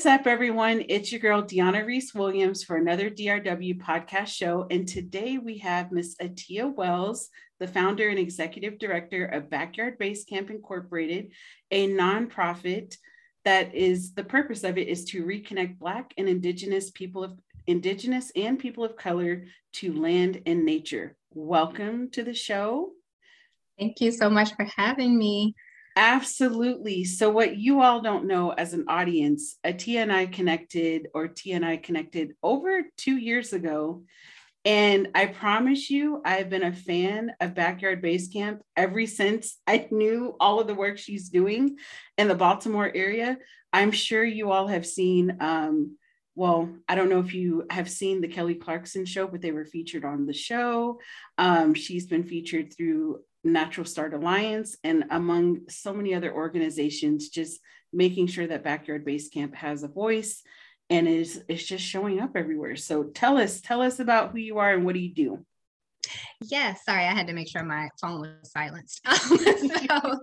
What's 0.00 0.06
up, 0.06 0.26
everyone? 0.26 0.86
It's 0.88 1.12
your 1.12 1.20
girl, 1.20 1.42
Diona 1.42 1.84
Reese 1.84 2.14
Williams, 2.14 2.64
for 2.64 2.78
another 2.78 3.10
DRW 3.10 3.82
podcast 3.82 4.28
show. 4.28 4.66
And 4.70 4.88
today 4.88 5.36
we 5.36 5.58
have 5.58 5.92
Miss 5.92 6.16
Atiya 6.16 6.74
Wells, 6.74 7.28
the 7.58 7.68
founder 7.68 8.08
and 8.08 8.18
executive 8.18 8.78
director 8.78 9.26
of 9.26 9.50
Backyard 9.50 9.98
Basecamp 9.98 10.48
Incorporated, 10.48 11.32
a 11.70 11.86
nonprofit 11.90 12.96
that 13.44 13.74
is 13.74 14.14
the 14.14 14.24
purpose 14.24 14.64
of 14.64 14.78
it 14.78 14.88
is 14.88 15.04
to 15.04 15.22
reconnect 15.22 15.78
Black 15.78 16.14
and 16.16 16.30
Indigenous 16.30 16.90
people 16.92 17.22
of 17.22 17.38
Indigenous 17.66 18.32
and 18.34 18.58
people 18.58 18.84
of 18.84 18.96
color 18.96 19.44
to 19.74 19.92
land 19.92 20.40
and 20.46 20.64
nature. 20.64 21.14
Welcome 21.34 22.10
to 22.12 22.22
the 22.22 22.32
show. 22.32 22.92
Thank 23.78 24.00
you 24.00 24.12
so 24.12 24.30
much 24.30 24.54
for 24.54 24.64
having 24.64 25.18
me. 25.18 25.54
Absolutely. 25.96 27.04
So, 27.04 27.30
what 27.30 27.56
you 27.56 27.80
all 27.82 28.00
don't 28.00 28.26
know 28.26 28.50
as 28.50 28.74
an 28.74 28.84
audience, 28.88 29.58
Atiya 29.64 30.02
and 30.02 30.12
I 30.12 30.26
connected, 30.26 31.08
or 31.14 31.28
Tia 31.28 31.56
and 31.56 31.64
I 31.64 31.76
connected 31.76 32.34
over 32.42 32.82
two 32.96 33.16
years 33.16 33.52
ago. 33.52 34.04
And 34.64 35.08
I 35.14 35.26
promise 35.26 35.90
you, 35.90 36.20
I've 36.24 36.50
been 36.50 36.62
a 36.62 36.72
fan 36.72 37.32
of 37.40 37.54
Backyard 37.54 38.02
Basecamp 38.02 38.60
ever 38.76 39.06
since 39.06 39.58
I 39.66 39.88
knew 39.92 40.36
all 40.38 40.60
of 40.60 40.66
the 40.66 40.74
work 40.74 40.98
she's 40.98 41.30
doing 41.30 41.76
in 42.18 42.28
the 42.28 42.34
Baltimore 42.34 42.90
area. 42.94 43.38
I'm 43.72 43.90
sure 43.90 44.24
you 44.24 44.50
all 44.52 44.66
have 44.68 44.86
seen, 44.86 45.36
um, 45.40 45.96
well, 46.34 46.68
I 46.88 46.94
don't 46.94 47.08
know 47.08 47.20
if 47.20 47.34
you 47.34 47.64
have 47.70 47.90
seen 47.90 48.20
the 48.20 48.28
Kelly 48.28 48.54
Clarkson 48.54 49.06
show, 49.06 49.26
but 49.26 49.40
they 49.40 49.52
were 49.52 49.64
featured 49.64 50.04
on 50.04 50.26
the 50.26 50.34
show. 50.34 51.00
Um, 51.38 51.74
she's 51.74 52.06
been 52.06 52.24
featured 52.24 52.74
through 52.76 53.20
Natural 53.44 53.86
Start 53.86 54.14
Alliance, 54.14 54.76
and 54.84 55.04
among 55.10 55.68
so 55.68 55.92
many 55.92 56.14
other 56.14 56.32
organizations, 56.32 57.28
just 57.28 57.60
making 57.92 58.26
sure 58.26 58.46
that 58.46 58.64
Backyard 58.64 59.06
Basecamp 59.06 59.54
has 59.54 59.82
a 59.82 59.88
voice 59.88 60.42
and 60.88 61.08
is 61.08 61.42
is 61.48 61.64
just 61.64 61.84
showing 61.84 62.20
up 62.20 62.36
everywhere. 62.36 62.76
So 62.76 63.04
tell 63.04 63.38
us, 63.38 63.60
tell 63.60 63.80
us 63.80 64.00
about 64.00 64.32
who 64.32 64.38
you 64.38 64.58
are 64.58 64.74
and 64.74 64.84
what 64.84 64.94
do 64.94 65.00
you 65.00 65.14
do? 65.14 65.46
Yes, 66.40 66.84
sorry, 66.84 67.04
I 67.04 67.14
had 67.14 67.26
to 67.28 67.32
make 67.32 67.48
sure 67.48 67.62
my 67.62 67.88
phone 68.00 68.20
was 68.20 68.52
silenced. 68.52 69.00
Um, 69.10 69.38
so, 69.88 70.20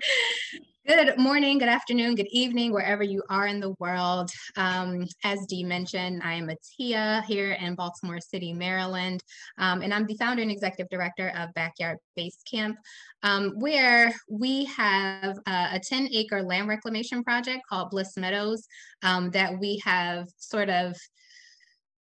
Good 0.87 1.17
morning, 1.17 1.57
good 1.57 1.67
afternoon, 1.67 2.15
good 2.15 2.29
evening, 2.31 2.71
wherever 2.71 3.03
you 3.03 3.21
are 3.29 3.45
in 3.47 3.59
the 3.59 3.75
world. 3.77 4.31
Um, 4.55 5.05
as 5.25 5.45
Dee 5.45 5.65
mentioned, 5.65 6.21
I 6.23 6.35
am 6.35 6.47
Atiya 6.47 7.25
here 7.25 7.51
in 7.51 7.75
Baltimore 7.75 8.21
City, 8.21 8.53
Maryland, 8.53 9.21
um, 9.57 9.81
and 9.81 9.93
I'm 9.93 10.05
the 10.05 10.15
founder 10.15 10.43
and 10.43 10.49
executive 10.49 10.87
director 10.89 11.33
of 11.35 11.53
Backyard 11.55 11.97
Base 12.15 12.37
Camp, 12.49 12.77
um, 13.21 13.55
where 13.57 14.15
we 14.29 14.63
have 14.63 15.37
uh, 15.45 15.71
a 15.73 15.79
10 15.85 16.07
acre 16.13 16.41
land 16.41 16.69
reclamation 16.69 17.21
project 17.21 17.63
called 17.67 17.89
Bliss 17.89 18.15
Meadows 18.15 18.65
um, 19.03 19.29
that 19.31 19.59
we 19.59 19.81
have 19.83 20.29
sort 20.37 20.69
of 20.69 20.95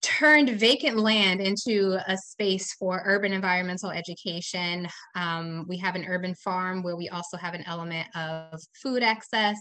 turned 0.03 0.49
vacant 0.59 0.97
land 0.97 1.39
into 1.39 1.97
a 2.07 2.17
space 2.17 2.73
for 2.73 3.01
urban 3.05 3.31
environmental 3.31 3.89
education. 3.89 4.87
Um, 5.15 5.65
we 5.69 5.77
have 5.77 5.95
an 5.95 6.05
urban 6.05 6.35
farm 6.35 6.83
where 6.83 6.97
we 6.97 7.09
also 7.09 7.37
have 7.37 7.53
an 7.53 7.63
element 7.65 8.07
of 8.15 8.61
food 8.81 9.01
access. 9.01 9.57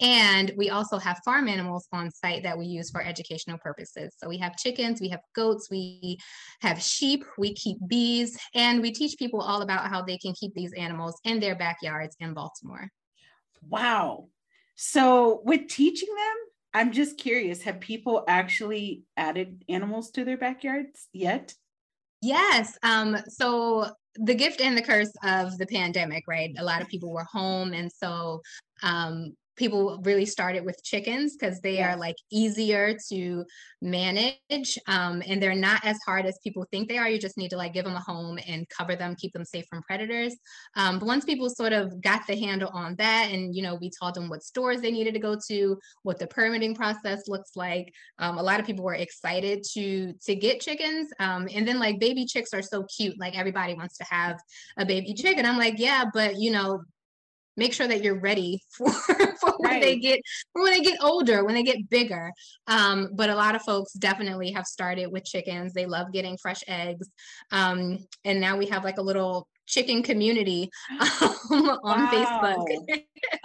And 0.00 0.52
we 0.56 0.70
also 0.70 0.98
have 0.98 1.20
farm 1.24 1.48
animals 1.48 1.88
on 1.92 2.10
site 2.10 2.44
that 2.44 2.56
we 2.56 2.64
use 2.64 2.90
for 2.90 3.02
educational 3.02 3.58
purposes. 3.58 4.14
So 4.18 4.28
we 4.28 4.38
have 4.38 4.56
chickens, 4.56 5.00
we 5.00 5.08
have 5.08 5.20
goats, 5.34 5.68
we 5.70 6.16
have 6.60 6.80
sheep, 6.80 7.24
we 7.36 7.52
keep 7.52 7.78
bees, 7.88 8.38
and 8.54 8.80
we 8.80 8.92
teach 8.92 9.18
people 9.18 9.40
all 9.40 9.62
about 9.62 9.88
how 9.88 10.00
they 10.02 10.16
can 10.16 10.32
keep 10.32 10.54
these 10.54 10.72
animals 10.74 11.20
in 11.24 11.40
their 11.40 11.56
backyards 11.56 12.16
in 12.20 12.34
Baltimore. 12.34 12.88
Wow. 13.68 14.28
So 14.76 15.42
with 15.44 15.68
teaching 15.68 16.08
them, 16.08 16.36
I'm 16.74 16.92
just 16.92 17.18
curious, 17.18 17.62
have 17.62 17.80
people 17.80 18.24
actually 18.28 19.02
added 19.16 19.64
animals 19.68 20.10
to 20.12 20.24
their 20.24 20.38
backyards 20.38 21.08
yet? 21.12 21.54
Yes. 22.22 22.78
Um, 22.82 23.16
so 23.28 23.90
the 24.14 24.34
gift 24.34 24.60
and 24.60 24.76
the 24.76 24.82
curse 24.82 25.12
of 25.24 25.58
the 25.58 25.66
pandemic, 25.66 26.24
right? 26.28 26.54
A 26.58 26.64
lot 26.64 26.80
of 26.80 26.88
people 26.88 27.10
were 27.10 27.24
home. 27.24 27.72
And 27.72 27.90
so 27.90 28.40
um, 28.82 29.34
people 29.56 30.00
really 30.04 30.26
started 30.26 30.64
with 30.64 30.82
chickens 30.82 31.36
because 31.36 31.60
they 31.60 31.76
yes. 31.76 31.94
are 31.94 31.98
like 31.98 32.16
easier 32.30 32.96
to 33.10 33.44
manage 33.80 34.78
um, 34.86 35.22
and 35.26 35.42
they're 35.42 35.54
not 35.54 35.84
as 35.84 35.98
hard 36.06 36.26
as 36.26 36.38
people 36.42 36.66
think 36.70 36.88
they 36.88 36.98
are. 36.98 37.08
You 37.08 37.18
just 37.18 37.36
need 37.36 37.50
to 37.50 37.56
like 37.56 37.72
give 37.72 37.84
them 37.84 37.94
a 37.94 38.00
home 38.00 38.38
and 38.46 38.68
cover 38.68 38.96
them 38.96 39.16
keep 39.16 39.32
them 39.32 39.44
safe 39.44 39.66
from 39.68 39.82
predators. 39.82 40.34
Um, 40.76 40.98
but 40.98 41.06
once 41.06 41.24
people 41.24 41.50
sort 41.50 41.72
of 41.72 42.00
got 42.00 42.26
the 42.26 42.36
handle 42.36 42.70
on 42.72 42.96
that 42.96 43.28
and 43.30 43.54
you 43.54 43.62
know 43.62 43.74
we 43.74 43.90
told 43.90 44.14
them 44.14 44.28
what 44.28 44.42
stores 44.42 44.80
they 44.80 44.90
needed 44.90 45.14
to 45.14 45.20
go 45.20 45.36
to 45.48 45.78
what 46.02 46.18
the 46.18 46.26
permitting 46.26 46.74
process 46.74 47.28
looks 47.28 47.56
like 47.56 47.92
um, 48.18 48.38
a 48.38 48.42
lot 48.42 48.60
of 48.60 48.66
people 48.66 48.84
were 48.84 48.94
excited 48.94 49.62
to 49.72 50.12
to 50.24 50.34
get 50.34 50.60
chickens 50.60 51.10
um, 51.18 51.48
and 51.54 51.66
then 51.66 51.78
like 51.78 52.00
baby 52.00 52.24
chicks 52.24 52.54
are 52.54 52.62
so 52.62 52.84
cute. 52.96 53.18
Like 53.18 53.36
everybody 53.36 53.74
wants 53.74 53.96
to 53.98 54.04
have 54.04 54.40
a 54.76 54.86
baby 54.86 55.14
chick 55.14 55.36
and 55.36 55.46
i'm 55.46 55.58
like 55.58 55.74
yeah 55.78 56.04
but 56.12 56.38
you 56.38 56.50
know 56.50 56.82
make 57.56 57.72
sure 57.72 57.86
that 57.86 58.02
you're 58.02 58.20
ready 58.20 58.62
for, 58.76 58.90
for 58.90 59.54
when 59.58 59.80
they 59.80 59.98
get 59.98 60.20
for 60.52 60.62
when 60.62 60.72
they 60.72 60.80
get 60.80 60.98
older 61.02 61.44
when 61.44 61.54
they 61.54 61.62
get 61.62 61.88
bigger. 61.88 62.32
Um, 62.66 63.10
but 63.14 63.30
a 63.30 63.34
lot 63.34 63.54
of 63.54 63.62
folks 63.62 63.92
definitely 63.92 64.52
have 64.52 64.66
started 64.66 65.06
with 65.06 65.24
chickens. 65.24 65.72
They 65.72 65.86
love 65.86 66.12
getting 66.12 66.36
fresh 66.38 66.62
eggs. 66.66 67.08
Um, 67.50 67.98
and 68.24 68.40
now 68.40 68.56
we 68.56 68.66
have 68.66 68.84
like 68.84 68.98
a 68.98 69.02
little 69.02 69.48
chicken 69.66 70.02
community 70.02 70.70
um, 70.90 71.78
on 71.84 72.08
facebook. 72.08 72.66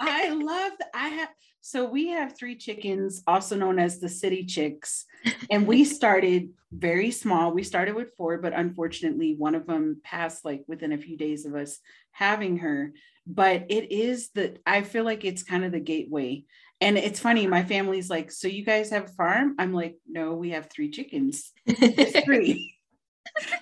I 0.00 0.30
love 0.30 0.72
i 0.94 1.08
have 1.08 1.28
so 1.60 1.84
we 1.84 2.08
have 2.08 2.36
three 2.36 2.56
chickens 2.56 3.22
also 3.26 3.54
known 3.54 3.78
as 3.78 4.00
the 4.00 4.08
city 4.08 4.46
chicks. 4.46 5.04
And 5.50 5.66
we 5.66 5.84
started 5.98 6.50
very 6.72 7.10
small. 7.10 7.52
We 7.52 7.62
started 7.62 7.94
with 7.94 8.14
four 8.16 8.38
but 8.38 8.52
unfortunately 8.52 9.34
one 9.36 9.54
of 9.54 9.66
them 9.66 10.00
passed 10.02 10.44
like 10.44 10.64
within 10.66 10.92
a 10.92 10.98
few 10.98 11.16
days 11.16 11.44
of 11.44 11.54
us 11.54 11.78
having 12.12 12.58
her 12.58 12.92
but 13.28 13.66
it 13.68 13.92
is 13.92 14.30
the 14.30 14.56
i 14.66 14.80
feel 14.80 15.04
like 15.04 15.24
it's 15.24 15.42
kind 15.42 15.64
of 15.64 15.72
the 15.72 15.80
gateway. 15.80 16.44
And 16.80 16.96
it's 16.96 17.20
funny 17.20 17.46
my 17.46 17.64
family's 17.64 18.08
like 18.08 18.30
so 18.32 18.48
you 18.48 18.64
guys 18.64 18.90
have 18.90 19.04
a 19.04 19.12
farm? 19.12 19.54
I'm 19.58 19.72
like 19.72 19.96
no 20.08 20.34
we 20.34 20.50
have 20.50 20.70
three 20.70 20.90
chickens. 20.90 21.52
Three. 22.24 22.74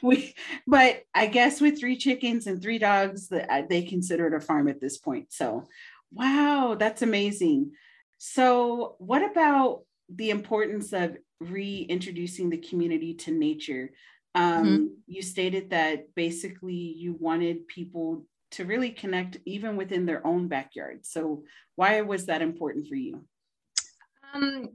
We 0.00 0.32
but 0.66 1.02
i 1.12 1.26
guess 1.26 1.60
with 1.60 1.78
three 1.78 1.96
chickens 1.96 2.46
and 2.46 2.62
three 2.62 2.78
dogs 2.78 3.28
that 3.28 3.50
uh, 3.50 3.62
they 3.68 3.82
consider 3.82 4.28
it 4.28 4.32
a 4.32 4.40
farm 4.40 4.68
at 4.68 4.80
this 4.80 4.96
point. 4.96 5.32
So 5.32 5.64
wow 6.12 6.76
that's 6.78 7.02
amazing. 7.02 7.72
So 8.16 8.94
what 8.98 9.28
about 9.28 9.80
the 10.08 10.30
importance 10.30 10.92
of 10.92 11.16
reintroducing 11.40 12.48
the 12.48 12.58
community 12.58 13.14
to 13.14 13.32
nature? 13.32 13.90
Um, 14.36 14.64
mm-hmm. 14.64 14.84
you 15.08 15.22
stated 15.22 15.70
that 15.70 16.14
basically 16.14 16.74
you 16.74 17.16
wanted 17.18 17.66
people 17.66 18.24
to 18.52 18.64
really 18.64 18.90
connect 18.90 19.38
even 19.44 19.76
within 19.76 20.06
their 20.06 20.26
own 20.26 20.48
backyard. 20.48 21.04
So 21.04 21.42
why 21.74 22.00
was 22.00 22.26
that 22.26 22.42
important 22.42 22.86
for 22.88 22.94
you? 22.94 23.24
Um, 24.34 24.68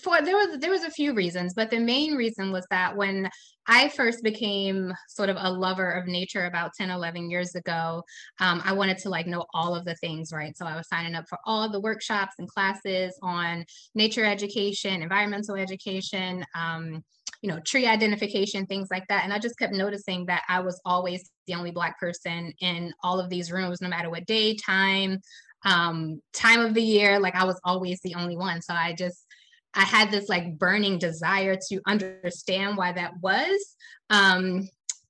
for 0.00 0.20
there 0.20 0.36
was 0.36 0.58
there 0.58 0.70
was 0.70 0.84
a 0.84 0.90
few 0.90 1.14
reasons, 1.14 1.54
but 1.54 1.70
the 1.70 1.78
main 1.78 2.14
reason 2.14 2.52
was 2.52 2.66
that 2.70 2.96
when 2.96 3.30
I 3.66 3.88
first 3.88 4.22
became 4.22 4.92
sort 5.08 5.28
of 5.28 5.36
a 5.38 5.50
lover 5.50 5.90
of 5.90 6.06
nature 6.06 6.44
about 6.44 6.72
10, 6.78 6.90
11 6.90 7.30
years 7.30 7.54
ago, 7.54 8.02
um, 8.40 8.62
I 8.64 8.72
wanted 8.72 8.98
to 8.98 9.08
like 9.08 9.26
know 9.26 9.44
all 9.54 9.74
of 9.74 9.84
the 9.84 9.96
things, 9.96 10.32
right? 10.32 10.56
So 10.56 10.66
I 10.66 10.76
was 10.76 10.88
signing 10.88 11.14
up 11.14 11.28
for 11.28 11.38
all 11.44 11.68
the 11.68 11.80
workshops 11.80 12.34
and 12.38 12.48
classes 12.48 13.18
on 13.22 13.64
nature 13.94 14.24
education, 14.24 15.02
environmental 15.02 15.56
education, 15.56 16.44
um, 16.54 17.02
you 17.42 17.50
know, 17.50 17.60
tree 17.60 17.86
identification, 17.86 18.66
things 18.66 18.88
like 18.90 19.06
that. 19.08 19.24
And 19.24 19.32
I 19.32 19.38
just 19.38 19.58
kept 19.58 19.72
noticing 19.72 20.26
that 20.26 20.42
I 20.48 20.60
was 20.60 20.80
always 20.84 21.30
the 21.46 21.54
only 21.54 21.70
Black 21.70 21.98
person 21.98 22.52
in 22.60 22.92
all 23.02 23.20
of 23.20 23.30
these 23.30 23.52
rooms, 23.52 23.80
no 23.80 23.88
matter 23.88 24.10
what 24.10 24.26
day, 24.26 24.56
time, 24.56 25.20
um, 25.64 26.20
time 26.32 26.60
of 26.60 26.74
the 26.74 26.82
year. 26.82 27.18
Like 27.18 27.34
I 27.34 27.44
was 27.44 27.60
always 27.64 28.00
the 28.02 28.14
only 28.14 28.36
one. 28.36 28.62
So 28.62 28.74
I 28.74 28.94
just, 28.94 29.26
I 29.74 29.82
had 29.82 30.10
this 30.10 30.28
like 30.28 30.58
burning 30.58 30.98
desire 30.98 31.56
to 31.68 31.80
understand 31.86 32.76
why 32.76 32.92
that 32.92 33.12
was. 33.20 33.76
Um, 34.10 34.68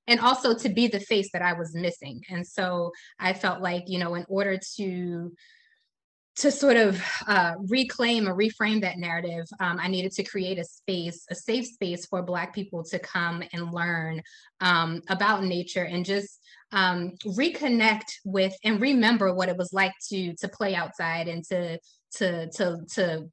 and 0.09 0.21
also 0.21 0.55
to 0.55 0.69
be 0.69 0.87
the 0.87 1.00
face 1.00 1.31
that 1.33 1.43
I 1.43 1.53
was 1.53 1.75
missing. 1.75 2.23
And 2.31 2.47
so 2.47 2.93
I 3.19 3.33
felt 3.33 3.61
like, 3.61 3.85
you 3.87 3.99
know, 3.99 4.15
in 4.15 4.25
order 4.29 4.59
to 4.77 5.33
to 6.37 6.50
sort 6.50 6.77
of 6.77 7.03
uh, 7.27 7.55
reclaim 7.69 8.29
or 8.29 8.35
reframe 8.35 8.83
that 8.83 8.99
narrative, 8.99 9.47
um, 9.59 9.79
I 9.81 9.88
needed 9.88 10.12
to 10.12 10.23
create 10.23 10.59
a 10.59 10.65
space, 10.65 11.25
a 11.31 11.35
safe 11.35 11.67
space 11.67 12.05
for 12.06 12.23
Black 12.23 12.55
people 12.55 12.85
to 12.85 12.99
come 12.99 13.43
and 13.53 13.73
learn 13.73 14.23
um, 14.61 15.00
about 15.09 15.44
nature 15.44 15.85
and 15.85 16.05
just 16.05 16.41
um, 16.73 17.12
reconnect 17.25 18.05
with 18.25 18.55
and 18.65 18.81
remember 18.81 19.33
what 19.33 19.49
it 19.49 19.56
was 19.56 19.73
like 19.73 19.94
to 20.09 20.35
to 20.35 20.49
play 20.49 20.75
outside 20.75 21.29
and 21.29 21.44
to 21.44 21.79
to 22.17 22.50
to 22.50 22.79
to 22.93 23.31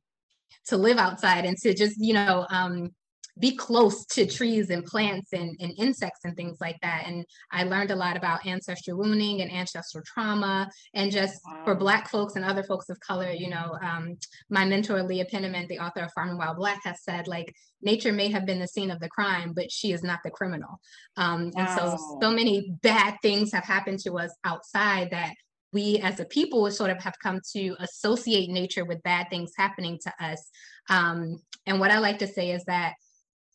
to 0.67 0.77
live 0.77 0.97
outside 0.97 1.45
and 1.45 1.57
to 1.57 1.73
just 1.73 1.97
you 1.99 2.13
know 2.13 2.45
um, 2.49 2.91
be 3.39 3.55
close 3.55 4.05
to 4.05 4.27
trees 4.27 4.69
and 4.69 4.85
plants 4.85 5.33
and, 5.33 5.55
and 5.59 5.73
insects 5.77 6.21
and 6.23 6.35
things 6.35 6.59
like 6.61 6.79
that. 6.81 7.05
And 7.07 7.25
I 7.51 7.63
learned 7.63 7.89
a 7.89 7.95
lot 7.95 8.15
about 8.15 8.45
ancestral 8.45 8.97
wounding 8.97 9.41
and 9.41 9.51
ancestral 9.51 10.03
trauma. 10.05 10.69
And 10.93 11.11
just 11.11 11.39
wow. 11.45 11.61
for 11.65 11.75
Black 11.75 12.09
folks 12.09 12.35
and 12.35 12.45
other 12.45 12.63
folks 12.63 12.89
of 12.89 12.99
color, 12.99 13.31
you 13.31 13.49
know, 13.49 13.77
um, 13.81 14.17
my 14.49 14.65
mentor, 14.65 15.01
Leah 15.01 15.25
Penniman, 15.25 15.67
the 15.67 15.79
author 15.79 16.01
of 16.01 16.11
Farming 16.13 16.37
While 16.37 16.55
Black, 16.55 16.81
has 16.83 17.03
said, 17.03 17.27
like, 17.27 17.53
nature 17.81 18.13
may 18.13 18.29
have 18.29 18.45
been 18.45 18.59
the 18.59 18.67
scene 18.67 18.91
of 18.91 18.99
the 18.99 19.09
crime, 19.09 19.53
but 19.55 19.71
she 19.71 19.93
is 19.93 20.03
not 20.03 20.19
the 20.23 20.31
criminal. 20.31 20.79
Um, 21.17 21.51
wow. 21.55 21.65
And 21.65 21.69
so, 21.69 22.17
so 22.21 22.31
many 22.31 22.71
bad 22.83 23.15
things 23.21 23.51
have 23.51 23.65
happened 23.65 23.99
to 23.99 24.19
us 24.19 24.31
outside 24.43 25.09
that 25.11 25.33
we 25.71 25.97
as 26.03 26.19
a 26.19 26.25
people 26.25 26.69
sort 26.69 26.91
of 26.91 27.01
have 27.01 27.17
come 27.17 27.41
to 27.53 27.75
associate 27.79 28.49
nature 28.49 28.85
with 28.85 29.01
bad 29.01 29.27
things 29.31 29.53
happening 29.57 29.99
to 30.03 30.13
us. 30.23 30.49
Um, 30.87 31.41
and 31.65 31.79
what 31.79 31.89
I 31.89 31.97
like 31.97 32.19
to 32.19 32.27
say 32.27 32.51
is 32.51 32.63
that 32.65 32.93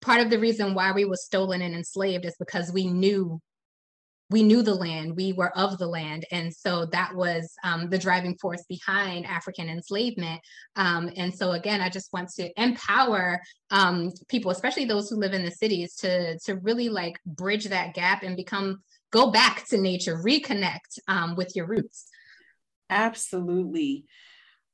part 0.01 0.21
of 0.21 0.31
the 0.31 0.39
reason 0.39 0.75
why 0.75 0.93
we 0.93 1.05
were 1.05 1.17
stolen 1.17 1.63
and 1.63 1.75
enslaved 1.75 2.25
is 2.25 2.37
because 2.39 2.73
we 2.73 2.87
knew 2.87 3.41
we 4.31 4.43
knew 4.43 4.63
the 4.63 4.75
land 4.75 5.17
we 5.17 5.33
were 5.33 5.57
of 5.57 5.79
the 5.79 5.87
land. 5.87 6.27
And 6.31 6.55
so 6.55 6.87
that 6.87 7.15
was 7.15 7.51
um, 7.65 7.89
the 7.89 7.99
driving 7.99 8.37
force 8.37 8.65
behind 8.69 9.27
african 9.27 9.69
enslavement. 9.69 10.41
Um, 10.77 11.11
and 11.17 11.35
so 11.35 11.53
again 11.53 11.81
i 11.81 11.89
just 11.89 12.13
want 12.13 12.29
to 12.37 12.51
empower 12.61 13.41
um, 13.71 14.13
people 14.29 14.51
especially 14.51 14.85
those 14.85 15.09
who 15.09 15.17
live 15.17 15.33
in 15.33 15.45
the 15.45 15.51
cities 15.51 15.95
to 15.97 16.39
to 16.41 16.57
really 16.57 16.89
like 16.89 17.19
bridge 17.25 17.67
that 17.67 17.95
gap 17.95 18.23
and 18.23 18.37
become 18.37 18.83
go 19.11 19.31
back 19.31 19.67
to 19.69 19.79
nature 19.79 20.21
reconnect 20.23 20.99
um, 21.09 21.35
with 21.35 21.57
your 21.57 21.67
roots. 21.67 22.07
Absolutely. 22.91 24.05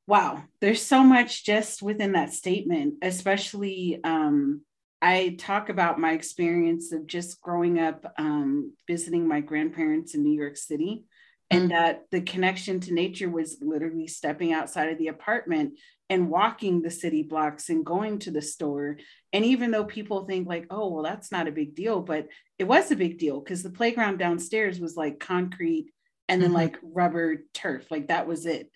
Wow. 0.06 0.42
There's 0.60 0.82
so 0.82 1.02
much 1.02 1.44
just 1.44 1.82
within 1.82 2.12
that 2.12 2.32
statement 2.32 2.94
especially 3.02 4.00
um, 4.02 4.62
I 5.04 5.36
talk 5.38 5.68
about 5.68 6.00
my 6.00 6.12
experience 6.12 6.90
of 6.90 7.06
just 7.06 7.38
growing 7.42 7.78
up 7.78 8.10
um, 8.16 8.72
visiting 8.88 9.28
my 9.28 9.40
grandparents 9.40 10.14
in 10.14 10.22
New 10.22 10.32
York 10.32 10.56
City, 10.56 11.04
and 11.50 11.64
mm-hmm. 11.64 11.76
that 11.76 12.04
the 12.10 12.22
connection 12.22 12.80
to 12.80 12.94
nature 12.94 13.28
was 13.28 13.58
literally 13.60 14.06
stepping 14.06 14.54
outside 14.54 14.88
of 14.88 14.96
the 14.96 15.08
apartment 15.08 15.78
and 16.08 16.30
walking 16.30 16.80
the 16.80 16.90
city 16.90 17.22
blocks 17.22 17.68
and 17.68 17.84
going 17.84 18.18
to 18.20 18.30
the 18.30 18.40
store. 18.40 18.96
And 19.34 19.44
even 19.44 19.70
though 19.70 19.84
people 19.84 20.24
think, 20.24 20.48
like, 20.48 20.68
oh, 20.70 20.88
well, 20.88 21.04
that's 21.04 21.30
not 21.30 21.48
a 21.48 21.52
big 21.52 21.74
deal, 21.74 22.00
but 22.00 22.28
it 22.58 22.64
was 22.64 22.90
a 22.90 22.96
big 22.96 23.18
deal 23.18 23.40
because 23.40 23.62
the 23.62 23.68
playground 23.68 24.18
downstairs 24.18 24.80
was 24.80 24.96
like 24.96 25.20
concrete 25.20 25.90
and 26.30 26.40
then 26.40 26.48
mm-hmm. 26.48 26.56
like 26.56 26.78
rubber 26.82 27.44
turf, 27.52 27.90
like 27.90 28.08
that 28.08 28.26
was 28.26 28.46
it. 28.46 28.70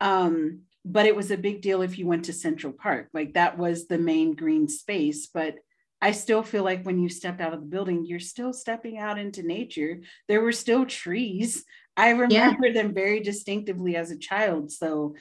Um, 0.00 0.62
but 0.84 1.06
it 1.06 1.14
was 1.14 1.30
a 1.30 1.36
big 1.36 1.62
deal 1.62 1.82
if 1.82 1.98
you 1.98 2.06
went 2.08 2.24
to 2.24 2.32
Central 2.32 2.72
Park, 2.72 3.10
like 3.12 3.34
that 3.34 3.58
was 3.58 3.86
the 3.86 3.98
main 3.98 4.34
green 4.34 4.66
space. 4.66 5.28
But 5.28 5.54
I 6.00 6.12
still 6.12 6.42
feel 6.42 6.62
like 6.62 6.84
when 6.84 6.98
you 7.00 7.08
stepped 7.08 7.40
out 7.40 7.52
of 7.52 7.60
the 7.60 7.66
building, 7.66 8.06
you're 8.06 8.20
still 8.20 8.52
stepping 8.52 8.98
out 8.98 9.18
into 9.18 9.42
nature. 9.42 10.00
There 10.28 10.40
were 10.40 10.52
still 10.52 10.86
trees. 10.86 11.64
I 11.96 12.10
remember 12.10 12.68
yeah. 12.68 12.72
them 12.72 12.94
very 12.94 13.20
distinctively 13.20 13.96
as 13.96 14.10
a 14.10 14.18
child. 14.18 14.70
So 14.70 15.16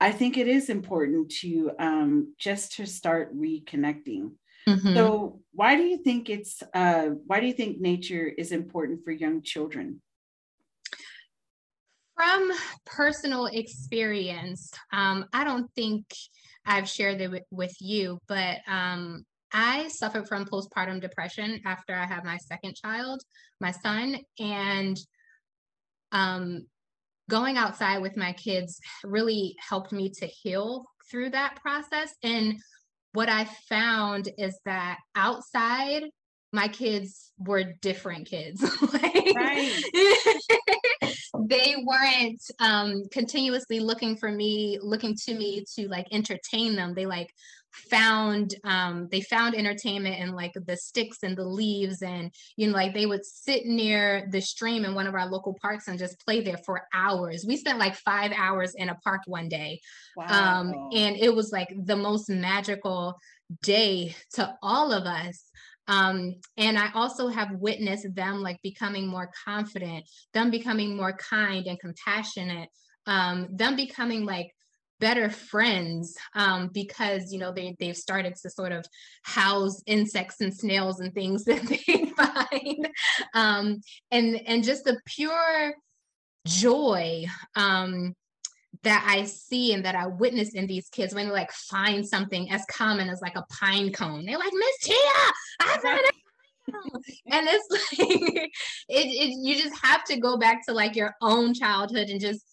I 0.00 0.10
think 0.10 0.36
it 0.36 0.48
is 0.48 0.70
important 0.70 1.30
to 1.42 1.72
um, 1.78 2.34
just 2.38 2.76
to 2.76 2.86
start 2.86 3.36
reconnecting. 3.36 4.32
Mm-hmm. 4.68 4.94
So 4.94 5.40
why 5.52 5.76
do 5.76 5.82
you 5.82 5.98
think 5.98 6.30
it's 6.30 6.62
uh, 6.72 7.10
why 7.26 7.40
do 7.40 7.46
you 7.46 7.52
think 7.52 7.80
nature 7.80 8.26
is 8.26 8.52
important 8.52 9.04
for 9.04 9.10
young 9.10 9.42
children? 9.42 10.00
From 12.16 12.52
personal 12.86 13.46
experience, 13.46 14.72
um, 14.92 15.26
I 15.32 15.44
don't 15.44 15.70
think 15.74 16.06
I've 16.64 16.88
shared 16.88 17.20
it 17.20 17.44
with 17.50 17.74
you, 17.80 18.18
but 18.28 18.58
um, 18.66 19.24
I 19.52 19.88
suffered 19.88 20.28
from 20.28 20.46
postpartum 20.46 21.00
depression 21.00 21.60
after 21.64 21.94
I 21.94 22.06
had 22.06 22.24
my 22.24 22.38
second 22.38 22.74
child, 22.76 23.22
my 23.60 23.70
son, 23.70 24.18
and 24.38 24.98
um, 26.12 26.66
going 27.28 27.56
outside 27.56 27.98
with 28.02 28.16
my 28.16 28.32
kids 28.32 28.80
really 29.04 29.56
helped 29.58 29.92
me 29.92 30.10
to 30.10 30.26
heal 30.26 30.84
through 31.10 31.30
that 31.30 31.56
process. 31.56 32.14
And 32.22 32.58
what 33.12 33.28
I 33.28 33.44
found 33.68 34.28
is 34.38 34.58
that 34.64 34.98
outside, 35.14 36.04
my 36.52 36.68
kids 36.68 37.32
were 37.38 37.64
different 37.80 38.26
kids. 38.26 38.62
like, 38.92 39.34
they 41.48 41.76
weren't 41.82 42.42
um, 42.58 43.04
continuously 43.10 43.80
looking 43.80 44.16
for 44.16 44.30
me, 44.30 44.78
looking 44.82 45.16
to 45.24 45.34
me 45.34 45.64
to 45.76 45.88
like 45.88 46.06
entertain 46.12 46.76
them. 46.76 46.94
They 46.94 47.06
like 47.06 47.32
found 47.72 48.54
um 48.64 49.08
they 49.10 49.20
found 49.20 49.54
entertainment 49.54 50.20
in 50.20 50.32
like 50.32 50.52
the 50.66 50.76
sticks 50.76 51.18
and 51.22 51.36
the 51.36 51.44
leaves 51.44 52.02
and 52.02 52.30
you 52.56 52.66
know 52.66 52.72
like 52.74 52.94
they 52.94 53.06
would 53.06 53.24
sit 53.24 53.64
near 53.64 54.28
the 54.30 54.40
stream 54.40 54.84
in 54.84 54.94
one 54.94 55.06
of 55.06 55.14
our 55.14 55.26
local 55.26 55.56
parks 55.60 55.88
and 55.88 55.98
just 55.98 56.22
play 56.24 56.40
there 56.40 56.58
for 56.58 56.86
hours. 56.94 57.44
We 57.46 57.56
spent 57.56 57.78
like 57.78 57.94
five 57.96 58.32
hours 58.36 58.74
in 58.74 58.88
a 58.88 58.94
park 58.96 59.22
one 59.26 59.48
day. 59.48 59.80
Um, 60.18 60.28
wow. 60.28 60.60
um 60.60 60.88
and 60.92 61.16
it 61.16 61.34
was 61.34 61.50
like 61.52 61.68
the 61.84 61.96
most 61.96 62.28
magical 62.28 63.16
day 63.62 64.14
to 64.34 64.54
all 64.62 64.92
of 64.92 65.04
us. 65.04 65.44
Um, 65.88 66.36
and 66.56 66.78
I 66.78 66.90
also 66.94 67.28
have 67.28 67.50
witnessed 67.52 68.14
them 68.14 68.40
like 68.40 68.60
becoming 68.62 69.06
more 69.08 69.30
confident, 69.44 70.08
them 70.32 70.50
becoming 70.50 70.96
more 70.96 71.12
kind 71.12 71.66
and 71.66 71.78
compassionate, 71.78 72.68
um, 73.06 73.48
them 73.50 73.76
becoming 73.76 74.24
like 74.24 74.52
better 75.02 75.28
friends 75.28 76.16
um, 76.36 76.70
because 76.72 77.32
you 77.32 77.38
know 77.40 77.50
they 77.52 77.74
they've 77.80 77.96
started 77.96 78.36
to 78.36 78.48
sort 78.48 78.70
of 78.70 78.86
house 79.24 79.82
insects 79.86 80.40
and 80.40 80.54
snails 80.54 81.00
and 81.00 81.12
things 81.12 81.44
that 81.46 81.60
they 81.62 82.04
find 82.16 82.88
um, 83.34 83.80
and 84.12 84.40
and 84.46 84.62
just 84.62 84.84
the 84.84 84.96
pure 85.04 85.74
joy 86.46 87.24
um, 87.56 88.14
that 88.84 89.04
I 89.06 89.24
see 89.24 89.72
and 89.72 89.84
that 89.84 89.96
I 89.96 90.06
witness 90.06 90.54
in 90.54 90.68
these 90.68 90.88
kids 90.88 91.12
when 91.12 91.26
they 91.26 91.32
like 91.32 91.50
find 91.50 92.06
something 92.06 92.52
as 92.52 92.64
common 92.70 93.08
as 93.08 93.20
like 93.20 93.36
a 93.36 93.44
pine 93.60 93.92
cone. 93.92 94.24
They're 94.24 94.38
like, 94.38 94.52
Miss 94.52 94.78
Tia, 94.82 94.96
I 95.60 95.78
found 95.82 96.00
it. 96.00 96.14
and 97.26 97.48
it's 97.48 97.70
like 97.98 98.08
it, 98.08 98.50
it 98.88 99.36
you 99.42 99.60
just 99.60 99.76
have 99.82 100.04
to 100.04 100.16
go 100.16 100.36
back 100.36 100.64
to 100.66 100.72
like 100.72 100.94
your 100.94 101.12
own 101.20 101.54
childhood 101.54 102.08
and 102.08 102.20
just 102.20 102.44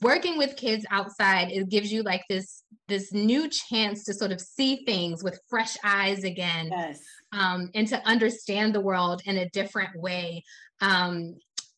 working 0.00 0.38
with 0.38 0.56
kids 0.56 0.84
outside 0.90 1.50
it 1.50 1.68
gives 1.68 1.92
you 1.92 2.02
like 2.02 2.22
this 2.28 2.62
this 2.86 3.12
new 3.12 3.48
chance 3.48 4.04
to 4.04 4.14
sort 4.14 4.32
of 4.32 4.40
see 4.40 4.84
things 4.84 5.22
with 5.22 5.40
fresh 5.48 5.76
eyes 5.84 6.24
again 6.24 6.68
yes. 6.70 7.00
um, 7.32 7.70
and 7.74 7.88
to 7.88 8.00
understand 8.06 8.74
the 8.74 8.80
world 8.80 9.20
in 9.26 9.38
a 9.38 9.48
different 9.50 9.90
way 10.00 10.42
um, 10.80 11.34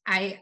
i 0.07 0.39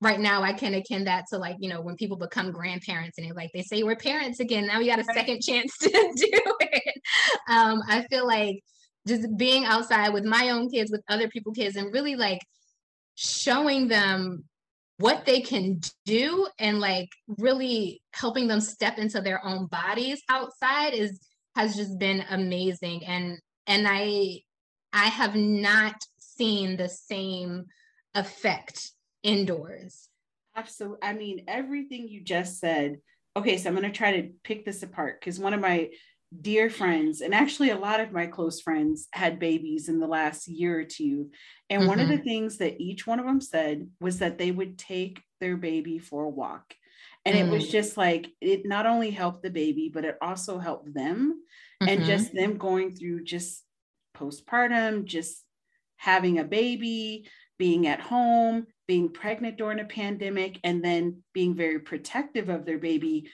right 0.00 0.20
now 0.20 0.42
i 0.42 0.52
can 0.52 0.74
akin 0.74 1.04
that 1.04 1.24
to 1.30 1.38
like 1.38 1.56
you 1.58 1.68
know 1.68 1.80
when 1.80 1.96
people 1.96 2.16
become 2.16 2.50
grandparents 2.50 3.16
and 3.18 3.26
they 3.26 3.32
like 3.32 3.50
they 3.54 3.62
say 3.62 3.82
we're 3.82 3.96
parents 3.96 4.40
again 4.40 4.66
now 4.66 4.78
we 4.78 4.86
got 4.86 4.98
a 4.98 5.04
right. 5.04 5.16
second 5.16 5.40
chance 5.40 5.76
to 5.80 5.88
do 5.88 6.54
it 6.60 6.94
um, 7.48 7.80
i 7.88 8.04
feel 8.10 8.26
like 8.26 8.60
just 9.06 9.26
being 9.36 9.64
outside 9.64 10.12
with 10.12 10.24
my 10.24 10.50
own 10.50 10.68
kids 10.70 10.90
with 10.90 11.02
other 11.08 11.28
people 11.28 11.52
kids 11.52 11.76
and 11.76 11.92
really 11.92 12.16
like 12.16 12.40
showing 13.14 13.88
them 13.88 14.44
what 14.98 15.24
they 15.26 15.40
can 15.40 15.80
do 16.04 16.46
and 16.58 16.80
like 16.80 17.08
really 17.38 18.00
helping 18.12 18.46
them 18.46 18.60
step 18.60 18.98
into 18.98 19.20
their 19.20 19.44
own 19.44 19.66
bodies 19.66 20.22
outside 20.28 20.94
is 20.94 21.20
has 21.56 21.76
just 21.76 21.98
been 21.98 22.24
amazing. 22.30 23.04
And 23.04 23.38
and 23.66 23.86
i 23.88 24.40
i 24.92 25.06
have 25.06 25.34
not 25.34 25.94
seen 26.18 26.76
the 26.76 26.88
same 26.88 27.64
effect 28.14 28.92
indoors. 29.22 30.08
Absolutely 30.56 30.98
i 31.02 31.12
mean 31.12 31.44
everything 31.48 32.08
you 32.08 32.22
just 32.22 32.60
said. 32.60 32.96
Okay 33.36 33.58
so 33.58 33.68
i'm 33.68 33.74
going 33.76 33.90
to 33.90 33.96
try 33.96 34.20
to 34.20 34.30
pick 34.44 34.64
this 34.64 34.82
apart 34.82 35.20
because 35.20 35.40
one 35.40 35.54
of 35.54 35.60
my 35.60 35.90
dear 36.40 36.68
friends, 36.68 37.20
and 37.20 37.34
actually 37.34 37.70
a 37.70 37.78
lot 37.78 38.00
of 38.00 38.12
my 38.12 38.26
close 38.26 38.60
friends 38.60 39.08
had 39.12 39.38
babies 39.38 39.88
in 39.88 40.00
the 40.00 40.06
last 40.06 40.48
year 40.48 40.78
or 40.78 40.84
two. 40.84 41.30
And 41.70 41.80
mm-hmm. 41.80 41.88
one 41.88 42.00
of 42.00 42.08
the 42.08 42.14
mm-hmm. 42.14 42.24
things 42.24 42.58
that 42.58 42.80
each 42.80 43.06
one 43.06 43.20
of 43.20 43.26
them 43.26 43.40
said 43.40 43.88
was 44.00 44.18
that 44.18 44.38
they 44.38 44.50
would 44.50 44.78
take 44.78 45.22
their 45.40 45.56
baby 45.56 45.98
for 45.98 46.24
a 46.24 46.28
walk. 46.28 46.74
And 47.24 47.36
mm-hmm. 47.36 47.48
it 47.48 47.52
was 47.52 47.68
mm. 47.68 47.70
just 47.70 47.96
like, 47.96 48.30
it 48.40 48.66
not 48.66 48.86
only 48.86 49.10
helped 49.10 49.42
the 49.42 49.50
baby, 49.50 49.90
but 49.92 50.04
it 50.04 50.18
also 50.20 50.58
helped 50.58 50.92
them. 50.92 51.40
Mm-hmm. 51.82 51.88
And 51.88 52.04
just 52.04 52.34
them 52.34 52.58
going 52.58 52.94
through 52.94 53.24
just 53.24 53.64
postpartum, 54.16 55.04
just 55.04 55.42
having 55.96 56.38
a 56.38 56.44
baby, 56.44 57.28
being 57.58 57.86
at 57.86 58.00
home, 58.00 58.66
being 58.86 59.08
pregnant 59.08 59.56
during 59.56 59.80
a 59.80 59.84
pandemic, 59.84 60.58
and 60.64 60.84
then 60.84 61.22
being 61.32 61.54
very 61.54 61.78
protective 61.78 62.48
of 62.48 62.66
their 62.66 62.78
baby 62.78 63.30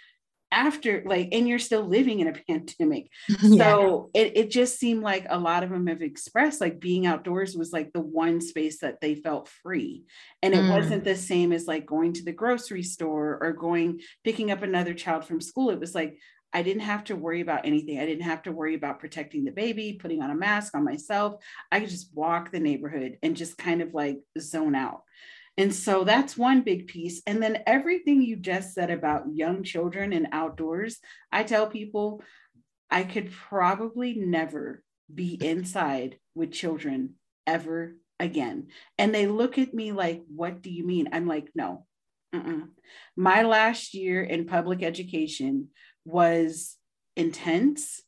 after 0.53 1.03
like 1.07 1.29
and 1.33 1.49
you're 1.49 1.59
still 1.59 1.85
living 1.85 2.21
in 2.21 2.29
a 2.29 2.33
pandemic 2.49 3.09
yeah. 3.43 3.65
so 3.65 4.11
it, 4.15 4.37
it 4.37 4.51
just 4.51 4.79
seemed 4.79 5.03
like 5.03 5.27
a 5.29 5.39
lot 5.39 5.63
of 5.63 5.71
them 5.71 5.87
have 5.87 6.03
expressed 6.03 6.61
like 6.61 6.81
being 6.81 7.07
outdoors 7.07 7.57
was 7.57 7.73
like 7.73 7.93
the 7.93 8.01
one 8.01 8.41
space 8.41 8.81
that 8.81 9.01
they 9.01 9.15
felt 9.15 9.49
free 9.63 10.05
and 10.43 10.55
it 10.55 10.61
mm. 10.61 10.71
wasn't 10.71 11.05
the 11.05 11.17
same 11.17 11.53
as 11.53 11.67
like 11.67 11.87
going 11.87 12.13
to 12.13 12.25
the 12.25 12.33
grocery 12.33 12.83
store 12.83 13.39
or 13.41 13.53
going 13.53 14.01
picking 14.25 14.51
up 14.51 14.63
another 14.63 14.95
child 14.95 15.25
from 15.25 15.41
school 15.41 15.71
it 15.71 15.81
was 15.81 15.95
like 15.95 16.19
I 16.53 16.63
didn't 16.63 16.83
have 16.83 17.05
to 17.05 17.17
worry 17.17 17.41
about 17.43 17.65
anything. 17.65 18.01
I 18.01 18.07
didn't 18.07 18.25
have 18.25 18.43
to 18.43 18.53
worry 18.53 18.75
about 18.75 18.99
protecting 18.99 19.45
the 19.45 19.53
baby, 19.53 19.99
putting 20.01 20.21
on 20.21 20.31
a 20.31 20.35
mask 20.35 20.77
on 20.77 20.85
myself. 20.85 21.37
I 21.71 21.81
could 21.81 21.91
just 21.91 22.11
walk 22.13 22.51
the 22.51 22.59
neighborhood 22.59 23.19
and 23.23 23.37
just 23.37 23.57
kind 23.57 23.81
of 23.81 23.95
like 23.95 24.19
zone 24.39 24.75
out. 24.75 25.03
And 25.61 25.75
so 25.75 26.05
that's 26.05 26.39
one 26.39 26.63
big 26.63 26.87
piece. 26.87 27.21
And 27.27 27.43
then 27.43 27.63
everything 27.67 28.23
you 28.23 28.37
just 28.37 28.73
said 28.73 28.91
about 28.91 29.27
young 29.35 29.63
children 29.63 30.15
and 30.15 30.29
outdoors, 30.33 31.01
I 31.31 31.43
tell 31.43 31.67
people 31.67 32.23
I 32.91 33.03
could 33.03 33.31
probably 33.31 34.15
never 34.15 34.83
be 35.15 35.35
inside 35.35 36.17
with 36.35 36.51
children 36.51 37.17
ever 37.47 37.95
again. 38.19 38.69
And 38.97 39.15
they 39.15 39.27
look 39.27 39.59
at 39.59 39.75
me 39.75 39.93
like, 39.93 40.23
What 40.35 40.63
do 40.63 40.71
you 40.71 40.87
mean? 40.87 41.11
I'm 41.13 41.27
like, 41.27 41.51
No. 41.55 41.85
Uh-uh. 42.35 42.63
My 43.15 43.43
last 43.43 43.93
year 43.93 44.23
in 44.23 44.47
public 44.47 44.83
education 44.83 45.69
was 46.07 46.79
intense. 47.17 48.01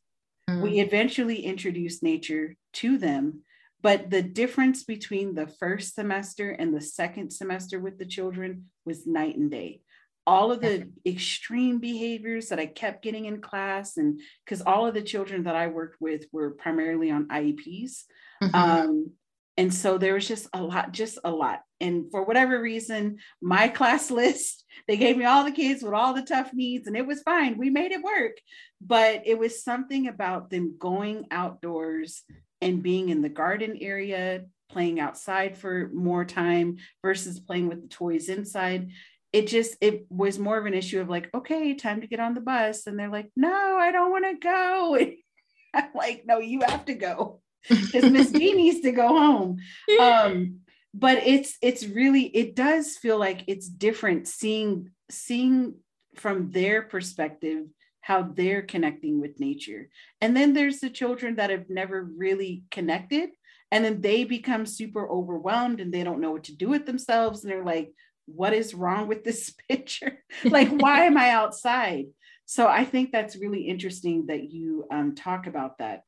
Mm. 0.49 0.63
We 0.63 0.79
eventually 0.79 1.45
introduced 1.45 2.01
nature 2.01 2.55
to 2.73 2.97
them, 2.97 3.41
but 3.83 4.09
the 4.09 4.23
difference 4.23 4.83
between 4.85 5.35
the 5.35 5.45
first 5.45 5.93
semester 5.93 6.51
and 6.51 6.73
the 6.73 6.81
second 6.81 7.31
semester 7.31 7.79
with 7.79 7.99
the 7.99 8.05
children 8.05 8.69
was 8.85 9.05
night 9.05 9.35
and 9.35 9.51
day. 9.51 9.81
All 10.25 10.53
of 10.53 10.61
the 10.61 10.89
extreme 11.05 11.79
behaviors 11.79 12.47
that 12.47 12.59
I 12.59 12.65
kept 12.65 13.03
getting 13.03 13.25
in 13.25 13.41
class, 13.41 13.97
and 13.97 14.21
because 14.45 14.61
all 14.61 14.87
of 14.87 14.93
the 14.93 15.01
children 15.01 15.43
that 15.43 15.57
I 15.57 15.67
worked 15.67 15.97
with 15.99 16.23
were 16.31 16.51
primarily 16.51 17.11
on 17.11 17.27
IEPs. 17.27 18.03
Mm-hmm. 18.41 18.55
Um, 18.55 19.11
and 19.57 19.73
so 19.73 19.97
there 19.97 20.13
was 20.13 20.27
just 20.27 20.47
a 20.53 20.61
lot 20.63 20.91
just 20.91 21.19
a 21.23 21.29
lot 21.29 21.59
and 21.79 22.09
for 22.09 22.23
whatever 22.23 22.59
reason 22.59 23.17
my 23.41 23.67
class 23.79 24.09
list 24.09 24.63
they 24.87 24.97
gave 24.97 25.17
me 25.17 25.25
all 25.25 25.43
the 25.43 25.51
kids 25.51 25.83
with 25.83 25.93
all 25.93 26.13
the 26.13 26.23
tough 26.23 26.51
needs 26.53 26.87
and 26.87 26.97
it 26.97 27.05
was 27.05 27.21
fine 27.21 27.57
we 27.57 27.69
made 27.69 27.91
it 27.91 28.01
work 28.01 28.37
but 28.81 29.21
it 29.25 29.37
was 29.37 29.63
something 29.63 30.07
about 30.07 30.49
them 30.49 30.75
going 30.79 31.25
outdoors 31.29 32.23
and 32.63 32.83
being 32.83 33.09
in 33.09 33.21
the 33.21 33.29
garden 33.29 33.77
area 33.79 34.45
playing 34.69 34.99
outside 34.99 35.57
for 35.57 35.89
more 35.93 36.25
time 36.25 36.77
versus 37.03 37.39
playing 37.39 37.67
with 37.67 37.81
the 37.81 37.87
toys 37.87 38.29
inside 38.29 38.89
it 39.33 39.47
just 39.47 39.75
it 39.81 40.05
was 40.09 40.37
more 40.37 40.57
of 40.57 40.67
an 40.67 40.75
issue 40.75 41.01
of 41.01 41.09
like 41.09 41.29
okay 41.33 41.73
time 41.73 42.01
to 42.01 42.07
get 42.07 42.19
on 42.19 42.35
the 42.35 42.41
bus. 42.41 42.85
And 42.85 42.97
they're 42.97 43.09
like 43.09 43.31
no 43.35 43.77
i 43.77 43.91
don't 43.91 44.11
want 44.11 44.25
to 44.25 44.37
go. 44.37 44.97
I'm 45.73 45.89
like 45.95 46.23
no 46.25 46.37
you 46.37 46.61
have 46.65 46.85
to 46.85 46.93
go. 46.93 47.41
Because 47.69 48.11
Miss 48.11 48.29
B 48.29 48.53
needs 48.53 48.81
to 48.81 48.91
go 48.91 49.07
home. 49.07 49.57
Um, 49.97 50.59
but 50.93 51.19
it's 51.25 51.57
it's 51.61 51.85
really 51.85 52.23
it 52.23 52.55
does 52.55 52.97
feel 52.97 53.17
like 53.17 53.45
it's 53.47 53.69
different 53.69 54.27
seeing 54.27 54.91
seeing 55.09 55.75
from 56.15 56.51
their 56.51 56.81
perspective 56.81 57.65
how 58.03 58.21
they're 58.21 58.61
connecting 58.61 59.21
with 59.21 59.39
nature. 59.39 59.89
And 60.19 60.35
then 60.35 60.51
there's 60.51 60.81
the 60.81 60.89
children 60.89 61.35
that 61.35 61.49
have 61.49 61.69
never 61.69 62.03
really 62.03 62.63
connected 62.69 63.29
and 63.71 63.83
then 63.83 64.01
they 64.01 64.25
become 64.25 64.65
super 64.65 65.09
overwhelmed 65.09 65.79
and 65.79 65.91
they 65.91 66.03
don't 66.03 66.19
know 66.19 66.31
what 66.31 66.43
to 66.43 66.55
do 66.55 66.67
with 66.67 66.85
themselves 66.85 67.43
and 67.43 67.51
they're 67.51 67.63
like 67.63 67.91
what 68.25 68.53
is 68.53 68.73
wrong 68.73 69.07
with 69.07 69.23
this 69.23 69.53
picture? 69.69 70.19
like 70.43 70.69
why 70.69 71.05
am 71.05 71.17
I 71.17 71.29
outside? 71.29 72.05
So 72.45 72.67
I 72.67 72.83
think 72.83 73.11
that's 73.11 73.37
really 73.37 73.61
interesting 73.61 74.27
that 74.27 74.51
you 74.51 74.85
um, 74.91 75.15
talk 75.15 75.47
about 75.47 75.77
that. 75.77 76.03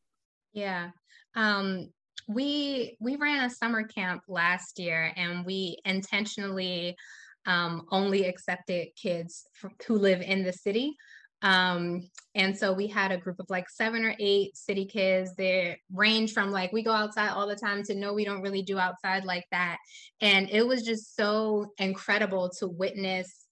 Yeah. 0.53 0.89
Um, 1.33 1.89
we 2.27 2.97
we 2.99 3.15
ran 3.15 3.45
a 3.45 3.49
summer 3.49 3.83
camp 3.83 4.23
last 4.27 4.79
year, 4.79 5.13
and 5.15 5.45
we 5.45 5.77
intentionally 5.85 6.95
um, 7.45 7.85
only 7.91 8.25
accepted 8.25 8.89
kids 8.95 9.45
who 9.87 9.97
live 9.97 10.21
in 10.21 10.43
the 10.43 10.53
city. 10.53 10.95
Um, 11.41 12.09
and 12.33 12.57
so 12.57 12.73
we 12.73 12.87
had 12.87 13.11
a 13.11 13.17
group 13.17 13.39
of 13.39 13.49
like 13.49 13.69
seven 13.69 14.03
or 14.03 14.15
eight 14.19 14.57
city 14.57 14.85
kids. 14.85 15.35
They 15.35 15.79
range 15.93 16.33
from 16.33 16.51
like 16.51 16.73
we 16.73 16.83
go 16.83 16.91
outside 16.91 17.29
all 17.29 17.47
the 17.47 17.55
time 17.55 17.83
to 17.83 17.95
no, 17.95 18.13
we 18.13 18.25
don't 18.25 18.41
really 18.41 18.61
do 18.61 18.77
outside 18.77 19.25
like 19.25 19.45
that. 19.51 19.77
And 20.21 20.49
it 20.49 20.65
was 20.65 20.83
just 20.83 21.15
so 21.15 21.67
incredible 21.77 22.49
to 22.59 22.67
witness 22.67 23.45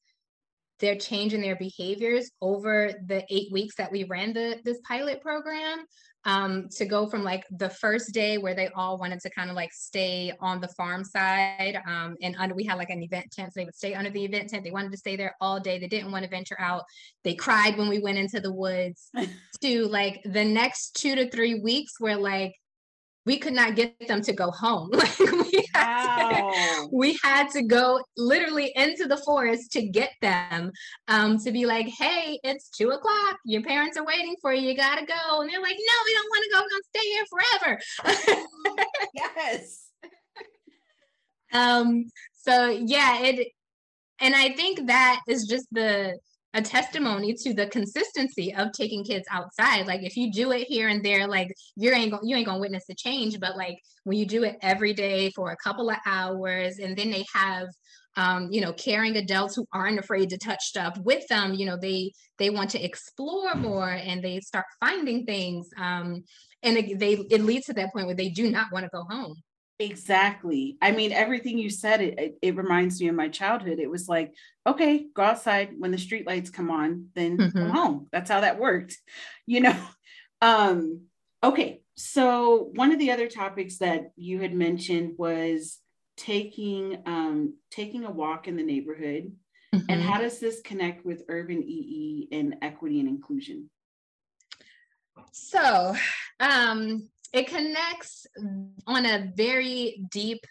their 0.80 0.96
change 0.96 1.34
in 1.34 1.42
their 1.42 1.56
behaviors 1.56 2.30
over 2.42 2.92
the 3.06 3.24
eight 3.30 3.52
weeks 3.52 3.75
that 3.75 3.92
we 3.92 4.04
ran 4.04 4.34
the 4.34 4.60
this 4.66 4.80
pilot 4.86 5.22
program 5.22 5.86
um, 6.25 6.70
to 6.70 6.86
go 6.86 7.08
from 7.08 7.24
like 7.24 7.46
the 7.51 7.70
first 7.70 8.13
day 8.13 8.38
where 8.38 8.56
they 8.56 8.70
all 8.75 8.98
wanted 8.98 9.20
to 9.22 9.30
kind 9.30 9.50
of 9.50 9.56
like 9.56 9.74
stay 9.74 10.34
on 10.39 10.62
the 10.62 10.68
farm 10.70 11.03
side 11.03 11.80
um, 11.88 12.15
and 12.22 12.36
under 12.38 12.56
we 12.56 12.63
had 12.63 12.77
like 12.77 12.89
an 12.89 13.01
event 13.01 13.30
tent 13.32 13.53
so 13.53 13.60
they 13.60 13.65
would 13.65 13.75
stay 13.75 13.94
under 13.94 14.10
the 14.10 14.24
event 14.24 14.50
tent. 14.50 14.63
They 14.63 14.72
wanted 14.72 14.92
to 14.92 14.98
stay 14.98 15.15
there 15.15 15.36
all 15.42 15.60
day. 15.60 15.80
They 15.80 15.88
didn't 15.88 16.12
want 16.12 16.24
to 16.24 16.30
venture 16.30 16.60
out. 16.60 16.84
They 17.24 17.36
cried 17.36 17.77
when 17.77 17.89
we 17.89 18.00
went 18.00 18.18
into 18.18 18.39
the 18.39 18.53
woods 18.53 19.10
to 19.62 19.88
like 19.88 20.22
the 20.25 20.46
next 20.46 20.96
two 20.96 21.15
to 21.15 21.30
three 21.30 21.60
weeks 21.60 22.00
where 22.00 22.18
like 22.18 22.56
we 23.25 23.38
could 23.38 23.53
not 23.53 23.75
get 23.75 23.96
them 24.08 24.22
to 24.22 24.34
go 24.34 24.51
home. 24.51 24.92
Like 25.03 25.20
we 25.20 25.68
had, 25.74 26.42
wow. 26.42 26.51
to, 26.51 26.89
we 26.92 27.20
had 27.24 27.50
to 27.51 27.63
go 27.63 28.01
literally 28.18 28.72
into 28.75 29.08
the 29.08 29.18
forest 29.18 29.72
to 29.74 29.82
get 29.88 30.12
them 30.22 30.72
um, 31.08 31.38
to 31.39 31.51
be 31.51 31.65
like, 31.65 31.88
hey, 31.88 32.39
it's 32.44 32.70
two 32.70 32.89
o'clock. 32.89 33.38
Your 33.46 33.62
parents 33.63 33.98
are 33.98 34.06
waiting 34.06 34.36
for 34.42 34.53
you. 34.53 34.70
You 34.70 34.75
gotta 34.75 35.06
go. 35.06 35.42
And 35.42 35.50
they're 35.50 35.62
like, 35.62 35.77
no, 35.77 35.96
we 36.06 36.13
don't 36.13 36.30
want 36.30 36.44
to 36.44 36.51
go. 36.51 36.62
We're 36.62 36.70
gonna 36.70 36.84
stay 36.96 37.08
here 37.12 37.25
forever. 37.34 38.82
yes. 39.15 39.88
um, 41.53 42.06
so 42.34 42.70
yeah, 42.70 43.20
it 43.24 43.48
and 44.20 44.36
I 44.36 44.53
think 44.53 44.88
that 44.88 45.22
is 45.27 45.46
just 45.46 45.68
the 45.72 46.18
a 46.53 46.62
testimony 46.62 47.33
to 47.33 47.53
the 47.53 47.67
consistency 47.67 48.53
of 48.55 48.72
taking 48.72 49.03
kids 49.03 49.25
outside. 49.31 49.88
Like 49.88 50.03
if 50.03 50.15
you 50.15 50.31
do 50.31 50.51
it 50.51 50.67
here 50.67 50.88
and 50.88 51.03
there, 51.03 51.27
like 51.27 51.53
you 51.75 51.91
ain't 51.91 52.12
gonna 52.12 52.24
you 52.25 52.36
ain't 52.36 52.45
gonna 52.45 52.60
witness 52.60 52.86
the 52.88 52.95
change. 52.95 53.39
But 53.39 53.57
like 53.57 53.77
when 54.03 54.17
you 54.17 54.25
do 54.25 54.43
it 54.43 54.57
every 54.62 54.93
day 54.93 55.31
for 55.31 55.51
a 55.51 55.57
couple 55.57 55.89
of 55.89 55.98
hours, 56.05 56.79
and 56.79 56.95
then 56.95 57.12
they 57.12 57.25
have 57.33 57.67
um, 58.15 58.50
you 58.51 58.62
know, 58.62 58.74
caring 58.74 59.15
adults 59.17 59.55
who 59.55 59.65
aren't 59.74 60.00
afraid 60.00 60.29
to 60.29 60.38
touch 60.38 60.62
stuff 60.62 60.98
with 61.00 61.27
them, 61.27 61.53
you 61.53 61.65
know, 61.65 61.77
they 61.77 62.12
they 62.38 62.50
want 62.50 62.69
to 62.72 62.83
explore 62.83 63.55
more 63.55 63.89
and 63.89 64.24
they 64.24 64.39
start 64.39 64.65
finding 64.79 65.25
things. 65.25 65.67
Um, 65.77 66.24
and 66.62 66.77
they 66.77 67.13
it 67.29 67.41
leads 67.41 67.65
to 67.67 67.74
that 67.74 67.91
point 67.93 68.05
where 68.05 68.15
they 68.15 68.29
do 68.29 68.51
not 68.51 68.72
want 68.72 68.86
to 68.86 68.89
go 68.93 69.03
home. 69.10 69.36
Exactly. 69.84 70.78
I 70.82 70.92
mean, 70.92 71.12
everything 71.12 71.58
you 71.58 71.70
said, 71.70 72.02
it, 72.02 72.20
it, 72.20 72.38
it, 72.42 72.56
reminds 72.56 73.02
me 73.02 73.08
of 73.08 73.16
my 73.16 73.28
childhood. 73.28 73.80
It 73.80 73.90
was 73.90 74.08
like, 74.08 74.34
okay, 74.66 75.08
go 75.13 75.24
outside 75.24 75.72
when 75.78 75.92
the 75.92 75.98
street 75.98 76.25
lights 76.25 76.50
come 76.50 76.72
on, 76.72 77.08
then 77.16 77.38
mm-hmm. 77.38 77.58
come 77.58 77.70
home. 77.70 78.08
That's 78.12 78.30
how 78.30 78.42
that 78.42 78.60
worked, 78.60 78.98
you 79.46 79.62
know? 79.62 79.78
Um, 80.42 81.02
okay. 81.44 81.82
So 81.96 82.72
one 82.75 82.92
of 82.92 83.00
the 83.00 83.12
other 83.12 83.28
topics 83.28 83.78
that 83.78 84.12
you 84.16 84.40
had 84.40 84.54
mentioned 84.54 85.13
was 85.18 85.80
taking 86.16 87.02
um, 87.06 87.56
taking 87.72 88.06
a 88.06 88.12
walk 88.12 88.48
in 88.48 88.56
the 88.56 88.63
neighborhood. 88.63 89.32
Mm-hmm. 89.74 89.86
And 89.90 90.02
how 90.02 90.20
does 90.20 90.40
this 90.40 90.62
connect 90.62 91.06
with 91.06 91.24
urban 91.30 91.63
EE 91.63 92.28
and 92.32 92.56
equity 92.62 93.00
and 93.00 93.10
inclusion? 93.10 93.70
So 95.32 95.96
um, 96.40 97.10
it 97.34 97.48
connects 97.48 98.28
on 98.88 99.06
a 99.06 99.32
very 99.36 100.06
deep 100.12 100.46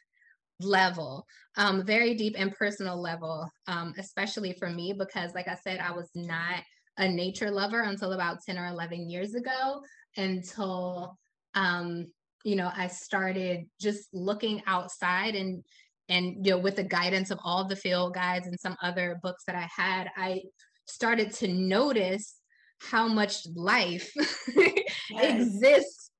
level 0.60 1.24
um, 1.56 1.84
very 1.84 2.14
deep 2.14 2.34
and 2.38 2.52
personal 2.52 3.00
level 3.00 3.48
um, 3.66 3.94
especially 3.98 4.52
for 4.52 4.68
me 4.68 4.92
because 4.92 5.34
like 5.34 5.48
i 5.48 5.54
said 5.54 5.80
i 5.80 5.90
was 5.90 6.10
not 6.14 6.62
a 6.98 7.08
nature 7.08 7.50
lover 7.50 7.82
until 7.82 8.12
about 8.12 8.42
10 8.44 8.58
or 8.58 8.66
11 8.66 9.08
years 9.08 9.34
ago 9.34 9.80
until 10.16 11.16
um, 11.54 12.06
you 12.44 12.56
know 12.56 12.70
i 12.76 12.86
started 12.86 13.64
just 13.80 14.08
looking 14.12 14.62
outside 14.66 15.34
and 15.34 15.64
and 16.08 16.44
you 16.44 16.52
know 16.52 16.58
with 16.58 16.76
the 16.76 16.84
guidance 16.84 17.30
of 17.30 17.38
all 17.44 17.66
the 17.66 17.76
field 17.76 18.14
guides 18.14 18.46
and 18.46 18.58
some 18.58 18.76
other 18.82 19.18
books 19.22 19.44
that 19.46 19.56
i 19.56 19.68
had 19.74 20.10
i 20.16 20.40
started 20.86 21.32
to 21.32 21.48
notice 21.48 22.36
how 22.80 23.06
much 23.06 23.46
life 23.54 24.12
yes. 24.56 25.46
exists 25.46 26.11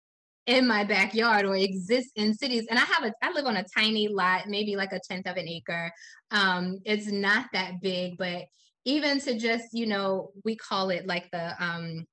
in 0.46 0.66
my 0.66 0.82
backyard 0.84 1.46
or 1.46 1.56
exists 1.56 2.12
in 2.16 2.34
cities 2.34 2.66
and 2.68 2.78
i 2.78 2.82
have 2.82 3.04
a 3.04 3.12
i 3.22 3.30
live 3.30 3.46
on 3.46 3.56
a 3.56 3.64
tiny 3.76 4.08
lot 4.08 4.48
maybe 4.48 4.74
like 4.74 4.92
a 4.92 5.00
tenth 5.08 5.26
of 5.26 5.36
an 5.36 5.48
acre. 5.48 5.92
Um 6.30 6.78
it's 6.84 7.06
not 7.06 7.46
that 7.52 7.80
big 7.80 8.16
but 8.18 8.44
even 8.84 9.20
to 9.20 9.38
just 9.38 9.66
you 9.72 9.86
know 9.86 10.32
we 10.44 10.56
call 10.56 10.90
it 10.90 11.06
like 11.06 11.30
the 11.30 11.54
um 11.62 12.04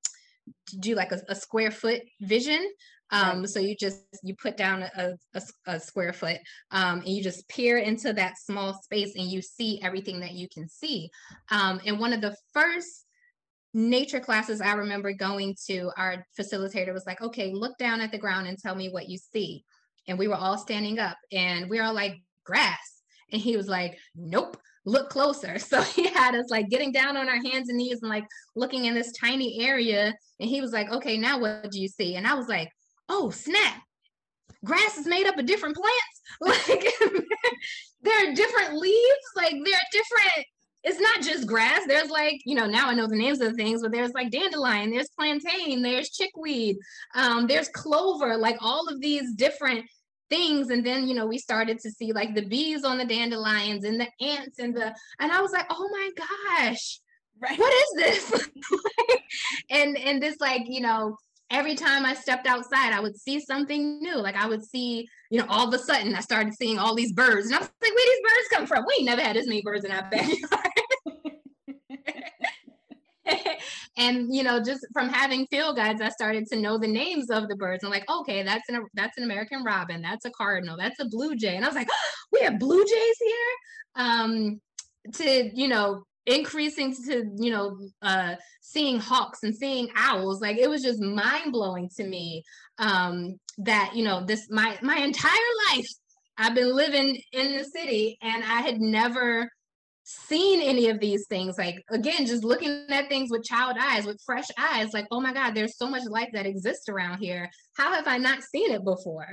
do 0.80 0.96
like 0.96 1.12
a, 1.12 1.22
a 1.28 1.36
square 1.36 1.72
foot 1.72 2.02
vision. 2.22 2.70
Um, 3.12 3.40
right. 3.40 3.50
so 3.50 3.60
you 3.60 3.76
just 3.76 4.02
you 4.22 4.36
put 4.36 4.56
down 4.56 4.84
a, 4.84 5.16
a, 5.34 5.42
a 5.66 5.80
square 5.80 6.14
foot 6.14 6.38
um, 6.70 7.00
and 7.00 7.08
you 7.08 7.24
just 7.24 7.48
peer 7.50 7.80
into 7.80 8.14
that 8.14 8.38
small 8.38 8.80
space 8.84 9.16
and 9.16 9.26
you 9.26 9.42
see 9.42 9.82
everything 9.82 10.20
that 10.20 10.34
you 10.34 10.48
can 10.54 10.70
see. 10.70 11.10
Um, 11.50 11.82
and 11.88 12.00
one 12.00 12.14
of 12.14 12.22
the 12.22 12.36
first 12.54 13.06
nature 13.74 14.20
classes 14.20 14.62
I 14.62 14.74
remember 14.74 15.14
going 15.14 15.56
to, 15.68 15.92
our 15.98 16.26
facilitator 16.40 16.94
was 16.94 17.06
like, 17.06 17.22
okay, 17.22 17.54
look 17.54 17.78
down 17.78 18.02
at 18.02 18.12
the 18.12 18.18
ground 18.18 18.48
and 18.48 18.58
tell 18.58 18.76
me 18.76 18.90
what 18.90 19.10
you 19.10 19.18
see. 19.18 19.64
And 20.08 20.18
we 20.18 20.28
were 20.28 20.36
all 20.36 20.58
standing 20.58 21.00
up 21.00 21.18
and 21.32 21.70
we 21.70 21.78
were 21.78 21.84
all 21.84 21.94
like, 21.94 22.22
grass. 22.50 23.02
And 23.32 23.42
he 23.42 23.56
was 23.56 23.68
like, 23.68 23.98
nope, 24.16 24.58
look 24.86 25.10
closer. 25.10 25.60
So 25.60 25.82
he 25.82 26.08
had 26.08 26.36
us 26.36 26.50
like 26.50 26.70
getting 26.70 26.92
down 26.92 27.16
on 27.16 27.30
our 27.30 27.36
hands 27.36 27.70
and 27.70 27.78
knees 27.78 28.00
and 28.02 28.10
like 28.10 28.26
looking 28.56 28.86
in 28.86 28.96
this 28.96 29.12
tiny 29.14 29.64
area. 29.66 30.14
And 30.40 30.50
he 30.50 30.62
was 30.62 30.72
like, 30.72 30.92
okay, 30.92 31.18
now 31.18 31.40
what 31.40 31.70
do 31.72 31.80
you 31.80 31.88
see? 31.88 32.16
And 32.16 32.26
I 32.26 32.34
was 32.34 32.48
like, 32.48 32.72
oh, 33.08 33.30
snap. 33.30 33.82
Grass 34.66 34.98
is 34.98 35.08
made 35.08 35.28
up 35.28 35.38
of 35.38 35.46
different 35.46 35.76
plants. 35.76 36.16
Like 36.42 36.86
there 38.02 38.32
are 38.32 38.36
different 38.36 38.78
leaves. 38.78 39.28
Like 39.36 39.52
there 39.52 39.76
are 39.76 39.90
different 39.92 40.46
it's 40.90 41.00
not 41.00 41.22
just 41.22 41.48
grass. 41.48 41.82
There's 41.88 42.10
like, 42.10 42.42
you 42.46 42.56
know, 42.56 42.66
now 42.66 42.90
I 42.90 42.96
know 42.96 43.06
the 43.06 43.16
names 43.16 43.40
of 43.42 43.52
the 43.52 43.56
things, 43.56 43.82
but 43.84 43.92
there's 43.92 44.14
like 44.14 44.32
dandelion, 44.32 44.90
there's 44.90 45.10
plantain, 45.10 45.84
there's 45.84 46.10
chickweed, 46.10 46.78
um, 47.14 47.46
there's 47.46 47.70
clover, 47.70 48.36
like 48.38 48.58
all 48.60 48.88
of 48.88 49.00
these 49.00 49.34
different 49.36 49.86
things. 50.32 50.72
And 50.72 50.84
then, 50.84 51.08
you 51.08 51.14
know, 51.14 51.28
we 51.28 51.38
started 51.38 51.80
to 51.80 51.92
see 51.92 52.12
like 52.12 52.34
the 52.34 52.46
bees 52.46 52.84
on 52.84 52.98
the 52.98 53.06
dandelions 53.06 53.86
and 53.86 54.00
the 54.00 54.08
ants 54.20 54.58
and 54.58 54.76
the, 54.76 54.96
and 55.20 55.32
I 55.32 55.42
was 55.42 55.52
like, 55.52 55.68
oh 55.70 55.90
my 55.92 56.10
gosh, 56.18 57.00
right. 57.40 57.60
what 57.60 57.74
is 57.74 58.32
this? 58.32 58.50
and, 59.70 59.96
and 59.96 60.22
this 60.22 60.38
like, 60.40 60.64
you 60.66 60.82
know, 60.82 61.16
every 61.52 61.76
time 61.76 62.04
I 62.04 62.16
stepped 62.16 62.48
outside, 62.48 62.94
I 62.94 63.00
would 63.00 63.16
see 63.16 63.40
something 63.40 64.00
new. 64.02 64.16
Like 64.16 64.36
I 64.36 64.48
would 64.48 64.64
see, 64.64 65.08
you 65.30 65.40
know, 65.40 65.46
all 65.50 65.68
of 65.68 65.74
a 65.74 65.80
sudden 65.80 66.16
I 66.16 66.22
started 66.22 66.56
seeing 66.56 66.80
all 66.80 66.96
these 66.96 67.14
birds. 67.14 67.48
And 67.48 67.56
I 67.56 67.60
was 67.60 67.70
like, 67.82 67.94
where 67.94 68.06
these 68.06 68.22
birds 68.24 68.48
come 68.54 68.66
from? 68.66 68.86
We 68.88 69.04
never 69.04 69.22
had 69.22 69.36
this 69.36 69.48
many 69.48 69.62
birds 69.62 69.86
in 69.86 69.92
our 69.92 70.02
backyard. 70.12 70.79
And 74.00 74.34
you 74.34 74.44
know, 74.44 74.64
just 74.64 74.88
from 74.94 75.10
having 75.10 75.46
field 75.48 75.76
guides, 75.76 76.02
I 76.02 76.10
started 76.10 76.48
to 76.48 76.56
know 76.56 76.78
the 76.78 76.88
names 76.88 77.30
of 77.30 77.48
the 77.50 77.56
birds. 77.56 77.84
I'm 77.84 77.92
like, 77.92 78.10
okay, 78.10 78.42
that's 78.42 78.68
an 78.70 78.86
that's 78.96 79.18
an 79.18 79.26
American 79.26 79.64
robin, 79.64 80.02
that's 80.02 80.26
a 80.26 80.32
cardinal, 80.32 80.78
that's 80.78 81.00
a 81.00 81.10
blue 81.10 81.36
jay. 81.36 81.56
And 81.56 81.66
I 81.66 81.68
was 81.68 81.76
like, 81.76 81.90
oh, 81.92 82.10
we 82.32 82.40
have 82.42 82.58
blue 82.58 82.84
jays 82.84 83.18
here. 83.20 84.06
Um, 84.06 84.62
to 85.14 85.50
you 85.54 85.68
know 85.68 86.04
increasing 86.26 86.94
to 86.94 87.26
you 87.38 87.50
know 87.50 87.78
uh 88.02 88.36
seeing 88.62 89.00
hawks 89.00 89.40
and 89.44 89.56
seeing 89.56 89.90
owls 89.96 90.42
like 90.42 90.58
it 90.58 90.70
was 90.70 90.84
just 90.84 91.02
mind-blowing 91.02 91.90
to 91.96 92.06
me 92.06 92.44
um 92.78 93.36
that 93.58 93.92
you 93.96 94.04
know 94.04 94.24
this 94.26 94.48
my 94.52 94.78
my 94.82 94.98
entire 94.98 95.32
life 95.72 95.88
i've 96.38 96.54
been 96.54 96.76
living 96.76 97.20
in 97.32 97.58
the 97.58 97.64
city 97.64 98.18
and 98.22 98.44
i 98.44 98.62
had 98.62 98.80
never 98.80 99.50
seen 100.10 100.60
any 100.62 100.90
of 100.90 101.00
these 101.00 101.28
things 101.28 101.56
like 101.58 101.84
again 101.92 102.26
just 102.26 102.44
looking 102.44 102.86
at 102.90 103.08
things 103.10 103.30
with 103.30 103.44
child 103.44 103.76
eyes 103.80 104.06
with 104.06 104.20
fresh 104.26 104.48
eyes 104.58 104.92
like 104.92 105.06
oh 105.12 105.22
my 105.22 105.32
god 105.32 105.54
there's 105.54 105.78
so 105.78 105.88
much 105.88 106.02
life 106.10 106.30
that 106.34 106.48
exists 106.48 106.90
around 106.90 107.20
here 107.20 107.48
how 107.78 107.94
have 107.94 108.08
i 108.08 108.18
not 108.18 108.42
seen 108.42 108.72
it 108.72 108.84
before 108.84 109.28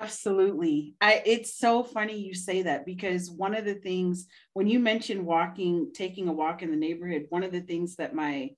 Absolutely. 0.00 0.94
I 1.00 1.22
it's 1.26 1.58
so 1.58 1.82
funny 1.82 2.20
you 2.20 2.32
say 2.32 2.62
that 2.62 2.86
because 2.86 3.32
one 3.32 3.52
of 3.52 3.64
the 3.64 3.74
things 3.74 4.28
when 4.52 4.68
you 4.68 4.78
mentioned 4.78 5.26
walking, 5.26 5.90
taking 5.92 6.28
a 6.28 6.32
walk 6.32 6.62
in 6.62 6.70
the 6.70 6.76
neighborhood, 6.76 7.26
one 7.30 7.42
of 7.42 7.50
the 7.50 7.62
things 7.62 7.96
that 7.96 8.14
my 8.14 8.50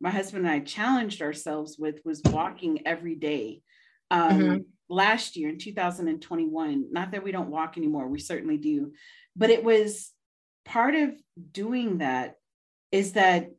my 0.00 0.10
husband 0.10 0.46
and 0.46 0.54
I 0.54 0.60
challenged 0.60 1.20
ourselves 1.20 1.76
with 1.78 2.00
was 2.04 2.22
walking 2.26 2.86
every 2.86 3.16
day. 3.16 3.62
Um, 4.10 4.40
mm-hmm. 4.40 4.56
last 4.88 5.36
year 5.36 5.48
in 5.48 5.58
2021, 5.58 6.92
not 6.92 7.10
that 7.10 7.24
we 7.24 7.32
don't 7.32 7.50
walk 7.50 7.76
anymore, 7.76 8.06
we 8.06 8.20
certainly 8.20 8.58
do, 8.58 8.92
but 9.34 9.50
it 9.50 9.64
was 9.64 10.12
part 10.64 10.94
of 10.94 11.14
doing 11.52 11.98
that 11.98 12.36
is 12.92 13.12
that 13.12 13.50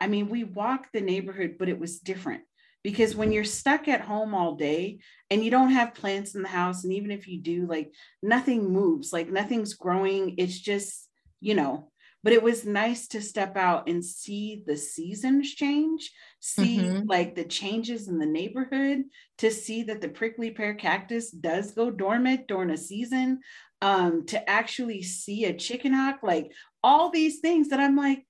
I 0.00 0.08
mean, 0.08 0.28
we 0.28 0.42
walked 0.42 0.92
the 0.92 1.00
neighborhood, 1.00 1.54
but 1.60 1.68
it 1.68 1.78
was 1.78 2.00
different 2.00 2.42
because 2.82 3.14
when 3.14 3.32
you're 3.32 3.44
stuck 3.44 3.88
at 3.88 4.00
home 4.00 4.34
all 4.34 4.56
day 4.56 4.98
and 5.30 5.44
you 5.44 5.50
don't 5.50 5.70
have 5.70 5.94
plants 5.94 6.34
in 6.34 6.42
the 6.42 6.48
house 6.48 6.84
and 6.84 6.92
even 6.92 7.10
if 7.10 7.28
you 7.28 7.40
do 7.40 7.66
like 7.66 7.92
nothing 8.22 8.70
moves 8.70 9.12
like 9.12 9.30
nothing's 9.30 9.74
growing 9.74 10.34
it's 10.38 10.58
just 10.58 11.08
you 11.40 11.54
know 11.54 11.88
but 12.24 12.32
it 12.32 12.42
was 12.42 12.64
nice 12.64 13.08
to 13.08 13.20
step 13.20 13.56
out 13.56 13.88
and 13.88 14.04
see 14.04 14.62
the 14.66 14.76
seasons 14.76 15.54
change 15.54 16.10
see 16.40 16.78
mm-hmm. 16.78 17.06
like 17.06 17.34
the 17.34 17.44
changes 17.44 18.08
in 18.08 18.18
the 18.18 18.26
neighborhood 18.26 19.02
to 19.38 19.50
see 19.50 19.84
that 19.84 20.00
the 20.00 20.08
prickly 20.08 20.50
pear 20.50 20.74
cactus 20.74 21.30
does 21.30 21.72
go 21.72 21.90
dormant 21.90 22.46
during 22.48 22.70
a 22.70 22.76
season 22.76 23.40
um 23.82 24.24
to 24.24 24.48
actually 24.48 25.02
see 25.02 25.44
a 25.44 25.52
chicken 25.52 25.92
hawk 25.92 26.20
like 26.22 26.50
all 26.82 27.10
these 27.10 27.40
things 27.40 27.68
that 27.68 27.80
i'm 27.80 27.96
like 27.96 28.24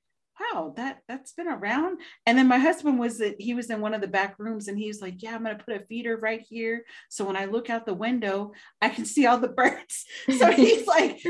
wow, 0.52 0.72
that 0.76 1.00
that's 1.08 1.32
been 1.32 1.48
around. 1.48 2.00
And 2.26 2.36
then 2.36 2.48
my 2.48 2.58
husband 2.58 2.98
was 2.98 3.18
that 3.18 3.40
he 3.40 3.54
was 3.54 3.70
in 3.70 3.80
one 3.80 3.94
of 3.94 4.00
the 4.00 4.08
back 4.08 4.36
rooms 4.38 4.68
and 4.68 4.78
he 4.78 4.88
was 4.88 5.00
like, 5.00 5.22
yeah, 5.22 5.34
I'm 5.34 5.42
gonna 5.42 5.56
put 5.56 5.76
a 5.76 5.84
feeder 5.86 6.16
right 6.16 6.40
here. 6.40 6.84
So 7.08 7.24
when 7.24 7.36
I 7.36 7.46
look 7.46 7.70
out 7.70 7.86
the 7.86 7.94
window, 7.94 8.52
I 8.80 8.88
can 8.88 9.04
see 9.04 9.26
all 9.26 9.38
the 9.38 9.48
birds. 9.56 10.04
So 10.38 10.50
he's 10.50 10.86
like, 10.86 11.20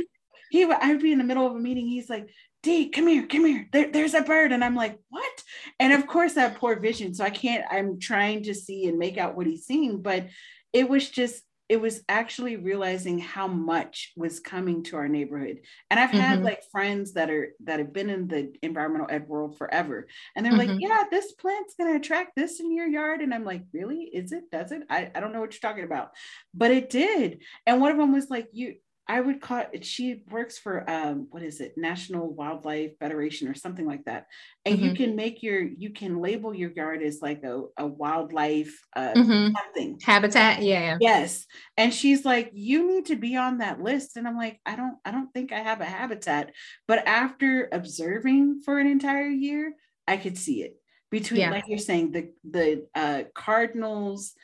he 0.51 0.65
would 0.65 0.77
I 0.81 0.93
would 0.93 1.03
be 1.03 1.13
in 1.13 1.19
the 1.19 1.25
middle 1.25 1.47
of 1.47 1.55
a 1.55 1.61
meeting. 1.61 1.87
He's 1.87 2.11
like, 2.11 2.29
D, 2.63 2.91
come 2.91 3.09
here, 3.09 3.27
come 3.27 3.45
here. 3.45 3.69
There, 3.73 3.91
there's 3.91 4.15
a 4.15 4.23
bird. 4.23 4.53
And 4.53 4.63
I'm 4.63 4.77
like, 4.77 4.99
what? 5.09 5.43
And 5.81 5.93
of 5.93 6.07
course, 6.07 6.37
I 6.37 6.43
have 6.43 6.57
poor 6.57 6.79
vision. 6.79 7.13
So 7.13 7.25
I 7.25 7.31
can't, 7.31 7.65
I'm 7.71 7.99
trying 7.99 8.45
to 8.45 8.55
see 8.55 8.87
and 8.87 8.99
make 8.99 9.19
out 9.19 9.37
what 9.37 9.47
he's 9.47 9.67
seeing. 9.67 10.01
But 10.01 10.29
it 10.73 10.89
was 10.89 11.11
just 11.11 11.43
it 11.73 11.81
was 11.81 12.03
actually 12.07 12.57
realizing 12.57 13.19
how 13.19 13.49
much 13.49 14.13
was 14.15 14.41
coming 14.41 14.85
to 14.85 14.97
our 14.97 15.09
neighborhood. 15.09 15.61
And 15.91 15.99
i've 15.99 16.11
had 16.11 16.37
mm-hmm. 16.37 16.45
like 16.45 16.71
friends 16.71 17.15
that 17.15 17.31
are 17.31 17.55
that 17.65 17.79
have 17.79 17.95
been 17.95 18.11
in 18.11 18.29
the 18.29 18.53
environmental 18.63 19.07
ed 19.09 19.27
world 19.27 19.57
forever 19.57 20.07
and 20.37 20.45
they're 20.45 20.53
mm-hmm. 20.53 20.73
like 20.73 20.81
yeah 20.83 21.05
this 21.11 21.33
plant's 21.33 21.75
going 21.75 21.91
to 21.91 21.97
attract 21.97 22.33
this 22.37 22.61
in 22.61 22.77
your 22.77 22.87
yard. 22.87 23.23
And 23.23 23.33
i'm 23.33 23.47
like 23.47 23.63
really? 23.73 24.03
Is 24.03 24.33
it? 24.33 24.51
Does 24.53 24.71
it? 24.71 24.83
I, 24.91 25.11
I 25.15 25.21
don't 25.21 25.33
know 25.33 25.41
what 25.41 25.55
you're 25.55 25.67
talking 25.67 25.85
about. 25.85 26.11
But 26.53 26.73
it 26.73 26.91
did. 26.91 27.41
And 27.67 27.81
one 27.81 27.91
of 27.91 27.97
them 27.97 28.13
was 28.13 28.29
like 28.29 28.49
you 28.53 28.75
I 29.09 29.21
would 29.21 29.41
call 29.41 29.65
it, 29.73 29.85
she 29.85 30.23
works 30.31 30.59
for 30.59 30.89
um, 30.89 31.27
what 31.31 31.43
is 31.43 31.61
it, 31.61 31.75
National 31.77 32.33
Wildlife 32.33 32.93
Federation 32.99 33.49
or 33.49 33.55
something 33.55 33.87
like 33.87 34.05
that. 34.05 34.27
And 34.65 34.77
mm-hmm. 34.77 34.85
you 34.85 34.95
can 34.95 35.17
make 35.17 35.43
your, 35.43 35.61
you 35.61 35.91
can 35.91 36.21
label 36.21 36.55
your 36.55 36.71
yard 36.71 37.03
as 37.03 37.21
like 37.21 37.43
a, 37.43 37.63
a 37.77 37.87
wildlife 37.87 38.79
uh, 38.95 39.13
mm-hmm. 39.13 39.55
something 39.55 39.99
habitat. 40.03 40.63
Yeah. 40.63 40.99
Yes. 41.01 41.47
And 41.77 41.93
she's 41.93 42.25
like, 42.25 42.51
you 42.55 42.87
need 42.87 43.07
to 43.07 43.17
be 43.17 43.37
on 43.37 43.59
that 43.59 43.83
list. 43.83 44.17
And 44.17 44.29
I'm 44.29 44.37
like, 44.37 44.61
I 44.65 44.77
don't, 44.77 44.97
I 45.05 45.11
don't 45.11 45.33
think 45.33 45.53
I 45.53 45.59
have 45.59 45.81
a 45.81 45.85
habitat. 45.85 46.53
But 46.87 47.07
after 47.07 47.69
observing 47.73 48.63
for 48.65 48.79
an 48.79 48.87
entire 48.87 49.29
year, 49.29 49.75
I 50.07 50.17
could 50.17 50.39
see 50.39 50.63
it 50.63 50.77
between, 51.11 51.41
yeah. 51.41 51.51
like 51.51 51.65
you're 51.69 51.79
saying, 51.79 52.13
the 52.13 52.33
the 52.49 52.87
uh, 52.95 53.23
cardinals, 53.35 54.35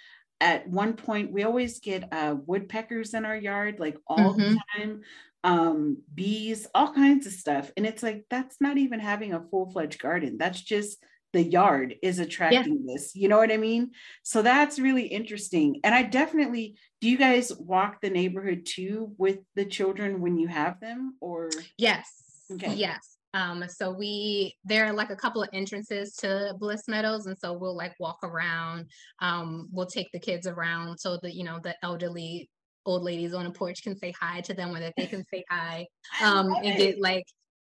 at 0.40 0.68
one 0.68 0.94
point 0.94 1.32
we 1.32 1.42
always 1.42 1.80
get 1.80 2.12
uh, 2.12 2.36
woodpeckers 2.46 3.14
in 3.14 3.24
our 3.24 3.36
yard 3.36 3.76
like 3.78 3.96
all 4.06 4.34
mm-hmm. 4.34 4.54
the 4.54 4.60
time 4.76 5.00
um, 5.44 5.98
bees 6.14 6.66
all 6.74 6.92
kinds 6.92 7.26
of 7.26 7.32
stuff. 7.32 7.70
And 7.76 7.86
it's 7.86 8.02
like 8.02 8.24
that's 8.28 8.60
not 8.60 8.76
even 8.76 9.00
having 9.00 9.32
a 9.32 9.44
full-fledged 9.50 10.00
garden. 10.00 10.36
That's 10.38 10.60
just 10.60 10.98
the 11.32 11.42
yard 11.42 11.94
is 12.02 12.18
attracting 12.18 12.84
yeah. 12.86 12.94
this 12.94 13.14
you 13.14 13.28
know 13.28 13.36
what 13.36 13.52
i 13.52 13.58
mean? 13.58 13.90
So 14.22 14.40
that's 14.40 14.78
really 14.78 15.06
interesting. 15.06 15.80
And 15.84 15.94
i 15.94 16.02
definitely 16.02 16.76
do 17.00 17.08
you 17.08 17.18
guys 17.18 17.52
walk 17.58 18.00
the 18.00 18.10
neighborhood 18.10 18.66
too 18.66 19.12
with 19.18 19.38
the 19.54 19.64
children 19.64 20.20
when 20.20 20.38
you 20.38 20.48
have 20.48 20.80
them 20.80 21.16
or? 21.20 21.50
Yes. 21.76 22.10
Okay. 22.50 22.74
Yes 22.74 23.17
um, 23.34 23.64
so 23.68 23.90
we 23.90 24.56
there 24.64 24.86
are 24.86 24.92
like 24.92 25.10
a 25.10 25.16
couple 25.16 25.42
of 25.42 25.48
entrances 25.52 26.14
to 26.16 26.54
Bliss 26.58 26.88
Meadows, 26.88 27.26
and 27.26 27.36
so 27.38 27.52
we'll 27.52 27.76
like 27.76 27.94
walk 28.00 28.18
around. 28.22 28.86
Um, 29.20 29.68
we'll 29.70 29.86
take 29.86 30.10
the 30.12 30.18
kids 30.18 30.46
around 30.46 30.98
so 30.98 31.18
that 31.22 31.34
you 31.34 31.44
know 31.44 31.58
the 31.62 31.74
elderly 31.82 32.48
old 32.86 33.02
ladies 33.02 33.34
on 33.34 33.44
a 33.44 33.50
porch 33.50 33.82
can 33.82 33.96
say 33.96 34.12
hi 34.18 34.40
to 34.42 34.54
them, 34.54 34.74
or 34.74 34.80
that 34.80 34.94
they 34.96 35.06
can 35.06 35.24
say 35.32 35.44
hi, 35.50 35.86
um, 36.22 36.54
and 36.64 36.78
get 36.78 37.00
like 37.00 37.24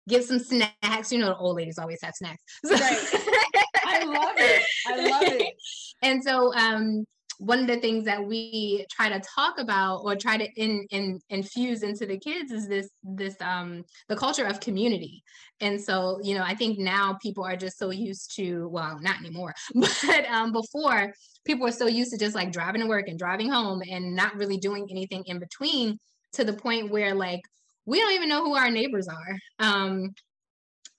get 0.09 0.25
some 0.25 0.41
snacks. 0.41 1.13
You 1.13 1.19
know, 1.19 1.27
the 1.27 1.37
old 1.37 1.57
ladies 1.57 1.79
always 1.79 2.03
have 2.03 2.15
snacks. 2.15 2.43
Right. 2.65 2.81
I 3.85 4.05
love 4.05 4.35
it. 4.37 4.67
I 4.87 5.09
love 5.09 5.23
it. 5.25 5.55
and 6.03 6.23
so 6.25 6.55
um 6.55 7.05
one 7.43 7.59
of 7.59 7.67
the 7.67 7.77
things 7.79 8.05
that 8.05 8.25
we 8.25 8.87
try 8.89 9.09
to 9.09 9.21
talk 9.21 9.59
about 9.59 10.03
or 10.05 10.15
try 10.15 10.37
to 10.37 10.45
in, 10.55 10.87
in, 10.91 11.19
infuse 11.29 11.83
into 11.83 12.07
the 12.07 12.17
kids 12.17 12.53
is 12.53 12.69
this 12.69 12.89
this 13.03 13.35
um 13.41 13.85
the 14.09 14.15
culture 14.15 14.47
of 14.47 14.61
community. 14.61 15.25
And 15.61 15.81
so 15.81 16.19
you 16.23 16.37
know 16.37 16.45
i 16.45 16.55
think 16.55 16.79
now 16.79 17.19
people 17.23 17.45
are 17.45 17.57
just 17.57 17.79
so 17.79 17.91
used 17.91 18.35
to 18.37 18.69
well 18.69 18.99
not 19.01 19.19
anymore 19.19 19.55
but 19.75 20.25
um 20.29 20.53
before 20.53 21.13
people 21.45 21.65
were 21.65 21.73
so 21.73 21.87
used 21.87 22.13
to 22.13 22.19
just 22.19 22.35
like 22.35 22.53
driving 22.53 22.81
to 22.81 22.87
work 22.87 23.09
and 23.09 23.19
driving 23.19 23.51
home 23.51 23.81
and 23.89 24.15
not 24.15 24.37
really 24.37 24.57
doing 24.57 24.87
anything 24.91 25.23
in 25.27 25.39
between 25.39 25.99
to 26.33 26.45
the 26.45 26.53
point 26.53 26.91
where 26.91 27.15
like 27.15 27.41
we 27.87 27.99
don't 27.99 28.13
even 28.13 28.29
know 28.29 28.45
who 28.45 28.55
our 28.57 28.71
neighbors 28.71 29.09
are. 29.09 29.37
Um 29.59 30.15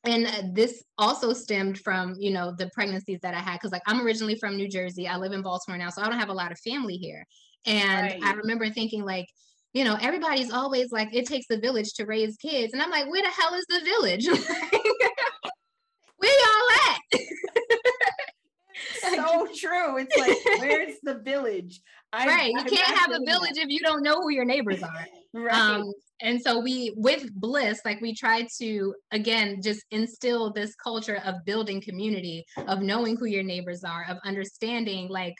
and 0.05 0.27
uh, 0.27 0.41
this 0.53 0.83
also 0.97 1.33
stemmed 1.33 1.79
from 1.79 2.15
you 2.19 2.31
know 2.31 2.53
the 2.57 2.69
pregnancies 2.73 3.19
that 3.21 3.33
i 3.33 3.39
had 3.39 3.53
because 3.53 3.71
like 3.71 3.81
i'm 3.87 4.01
originally 4.05 4.35
from 4.35 4.55
new 4.55 4.67
jersey 4.67 5.07
i 5.07 5.17
live 5.17 5.31
in 5.31 5.41
baltimore 5.41 5.77
now 5.77 5.89
so 5.89 6.01
i 6.01 6.09
don't 6.09 6.19
have 6.19 6.29
a 6.29 6.33
lot 6.33 6.51
of 6.51 6.59
family 6.59 6.95
here 6.95 7.25
and 7.65 8.11
right. 8.11 8.23
i 8.23 8.33
remember 8.33 8.69
thinking 8.69 9.03
like 9.03 9.27
you 9.73 9.83
know 9.83 9.97
everybody's 10.01 10.51
always 10.51 10.91
like 10.91 11.13
it 11.13 11.25
takes 11.25 11.47
a 11.49 11.57
village 11.57 11.93
to 11.93 12.05
raise 12.05 12.37
kids 12.37 12.73
and 12.73 12.81
i'm 12.81 12.91
like 12.91 13.09
where 13.09 13.21
the 13.21 13.29
hell 13.29 13.53
is 13.53 13.65
the 13.69 13.81
village 13.81 14.27
where 16.17 16.31
y'all 16.31 16.69
at 16.89 17.19
so 19.15 19.47
true. 19.55 19.97
It's 19.97 20.17
like, 20.17 20.37
where's 20.59 20.95
the 21.03 21.15
village? 21.15 21.81
I, 22.13 22.27
right. 22.27 22.51
You 22.51 22.59
I'm 22.59 22.67
can't 22.67 22.97
have 22.97 23.11
a 23.11 23.19
village 23.25 23.55
that. 23.55 23.63
if 23.63 23.69
you 23.69 23.79
don't 23.79 24.03
know 24.03 24.21
who 24.21 24.29
your 24.29 24.45
neighbors 24.45 24.83
are. 24.83 25.07
right. 25.33 25.53
Um, 25.53 25.91
and 26.23 26.41
so 26.41 26.59
we 26.59 26.91
with 26.95 27.31
bliss 27.35 27.81
like 27.85 28.01
we 28.01 28.15
try 28.15 28.47
to 28.59 28.95
again 29.11 29.61
just 29.61 29.83
instill 29.91 30.51
this 30.51 30.73
culture 30.75 31.21
of 31.25 31.35
building 31.45 31.81
community 31.81 32.43
of 32.67 32.81
knowing 32.81 33.15
who 33.15 33.25
your 33.25 33.43
neighbors 33.43 33.83
are 33.83 34.05
of 34.09 34.17
understanding 34.25 35.07
like 35.09 35.35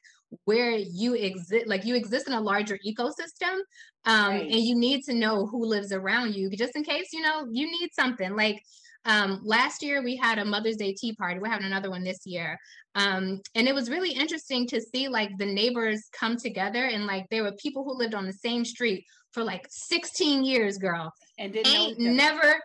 where 0.45 0.71
you 0.71 1.15
exist 1.15 1.67
like 1.67 1.85
you 1.85 1.95
exist 1.95 2.27
in 2.27 2.33
a 2.33 2.41
larger 2.41 2.77
ecosystem 2.85 3.57
um 4.05 4.31
right. 4.31 4.51
and 4.51 4.61
you 4.61 4.75
need 4.75 5.03
to 5.03 5.13
know 5.13 5.47
who 5.47 5.65
lives 5.65 5.91
around 5.91 6.35
you 6.35 6.49
just 6.51 6.75
in 6.75 6.83
case 6.83 7.07
you 7.13 7.21
know 7.21 7.47
you 7.51 7.65
need 7.65 7.89
something 7.93 8.35
like 8.35 8.61
um, 9.05 9.41
last 9.43 9.83
year 9.83 10.03
we 10.03 10.15
had 10.15 10.39
a 10.39 10.45
Mother's 10.45 10.77
Day 10.77 10.93
tea 10.93 11.13
party. 11.13 11.39
We're 11.39 11.49
having 11.49 11.67
another 11.67 11.89
one 11.89 12.03
this 12.03 12.25
year. 12.25 12.57
Um, 12.95 13.41
and 13.55 13.67
it 13.67 13.75
was 13.75 13.89
really 13.89 14.11
interesting 14.11 14.67
to 14.67 14.79
see 14.79 15.07
like 15.07 15.31
the 15.37 15.45
neighbors 15.45 16.09
come 16.17 16.37
together 16.37 16.85
and 16.85 17.05
like 17.05 17.25
there 17.29 17.43
were 17.43 17.53
people 17.53 17.83
who 17.83 17.97
lived 17.97 18.13
on 18.13 18.25
the 18.25 18.33
same 18.33 18.63
street 18.63 19.05
for 19.31 19.43
like 19.43 19.65
16 19.69 20.43
years, 20.45 20.77
girl. 20.77 21.11
And 21.37 21.55
ain't 21.65 21.99
never 21.99 22.55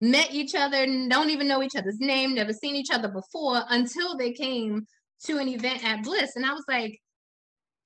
met 0.00 0.32
each 0.32 0.54
other, 0.54 0.86
don't 0.86 1.30
even 1.30 1.48
know 1.48 1.62
each 1.62 1.74
other's 1.76 1.98
name, 1.98 2.34
never 2.34 2.52
seen 2.52 2.76
each 2.76 2.90
other 2.92 3.08
before 3.08 3.62
until 3.70 4.16
they 4.16 4.32
came 4.32 4.86
to 5.24 5.38
an 5.38 5.48
event 5.48 5.84
at 5.84 6.04
Bliss. 6.04 6.36
And 6.36 6.46
I 6.46 6.52
was 6.52 6.64
like, 6.68 7.00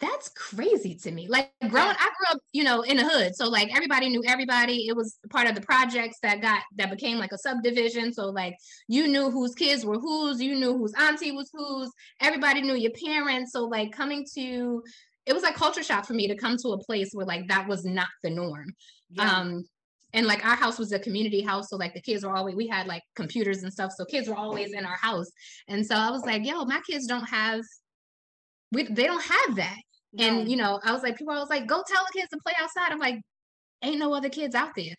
that's 0.02 0.28
crazy 0.30 0.96
to 0.96 1.12
me. 1.12 1.28
Like 1.28 1.52
growing, 1.68 1.96
I 1.96 2.08
grew 2.18 2.26
up, 2.32 2.38
you 2.52 2.64
know, 2.64 2.82
in 2.82 2.96
the 2.96 3.04
hood. 3.04 3.36
So 3.36 3.48
like 3.48 3.74
everybody 3.74 4.08
knew 4.08 4.22
everybody. 4.26 4.88
It 4.88 4.96
was 4.96 5.16
part 5.30 5.46
of 5.46 5.54
the 5.54 5.60
projects 5.60 6.18
that 6.24 6.42
got 6.42 6.62
that 6.76 6.90
became 6.90 7.18
like 7.18 7.30
a 7.30 7.38
subdivision. 7.38 8.12
So 8.12 8.26
like 8.26 8.56
you 8.88 9.06
knew 9.06 9.30
whose 9.30 9.54
kids 9.54 9.86
were 9.86 10.00
whose, 10.00 10.42
you 10.42 10.56
knew 10.56 10.76
whose 10.76 10.92
auntie 10.98 11.30
was 11.30 11.48
whose, 11.52 11.88
everybody 12.20 12.62
knew 12.62 12.74
your 12.74 12.90
parents. 12.90 13.52
So 13.52 13.64
like 13.64 13.92
coming 13.92 14.26
to 14.34 14.82
it 15.24 15.32
was 15.32 15.44
like 15.44 15.54
culture 15.54 15.84
shock 15.84 16.04
for 16.04 16.14
me 16.14 16.26
to 16.26 16.36
come 16.36 16.56
to 16.56 16.70
a 16.70 16.84
place 16.84 17.10
where 17.12 17.24
like 17.24 17.46
that 17.46 17.68
was 17.68 17.84
not 17.84 18.08
the 18.24 18.30
norm. 18.30 18.74
Yeah. 19.10 19.30
Um 19.30 19.64
and 20.14 20.26
like 20.26 20.44
our 20.44 20.56
house 20.56 20.80
was 20.80 20.90
a 20.90 20.98
community 20.98 21.42
house 21.42 21.70
so 21.70 21.76
like 21.76 21.94
the 21.94 22.00
kids 22.00 22.24
were 22.24 22.36
always 22.36 22.56
we 22.56 22.66
had 22.66 22.88
like 22.88 23.02
computers 23.14 23.62
and 23.62 23.72
stuff 23.72 23.92
so 23.96 24.04
kids 24.04 24.28
were 24.28 24.36
always 24.36 24.72
in 24.74 24.84
our 24.84 24.96
house 24.96 25.30
and 25.68 25.86
so 25.86 25.94
i 25.94 26.10
was 26.10 26.20
like 26.26 26.44
yo 26.44 26.66
my 26.66 26.82
kids 26.86 27.06
don't 27.06 27.24
have 27.24 27.62
we, 28.72 28.82
they 28.82 29.04
don't 29.04 29.24
have 29.24 29.56
that 29.56 29.78
no. 30.12 30.25
and 30.25 30.51
you 30.51 30.57
know 30.57 30.81
i 30.85 30.92
was 30.92 31.03
like 31.03 31.16
people 31.16 31.35
I 31.35 31.38
was 31.38 31.51
like 31.51 31.66
go 31.66 31.83
tell 31.87 32.05
the 32.05 32.18
kids 32.18 32.31
to 32.31 32.38
play 32.44 32.55
outside 32.61 32.92
i'm 32.92 32.98
like 32.98 33.20
ain't 33.83 33.98
no 33.98 34.14
other 34.14 34.29
kids 34.29 34.55
out 34.55 34.75
there 34.77 34.94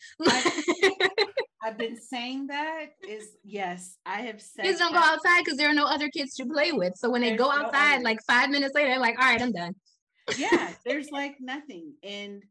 I've 1.64 1.78
been 1.78 1.98
saying 1.98 2.48
that 2.48 2.88
is 3.08 3.38
yes, 3.46 3.96
I 4.06 4.20
have 4.24 4.42
said 4.42 4.66
kids 4.66 4.80
don't 4.80 4.92
go 4.92 5.00
outside 5.00 5.46
because 5.46 5.58
there 5.58 5.70
are 5.70 5.74
no 5.74 5.86
other 5.86 6.10
kids 6.10 6.36
to 6.36 6.46
play 6.46 6.74
with. 6.74 6.94
So 6.98 7.10
when 7.10 7.22
they 7.22 7.38
go 7.38 7.50
outside, 7.50 8.02
like 8.02 8.20
five 8.28 8.50
minutes 8.50 8.76
later, 8.76 8.90
they're 8.90 9.00
like, 9.00 9.18
all 9.18 9.32
right, 9.32 9.42
I'm 9.42 9.54
done 9.54 9.74
yeah, 10.38 10.72
there's 10.86 11.12
like 11.12 11.36
nothing. 11.40 11.94
And 12.04 12.44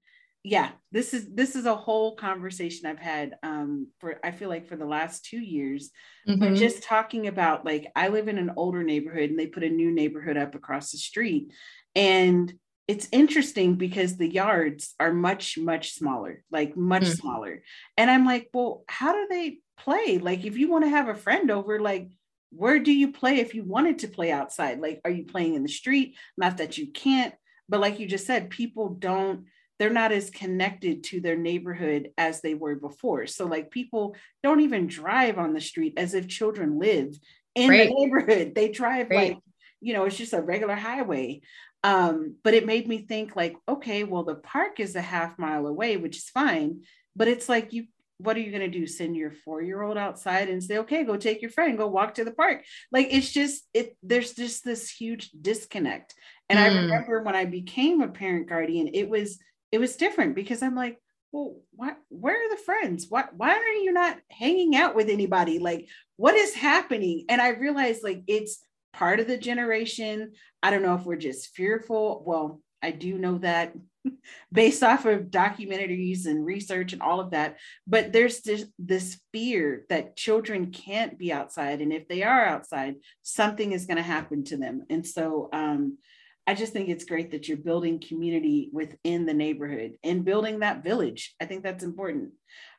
yeah, 0.45 0.71
this 0.91 1.15
is 1.15 1.33
this 1.33 1.55
is 1.55 1.67
a 1.67 1.75
whole 1.75 2.17
conversation 2.17 2.87
I've 2.87 2.99
had 2.99 3.37
um 3.43 3.89
for 4.01 4.19
I 4.25 4.33
feel 4.33 4.49
like 4.49 4.67
for 4.67 4.77
the 4.77 4.87
last 4.87 5.25
2 5.27 5.39
years. 5.39 5.91
Mm-hmm. 6.29 6.41
But 6.41 6.55
just 6.55 6.83
talking 6.83 7.29
about 7.29 7.65
like 7.65 7.91
I 7.95 8.09
live 8.09 8.29
in 8.29 8.39
an 8.39 8.53
older 8.57 8.83
neighborhood 8.83 9.31
and 9.31 9.39
they 9.39 9.47
put 9.47 9.65
a 9.65 9.69
new 9.69 9.93
neighborhood 9.93 10.37
up 10.37 10.55
across 10.55 10.91
the 10.91 10.99
street 10.99 11.53
and 11.95 12.53
it's 12.89 13.09
interesting 13.13 13.77
because 13.77 14.17
the 14.17 14.29
yards 14.29 14.95
are 14.99 15.13
much 15.13 15.57
much 15.59 15.93
smaller 15.93 16.43
like 16.51 16.77
much 16.77 17.03
mm-hmm. 17.03 17.13
smaller 17.13 17.63
and 17.97 18.11
i'm 18.11 18.27
like 18.27 18.49
well 18.53 18.85
how 18.89 19.13
do 19.13 19.27
they 19.31 19.59
play 19.79 20.19
like 20.19 20.45
if 20.45 20.57
you 20.57 20.69
want 20.69 20.85
to 20.85 20.91
have 20.91 21.09
a 21.09 21.15
friend 21.15 21.51
over 21.51 21.81
like 21.81 22.09
where 22.51 22.79
do 22.79 22.93
you 22.93 23.13
play 23.13 23.37
if 23.37 23.55
you 23.55 23.65
wanted 23.65 24.01
to 24.01 24.09
play 24.09 24.31
outside 24.31 24.81
like 24.81 25.01
are 25.05 25.11
you 25.11 25.25
playing 25.25 25.55
in 25.55 25.63
the 25.63 25.69
street 25.69 26.17
not 26.37 26.59
that 26.59 26.77
you 26.77 26.91
can't 26.93 27.35
but 27.73 27.81
like 27.81 27.99
you 27.99 28.07
just 28.07 28.27
said, 28.27 28.51
people 28.51 28.91
don't, 28.91 29.47
they're 29.79 29.89
not 29.89 30.13
as 30.13 30.29
connected 30.29 31.05
to 31.05 31.21
their 31.21 31.39
neighborhood 31.39 32.11
as 32.19 32.43
they 32.43 32.53
were 32.53 32.75
before. 32.75 33.27
So 33.27 33.47
like 33.47 33.71
people 33.71 34.15
don't 34.43 34.61
even 34.61 34.87
drive 34.87 35.39
on 35.39 35.55
the 35.55 35.61
street 35.61 35.95
as 35.97 36.13
if 36.13 36.29
children 36.29 36.79
live 36.79 37.19
in 37.55 37.71
right. 37.71 37.89
the 37.89 37.95
neighborhood. 37.95 38.55
They 38.55 38.69
drive 38.69 39.09
right. 39.09 39.31
like, 39.31 39.39
you 39.81 39.95
know, 39.95 40.05
it's 40.05 40.19
just 40.19 40.35
a 40.35 40.43
regular 40.43 40.75
highway. 40.75 41.41
Um, 41.85 42.37
but 42.45 42.55
it 42.55 42.67
made 42.67 42.87
me 42.87 42.99
think 42.99 43.35
like, 43.35 43.57
okay, 43.69 44.05
well, 44.05 44.23
the 44.23 44.37
park 44.37 44.79
is 44.79 44.95
a 44.95 45.01
half 45.01 45.39
mile 45.39 45.67
away, 45.67 45.97
which 45.97 46.17
is 46.17 46.29
fine. 46.29 46.83
But 47.17 47.29
it's 47.29 47.49
like 47.49 47.73
you 47.73 47.87
what 48.19 48.37
are 48.37 48.41
you 48.41 48.53
going 48.53 48.71
to 48.71 48.79
do 48.79 48.87
send 48.87 49.17
your 49.17 49.33
four 49.33 49.61
year 49.61 49.83
old 49.83 49.99
outside 49.99 50.49
and 50.49 50.63
say 50.63 50.79
okay 50.79 51.03
go 51.03 51.17
take 51.17 51.43
your 51.43 51.51
friend 51.51 51.77
go 51.77 51.89
walk 51.89 52.15
to 52.15 52.25
the 52.25 52.31
park 52.31 52.63
like 52.93 53.09
it's 53.11 53.33
just 53.33 53.65
it 53.75 53.97
there's 54.01 54.35
just 54.35 54.65
this 54.65 54.89
huge 54.89 55.31
disconnect 55.31 56.15
and 56.53 56.61
mm. 56.61 56.63
I 56.63 56.83
remember 56.83 57.23
when 57.23 57.35
I 57.35 57.47
became 57.47 58.03
a 58.03 58.09
parent 58.09 58.47
guardian, 58.47 58.91
it 58.93 59.09
was 59.09 59.39
it 59.71 59.79
was 59.79 59.97
different 59.97 60.35
because 60.35 60.63
I'm 60.63 60.75
like, 60.75 60.99
well, 61.33 61.57
why, 61.75 61.95
where 62.11 62.37
are 62.37 62.51
the 62.51 62.63
friends? 62.63 63.07
Why, 63.09 63.25
why 63.35 63.55
are 63.55 63.83
you 63.83 63.91
not 63.91 64.19
hanging 64.31 64.77
out 64.77 64.95
with 64.95 65.09
anybody? 65.09 65.59
Like, 65.59 65.89
what 66.17 66.35
is 66.35 66.55
happening? 66.55 67.25
And 67.31 67.41
I 67.41 67.51
realized 67.51 68.03
like 68.05 68.23
it's 68.27 68.63
part 68.93 69.21
of 69.21 69.27
the 69.27 69.39
generation. 69.39 70.33
I 70.63 70.71
don't 70.71 70.83
know 70.83 70.95
if 70.95 71.05
we're 71.05 71.17
just 71.17 71.55
fearful. 71.55 72.23
Well, 72.27 72.61
I 72.83 72.91
do 72.91 73.17
know 73.17 73.39
that 73.39 73.75
based 74.53 74.83
off 74.83 75.07
of 75.07 75.31
documentaries 75.31 76.27
and 76.27 76.45
research 76.45 76.93
and 76.93 77.03
all 77.03 77.21
of 77.21 77.31
that. 77.31 77.59
But 77.87 78.13
there's 78.13 78.41
this, 78.41 78.67
this 78.79 79.21
fear 79.33 79.85
that 79.89 80.17
children 80.17 80.73
can't 80.73 81.19
be 81.19 81.33
outside. 81.33 81.81
And 81.81 81.93
if 81.93 82.09
they 82.09 82.23
are 82.23 82.45
outside, 82.45 82.97
something 83.23 83.73
is 83.73 83.87
going 83.87 83.99
to 83.99 84.03
happen 84.03 84.45
to 84.45 84.57
them. 84.57 84.83
And 84.91 85.07
so 85.07 85.49
um, 85.53 85.99
I 86.47 86.55
just 86.55 86.73
think 86.73 86.89
it's 86.89 87.05
great 87.05 87.31
that 87.31 87.49
you're 87.49 87.57
building 87.57 88.01
community 88.01 88.69
within 88.73 89.27
the 89.27 89.35
neighborhood 89.35 89.93
and 90.03 90.25
building 90.25 90.61
that 90.61 90.83
village. 90.83 91.35
I 91.41 91.47
think 91.47 91.63
that's 91.63 91.85
important. 91.85 92.31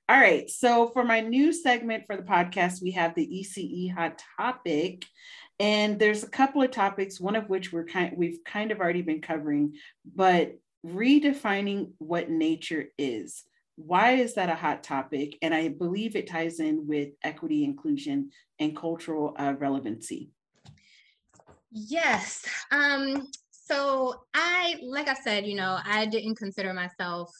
All 0.09 0.19
right. 0.19 0.49
So 0.49 0.89
for 0.89 1.05
my 1.05 1.21
new 1.21 1.53
segment 1.53 2.03
for 2.05 2.17
the 2.17 2.23
podcast, 2.23 2.81
we 2.81 2.91
have 2.91 3.15
the 3.15 3.25
ECE 3.25 3.93
hot 3.93 4.21
topic. 4.37 5.05
And 5.63 5.97
there's 5.97 6.23
a 6.23 6.29
couple 6.29 6.61
of 6.61 6.71
topics, 6.71 7.21
one 7.21 7.37
of 7.37 7.47
which 7.47 7.71
we're 7.71 7.85
kind 7.85 8.13
we've 8.17 8.39
kind 8.45 8.69
of 8.69 8.81
already 8.81 9.01
been 9.01 9.21
covering, 9.21 9.75
but 10.13 10.57
redefining 10.85 11.93
what 11.99 12.29
nature 12.29 12.87
is. 12.97 13.45
Why 13.77 14.15
is 14.15 14.33
that 14.33 14.49
a 14.49 14.55
hot 14.55 14.83
topic? 14.83 15.37
And 15.41 15.53
I 15.53 15.69
believe 15.69 16.17
it 16.17 16.27
ties 16.27 16.59
in 16.59 16.85
with 16.85 17.11
equity, 17.23 17.63
inclusion, 17.63 18.31
and 18.59 18.75
cultural 18.75 19.35
uh, 19.39 19.53
relevancy. 19.57 20.31
Yes. 21.71 22.43
Um, 22.69 23.25
so 23.49 24.25
I, 24.33 24.75
like 24.83 25.07
I 25.07 25.15
said, 25.15 25.47
you 25.47 25.55
know, 25.55 25.79
I 25.85 26.07
didn't 26.07 26.35
consider 26.35 26.73
myself 26.73 27.31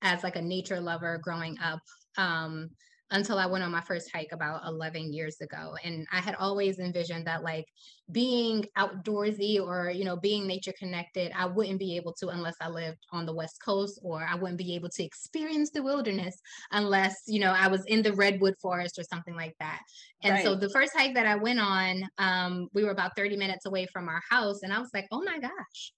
as 0.00 0.22
like 0.22 0.36
a 0.36 0.42
nature 0.42 0.80
lover 0.80 1.18
growing 1.20 1.58
up 1.58 1.80
um, 2.18 2.70
until 3.14 3.38
I 3.38 3.46
went 3.46 3.62
on 3.62 3.70
my 3.70 3.80
first 3.80 4.10
hike 4.12 4.32
about 4.32 4.66
11 4.66 5.12
years 5.12 5.40
ago. 5.40 5.76
And 5.84 6.04
I 6.12 6.18
had 6.18 6.34
always 6.34 6.80
envisioned 6.80 7.26
that 7.28 7.44
like 7.44 7.64
being 8.10 8.66
outdoorsy 8.76 9.64
or, 9.64 9.88
you 9.90 10.04
know, 10.04 10.16
being 10.16 10.48
nature 10.48 10.72
connected, 10.76 11.30
I 11.34 11.46
wouldn't 11.46 11.78
be 11.78 11.94
able 11.96 12.12
to 12.14 12.28
unless 12.28 12.56
I 12.60 12.68
lived 12.68 12.98
on 13.12 13.24
the 13.24 13.34
West 13.34 13.62
Coast 13.64 14.00
or 14.02 14.26
I 14.28 14.34
wouldn't 14.34 14.58
be 14.58 14.74
able 14.74 14.88
to 14.90 15.04
experience 15.04 15.70
the 15.70 15.82
wilderness 15.82 16.36
unless, 16.72 17.14
you 17.28 17.38
know, 17.38 17.52
I 17.52 17.68
was 17.68 17.84
in 17.86 18.02
the 18.02 18.12
redwood 18.12 18.54
forest 18.60 18.98
or 18.98 19.04
something 19.04 19.36
like 19.36 19.54
that. 19.60 19.78
And 20.24 20.34
right. 20.34 20.44
so 20.44 20.56
the 20.56 20.70
first 20.70 20.92
hike 20.96 21.14
that 21.14 21.26
I 21.26 21.36
went 21.36 21.60
on, 21.60 22.02
um, 22.18 22.68
we 22.74 22.82
were 22.82 22.90
about 22.90 23.12
30 23.16 23.36
minutes 23.36 23.64
away 23.64 23.86
from 23.92 24.08
our 24.08 24.22
house. 24.28 24.62
And 24.64 24.72
I 24.72 24.80
was 24.80 24.90
like, 24.92 25.06
oh 25.12 25.22
my 25.22 25.38
gosh, 25.38 25.92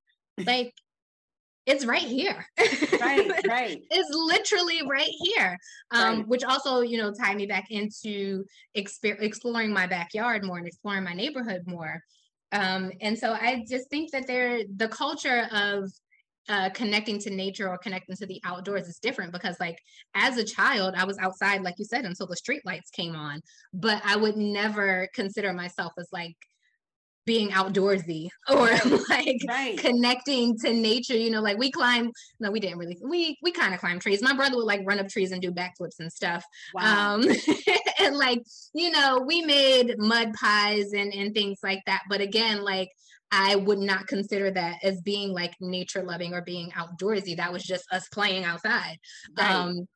like 0.45 0.75
it's 1.67 1.85
right 1.85 2.01
here. 2.01 2.47
Right, 3.01 3.31
right. 3.49 3.83
it's 3.91 4.11
literally 4.13 4.83
right 4.89 5.11
here. 5.23 5.59
Um, 5.91 6.19
right. 6.19 6.29
which 6.29 6.45
also, 6.45 6.81
you 6.81 6.99
know, 6.99 7.13
tied 7.13 7.37
me 7.37 7.47
back 7.47 7.67
into 7.71 8.45
exper- 8.77 9.21
exploring 9.21 9.73
my 9.73 9.87
backyard 9.87 10.45
more 10.45 10.59
and 10.59 10.67
exploring 10.67 11.05
my 11.05 11.13
neighborhood 11.13 11.63
more. 11.67 12.01
Um, 12.53 12.93
and 13.01 13.19
so 13.19 13.33
I 13.33 13.65
just 13.69 13.91
think 13.91 14.13
that 14.13 14.27
there 14.27 14.61
the 14.77 14.89
culture 14.89 15.49
of 15.53 15.91
uh, 16.49 16.71
connecting 16.71 17.19
to 17.19 17.31
nature 17.31 17.69
or 17.69 17.77
connecting 17.77 18.15
to 18.15 18.27
the 18.27 18.41
outdoors 18.45 18.87
is 18.87 18.99
different 18.99 19.33
because 19.33 19.57
like 19.59 19.81
as 20.15 20.37
a 20.37 20.45
child 20.45 20.95
i 20.97 21.05
was 21.05 21.19
outside 21.19 21.61
like 21.63 21.75
you 21.77 21.85
said 21.85 22.05
until 22.05 22.29
the 22.29 22.37
street 22.37 22.63
lights 22.65 22.89
came 22.91 23.17
on 23.17 23.41
but 23.75 24.01
i 24.05 24.15
would 24.15 24.37
never 24.37 25.09
consider 25.13 25.53
myself 25.53 25.93
as 25.99 26.07
like 26.13 26.37
being 27.27 27.51
outdoorsy 27.51 28.29
or 28.49 28.71
like 29.11 29.39
right. 29.49 29.77
connecting 29.79 30.57
to 30.57 30.73
nature 30.73 31.17
you 31.17 31.31
know 31.31 31.43
like 31.43 31.59
we 31.59 31.71
climb 31.71 32.11
no 32.41 32.51
we 32.51 32.61
didn't 32.61 32.79
really 32.79 32.97
we 33.03 33.37
we 33.43 33.51
kind 33.51 33.75
of 33.75 33.81
climb 33.81 33.99
trees 33.99 34.23
my 34.23 34.35
brother 34.35 34.57
would 34.57 34.65
like 34.65 34.81
run 34.85 34.99
up 34.99 35.09
trees 35.09 35.33
and 35.33 35.43
do 35.43 35.51
backflips 35.51 35.99
and 35.99 36.11
stuff 36.11 36.45
wow. 36.73 37.15
um 37.15 37.25
and 38.01 38.17
like 38.17 38.43
you 38.75 38.91
know 38.91 39.23
we 39.27 39.43
made 39.43 39.99
mud 39.99 40.33
pies 40.35 40.93
and 40.93 41.13
and 41.13 41.35
things 41.35 41.59
like 41.63 41.83
that 41.87 42.03
but 42.09 42.21
again 42.21 42.63
like 42.63 42.89
I 43.33 43.57
would 43.57 43.81
not 43.81 44.07
consider 44.07 44.53
that 44.53 44.77
as 44.85 45.01
being 45.01 45.33
like 45.33 45.53
nature 45.61 46.05
loving 46.05 46.33
or 46.33 46.43
being 46.43 46.71
outdoorsy. 46.71 47.37
That 47.37 47.53
was 47.53 47.65
just 47.65 47.85
us 47.91 48.09
playing 48.09 48.45
outside. 48.45 48.99
Right. 49.37 49.51
Um, 49.51 49.89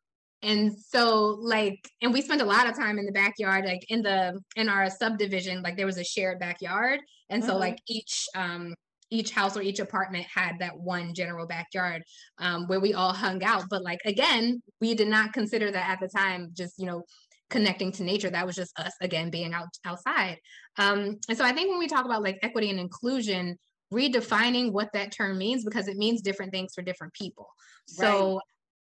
and 0.43 0.73
so 0.79 1.39
like 1.41 1.79
and 2.01 2.13
we 2.13 2.23
spent 2.23 2.41
a 2.41 2.47
lot 2.47 2.67
of 2.67 2.75
time 2.75 2.99
in 2.99 3.05
the 3.05 3.13
backyard 3.13 3.65
like 3.65 3.85
in 3.91 4.03
the 4.03 4.41
in 4.57 4.69
our 4.69 4.89
subdivision 4.89 5.63
like 5.63 5.77
there 5.77 5.87
was 5.87 5.99
a 5.99 6.05
shared 6.05 6.39
backyard 6.39 7.01
and 7.31 7.43
so 7.43 7.51
mm-hmm. 7.51 7.61
like 7.61 7.79
each 7.89 8.27
um 8.35 8.75
each 9.13 9.33
house 9.33 9.57
or 9.57 9.63
each 9.63 9.81
apartment 9.81 10.25
had 10.33 10.53
that 10.61 10.79
one 10.79 11.15
general 11.15 11.45
backyard 11.47 12.03
um, 12.39 12.69
where 12.69 12.79
we 12.79 12.95
all 12.95 13.13
hung 13.13 13.43
out. 13.43 13.65
But 13.69 13.83
like 13.83 13.99
again, 14.05 14.63
we 14.81 14.95
did 14.95 15.09
not 15.09 15.33
consider 15.33 15.71
that 15.71 15.89
at 15.89 16.01
the 16.01 16.09
time. 16.09 16.51
Just 16.53 16.79
you 16.79 16.87
know, 16.87 17.03
connecting 17.49 17.93
to 17.93 18.05
nature. 18.05 18.31
That 18.31 18.47
was 18.47 18.57
just 18.57 18.79
us 18.79 18.93
again 19.01 19.31
being 19.31 19.53
out 19.53 19.69
outside. 19.85 20.39
Um, 20.79 21.19
and 21.29 21.37
so 21.37 21.45
I 21.45 21.53
think 21.53 21.71
when 21.71 21.79
we 21.79 21.89
talk 21.89 22.05
about 22.05 22.23
like 22.23 22.39
equity 22.43 22.71
and 22.71 22.79
inclusion, 22.79 23.59
redefining 23.93 24.73
what 24.73 24.93
that 24.93 25.13
term 25.13 25.37
means 25.37 25.65
because 25.65 25.89
it 25.89 25.97
means 25.97 26.23
different 26.23 26.53
things 26.53 26.73
for 26.75 26.83
different 26.83 27.13
people. 27.13 27.49
So 27.87 28.41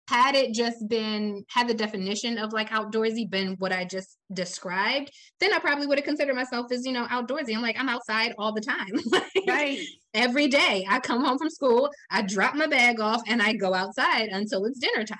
had 0.07 0.35
it 0.35 0.53
just 0.53 0.87
been 0.89 1.45
had 1.49 1.67
the 1.67 1.73
definition 1.73 2.37
of 2.37 2.51
like 2.51 2.69
outdoorsy 2.69 3.29
been 3.29 3.55
what 3.59 3.71
I 3.71 3.85
just 3.85 4.17
described, 4.33 5.11
then 5.39 5.53
I 5.53 5.59
probably 5.59 5.87
would 5.87 5.97
have 5.97 6.05
considered 6.05 6.35
myself 6.35 6.71
as, 6.71 6.85
you 6.85 6.91
know, 6.91 7.05
outdoorsy. 7.07 7.55
I'm 7.55 7.61
like, 7.61 7.79
I'm 7.79 7.89
outside 7.89 8.33
all 8.37 8.53
the 8.53 8.61
time. 8.61 8.91
like, 9.11 9.47
right. 9.47 9.79
Every 10.13 10.47
day 10.47 10.85
I 10.89 10.99
come 10.99 11.23
home 11.23 11.37
from 11.37 11.49
school, 11.49 11.89
I 12.11 12.21
drop 12.21 12.55
my 12.55 12.67
bag 12.67 12.99
off 12.99 13.21
and 13.27 13.41
I 13.41 13.53
go 13.53 13.73
outside 13.73 14.29
until 14.29 14.65
it's 14.65 14.79
dinner 14.79 15.05
time. 15.05 15.17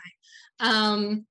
Um, 0.59 1.25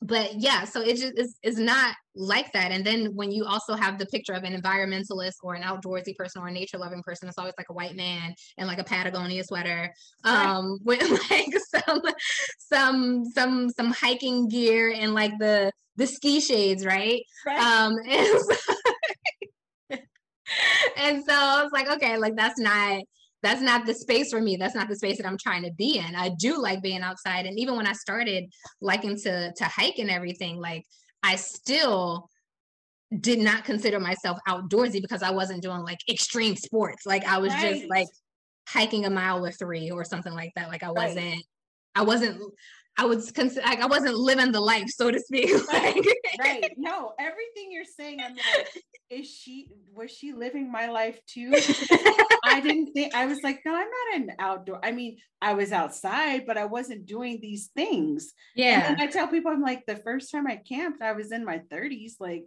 but 0.00 0.34
yeah, 0.36 0.64
so 0.64 0.80
it 0.80 0.96
just 0.96 1.18
is, 1.18 1.36
is 1.42 1.58
not 1.58 1.96
like 2.18 2.52
that. 2.52 2.72
And 2.72 2.84
then 2.84 3.14
when 3.14 3.30
you 3.30 3.44
also 3.44 3.74
have 3.74 3.96
the 3.98 4.06
picture 4.06 4.32
of 4.32 4.42
an 4.42 4.60
environmentalist 4.60 5.36
or 5.42 5.54
an 5.54 5.62
outdoorsy 5.62 6.16
person 6.16 6.42
or 6.42 6.48
a 6.48 6.52
nature 6.52 6.76
loving 6.76 7.02
person, 7.02 7.28
it's 7.28 7.38
always 7.38 7.54
like 7.56 7.68
a 7.70 7.72
white 7.72 7.94
man 7.94 8.34
and 8.58 8.66
like 8.66 8.78
a 8.78 8.84
Patagonia 8.84 9.44
sweater, 9.44 9.92
um, 10.24 10.78
with 10.84 11.08
like 11.30 11.46
some 11.86 12.02
some 12.58 13.24
some 13.24 13.70
some 13.70 13.92
hiking 13.92 14.48
gear 14.48 14.92
and 14.94 15.14
like 15.14 15.32
the 15.38 15.70
the 15.96 16.06
ski 16.06 16.40
shades, 16.40 16.84
right? 16.84 17.22
right. 17.46 17.58
Um, 17.58 17.94
and 18.08 18.40
so, 18.40 19.98
and 20.96 21.24
so 21.24 21.34
I 21.34 21.62
was 21.62 21.70
like, 21.72 21.88
okay, 21.88 22.18
like 22.18 22.36
that's 22.36 22.58
not 22.58 23.02
that's 23.42 23.62
not 23.62 23.86
the 23.86 23.94
space 23.94 24.30
for 24.32 24.40
me. 24.40 24.56
That's 24.56 24.74
not 24.74 24.88
the 24.88 24.96
space 24.96 25.18
that 25.18 25.26
I'm 25.26 25.38
trying 25.38 25.62
to 25.62 25.72
be 25.72 25.98
in. 25.98 26.16
I 26.16 26.30
do 26.40 26.60
like 26.60 26.82
being 26.82 27.02
outside. 27.02 27.46
And 27.46 27.58
even 27.58 27.76
when 27.76 27.86
I 27.86 27.92
started 27.92 28.44
liking 28.80 29.16
to 29.22 29.52
to 29.52 29.64
hike 29.64 29.98
and 29.98 30.10
everything, 30.10 30.56
like 30.56 30.84
I 31.22 31.36
still 31.36 32.28
did 33.20 33.38
not 33.38 33.64
consider 33.64 33.98
myself 33.98 34.38
outdoorsy 34.48 35.00
because 35.00 35.22
I 35.22 35.30
wasn't 35.30 35.62
doing 35.62 35.82
like 35.82 35.98
extreme 36.10 36.56
sports. 36.56 37.06
Like 37.06 37.24
I 37.24 37.38
was 37.38 37.52
right. 37.52 37.76
just 37.76 37.88
like 37.88 38.08
hiking 38.68 39.06
a 39.06 39.10
mile 39.10 39.44
or 39.44 39.50
three 39.50 39.90
or 39.90 40.04
something 40.04 40.32
like 40.32 40.52
that. 40.56 40.68
Like 40.68 40.82
I 40.82 40.90
wasn't, 40.90 41.24
right. 41.24 41.44
I 41.94 42.02
wasn't, 42.02 42.40
I 42.98 43.04
was 43.04 43.30
consider 43.30 43.64
like 43.64 43.80
I 43.80 43.86
wasn't 43.86 44.16
living 44.16 44.50
the 44.50 44.60
life, 44.60 44.88
so 44.88 45.10
to 45.10 45.20
speak. 45.20 45.50
Right. 45.72 46.04
right. 46.40 46.72
No, 46.76 47.12
everything 47.18 47.70
you're 47.70 47.84
saying, 47.84 48.20
I'm 48.20 48.34
like, 48.34 48.68
is 49.10 49.30
she 49.30 49.68
was 49.94 50.10
she 50.10 50.32
living 50.32 50.70
my 50.70 50.88
life 50.88 51.20
too? 51.26 51.52
I 52.44 52.60
didn't 52.60 52.92
think 52.92 53.14
I 53.14 53.26
was 53.26 53.38
like, 53.44 53.60
no, 53.64 53.72
I'm 53.72 53.86
not 53.88 54.20
an 54.20 54.32
outdoor. 54.38 54.84
I 54.84 54.90
mean, 54.90 55.18
I 55.40 55.54
was 55.54 55.72
outside, 55.72 56.44
but 56.46 56.58
I 56.58 56.64
wasn't 56.64 57.06
doing 57.06 57.38
these 57.40 57.70
things. 57.76 58.32
Yeah. 58.56 58.90
And 58.90 59.00
I 59.00 59.06
tell 59.06 59.28
people, 59.28 59.52
I'm 59.52 59.62
like, 59.62 59.86
the 59.86 59.96
first 59.96 60.32
time 60.32 60.46
I 60.46 60.56
camped, 60.56 61.02
I 61.02 61.12
was 61.12 61.30
in 61.30 61.44
my 61.44 61.60
30s. 61.70 62.14
Like, 62.18 62.44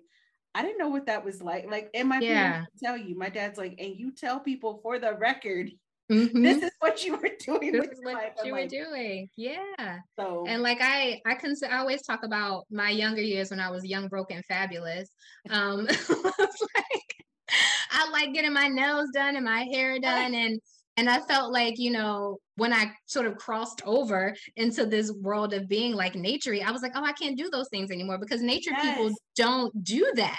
I 0.53 0.63
didn't 0.63 0.79
know 0.79 0.89
what 0.89 1.05
that 1.05 1.23
was 1.23 1.41
like. 1.41 1.69
Like, 1.69 1.89
and 1.93 2.09
my 2.09 2.19
yeah. 2.19 2.51
parents 2.51 2.71
tell 2.83 2.97
you, 2.97 3.17
my 3.17 3.29
dad's 3.29 3.57
like, 3.57 3.75
and 3.79 3.95
you 3.95 4.11
tell 4.11 4.39
people 4.39 4.79
for 4.83 4.99
the 4.99 5.13
record, 5.13 5.71
Mm-hmm. 6.11 6.43
This 6.43 6.63
is 6.63 6.71
what 6.79 7.05
you 7.05 7.13
were 7.13 7.29
doing. 7.39 7.71
This 7.71 7.87
is 7.87 7.99
what 8.03 8.21
you 8.43 8.47
I'm 8.47 8.51
were 8.51 8.59
like, 8.59 8.69
doing. 8.69 9.29
Yeah. 9.37 9.99
So 10.19 10.43
and 10.45 10.61
like 10.61 10.79
I 10.81 11.21
I 11.25 11.35
can 11.35 11.55
I 11.69 11.77
always 11.77 12.01
talk 12.01 12.23
about 12.23 12.65
my 12.69 12.89
younger 12.89 13.21
years 13.21 13.49
when 13.49 13.61
I 13.61 13.71
was 13.71 13.85
young, 13.85 14.09
broken, 14.09 14.43
fabulous. 14.47 15.09
Um 15.49 15.85
like 16.09 17.15
I 17.91 18.09
like 18.11 18.33
getting 18.33 18.53
my 18.53 18.67
nails 18.67 19.09
done 19.13 19.37
and 19.37 19.45
my 19.45 19.65
hair 19.71 19.99
done 20.01 20.35
and 20.35 20.59
and 21.01 21.09
I 21.09 21.19
felt 21.21 21.51
like, 21.51 21.79
you 21.79 21.89
know, 21.89 22.37
when 22.57 22.71
I 22.71 22.91
sort 23.07 23.25
of 23.25 23.35
crossed 23.35 23.81
over 23.87 24.35
into 24.55 24.85
this 24.85 25.11
world 25.11 25.51
of 25.51 25.67
being 25.67 25.95
like 25.95 26.13
nature, 26.13 26.55
I 26.63 26.69
was 26.69 26.83
like, 26.83 26.91
oh, 26.93 27.03
I 27.03 27.11
can't 27.13 27.35
do 27.35 27.49
those 27.49 27.67
things 27.69 27.89
anymore 27.89 28.19
because 28.19 28.43
nature 28.43 28.69
yes. 28.69 28.95
people 28.95 29.11
don't 29.35 29.83
do 29.83 30.05
that. 30.13 30.37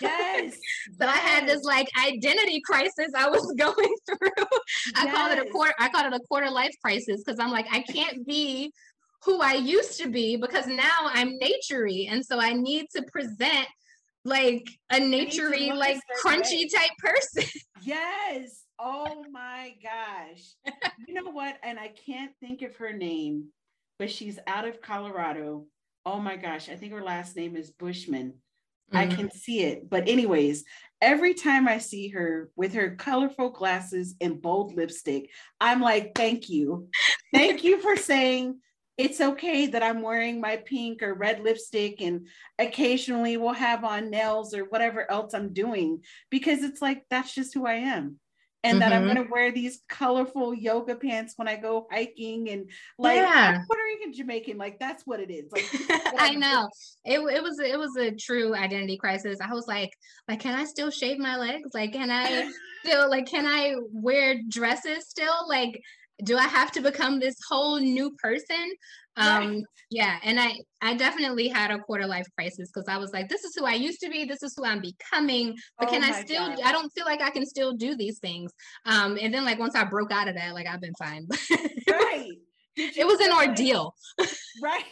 Yes. 0.00 0.54
so 0.98 1.04
yes. 1.04 1.14
I 1.14 1.18
had 1.18 1.46
this 1.46 1.62
like 1.64 1.88
identity 2.02 2.62
crisis 2.64 3.10
I 3.14 3.28
was 3.28 3.54
going 3.58 3.94
through. 4.06 4.46
I 4.96 5.04
yes. 5.04 5.14
call 5.14 5.30
it 5.30 5.46
a 5.46 5.50
quarter, 5.50 5.74
I 5.78 5.90
call 5.90 6.06
it 6.06 6.14
a 6.14 6.20
quarter 6.20 6.48
life 6.48 6.72
crisis 6.82 7.22
because 7.22 7.38
I'm 7.38 7.50
like, 7.50 7.66
I 7.70 7.82
can't 7.82 8.26
be 8.26 8.72
who 9.26 9.42
I 9.42 9.52
used 9.52 10.00
to 10.00 10.08
be 10.08 10.38
because 10.38 10.66
now 10.66 11.00
I'm 11.02 11.38
naturey. 11.38 12.10
And 12.10 12.24
so 12.24 12.40
I 12.40 12.54
need 12.54 12.86
to 12.96 13.02
present 13.12 13.68
like 14.24 14.64
a 14.90 15.00
naturey, 15.00 15.76
like 15.76 16.00
crunchy 16.24 16.64
type 16.74 16.92
person. 16.98 17.44
Yes. 17.82 18.61
Oh 18.78 19.24
my 19.30 19.74
gosh. 19.82 20.54
you 21.06 21.14
know 21.14 21.30
what? 21.30 21.56
And 21.62 21.78
I 21.78 21.88
can't 21.88 22.32
think 22.40 22.62
of 22.62 22.76
her 22.76 22.92
name, 22.92 23.48
but 23.98 24.10
she's 24.10 24.38
out 24.46 24.66
of 24.66 24.80
Colorado. 24.80 25.66
Oh 26.04 26.18
my 26.18 26.36
gosh. 26.36 26.68
I 26.68 26.76
think 26.76 26.92
her 26.92 27.02
last 27.02 27.36
name 27.36 27.56
is 27.56 27.70
Bushman. 27.70 28.34
Mm-hmm. 28.92 28.96
I 28.96 29.06
can 29.06 29.30
see 29.30 29.60
it. 29.60 29.88
But, 29.88 30.08
anyways, 30.08 30.64
every 31.00 31.34
time 31.34 31.68
I 31.68 31.78
see 31.78 32.08
her 32.08 32.50
with 32.56 32.74
her 32.74 32.96
colorful 32.96 33.50
glasses 33.50 34.14
and 34.20 34.42
bold 34.42 34.74
lipstick, 34.74 35.30
I'm 35.60 35.80
like, 35.80 36.12
thank 36.14 36.48
you. 36.48 36.88
Thank 37.32 37.64
you 37.64 37.80
for 37.80 37.96
saying 37.96 38.58
it's 38.98 39.20
okay 39.20 39.66
that 39.68 39.82
I'm 39.82 40.02
wearing 40.02 40.40
my 40.40 40.56
pink 40.56 41.02
or 41.02 41.14
red 41.14 41.40
lipstick 41.40 42.00
and 42.02 42.26
occasionally 42.58 43.36
we'll 43.36 43.54
have 43.54 43.84
on 43.84 44.10
nails 44.10 44.54
or 44.54 44.64
whatever 44.64 45.10
else 45.10 45.32
I'm 45.32 45.52
doing 45.52 46.02
because 46.30 46.62
it's 46.62 46.82
like 46.82 47.04
that's 47.08 47.34
just 47.34 47.54
who 47.54 47.66
I 47.66 47.74
am 47.74 48.18
and 48.64 48.74
mm-hmm. 48.74 48.80
that 48.80 48.92
I'm 48.92 49.04
mm-hmm. 49.04 49.14
going 49.14 49.26
to 49.26 49.32
wear 49.32 49.52
these 49.52 49.80
colorful 49.88 50.54
yoga 50.54 50.94
pants 50.94 51.34
when 51.36 51.48
I 51.48 51.56
go 51.56 51.86
hiking 51.90 52.50
and 52.50 52.70
like 52.98 53.16
yeah. 53.16 53.62
Puerto 53.66 53.82
Rican 53.84 54.12
Jamaican 54.12 54.58
like 54.58 54.78
that's 54.78 55.06
what 55.06 55.20
it 55.20 55.30
is 55.30 55.50
like 55.52 55.66
I 56.18 56.34
know 56.34 56.68
it, 57.04 57.18
it 57.18 57.42
was 57.42 57.58
it 57.58 57.78
was 57.78 57.96
a 57.96 58.12
true 58.12 58.54
identity 58.54 58.96
crisis 58.96 59.38
I 59.40 59.52
was 59.52 59.66
like 59.66 59.92
like 60.28 60.40
can 60.40 60.58
I 60.58 60.64
still 60.64 60.90
shave 60.90 61.18
my 61.18 61.36
legs 61.36 61.70
like 61.74 61.92
can 61.92 62.10
I 62.10 62.50
still 62.84 63.10
like 63.10 63.26
can 63.26 63.46
I 63.46 63.74
wear 63.92 64.40
dresses 64.48 65.08
still 65.08 65.48
like 65.48 65.80
do 66.24 66.36
I 66.36 66.46
have 66.46 66.70
to 66.72 66.80
become 66.80 67.18
this 67.18 67.36
whole 67.48 67.78
new 67.78 68.10
person? 68.22 68.72
Um 69.16 69.48
right. 69.48 69.62
yeah 69.90 70.18
and 70.24 70.40
i 70.40 70.54
i 70.80 70.94
definitely 70.94 71.48
had 71.48 71.70
a 71.70 71.78
quarter 71.80 72.06
life 72.06 72.26
crisis 72.34 72.70
because 72.72 72.88
i 72.88 72.96
was 72.96 73.12
like 73.12 73.28
this 73.28 73.44
is 73.44 73.54
who 73.54 73.66
i 73.66 73.74
used 73.74 74.00
to 74.00 74.08
be. 74.08 74.24
This 74.24 74.42
is 74.42 74.54
who 74.56 74.64
i'm 74.64 74.80
becoming. 74.80 75.54
But 75.78 75.88
oh 75.88 75.92
can 75.92 76.02
i 76.02 76.22
still 76.22 76.48
God. 76.48 76.60
i 76.64 76.72
don't 76.72 76.90
feel 76.92 77.04
like 77.04 77.20
i 77.20 77.28
can 77.28 77.44
still 77.44 77.74
do 77.74 77.94
these 77.94 78.18
things. 78.20 78.50
Um 78.86 79.18
and 79.20 79.34
then 79.34 79.44
like 79.44 79.58
once 79.58 79.76
i 79.76 79.84
broke 79.84 80.12
out 80.12 80.28
of 80.28 80.36
that 80.36 80.54
like 80.54 80.66
i've 80.66 80.80
been 80.80 80.94
fine. 80.98 81.26
Right. 81.90 82.30
It 82.74 83.06
was 83.06 83.20
an 83.20 83.32
ordeal. 83.32 83.94
Right. 84.62 84.84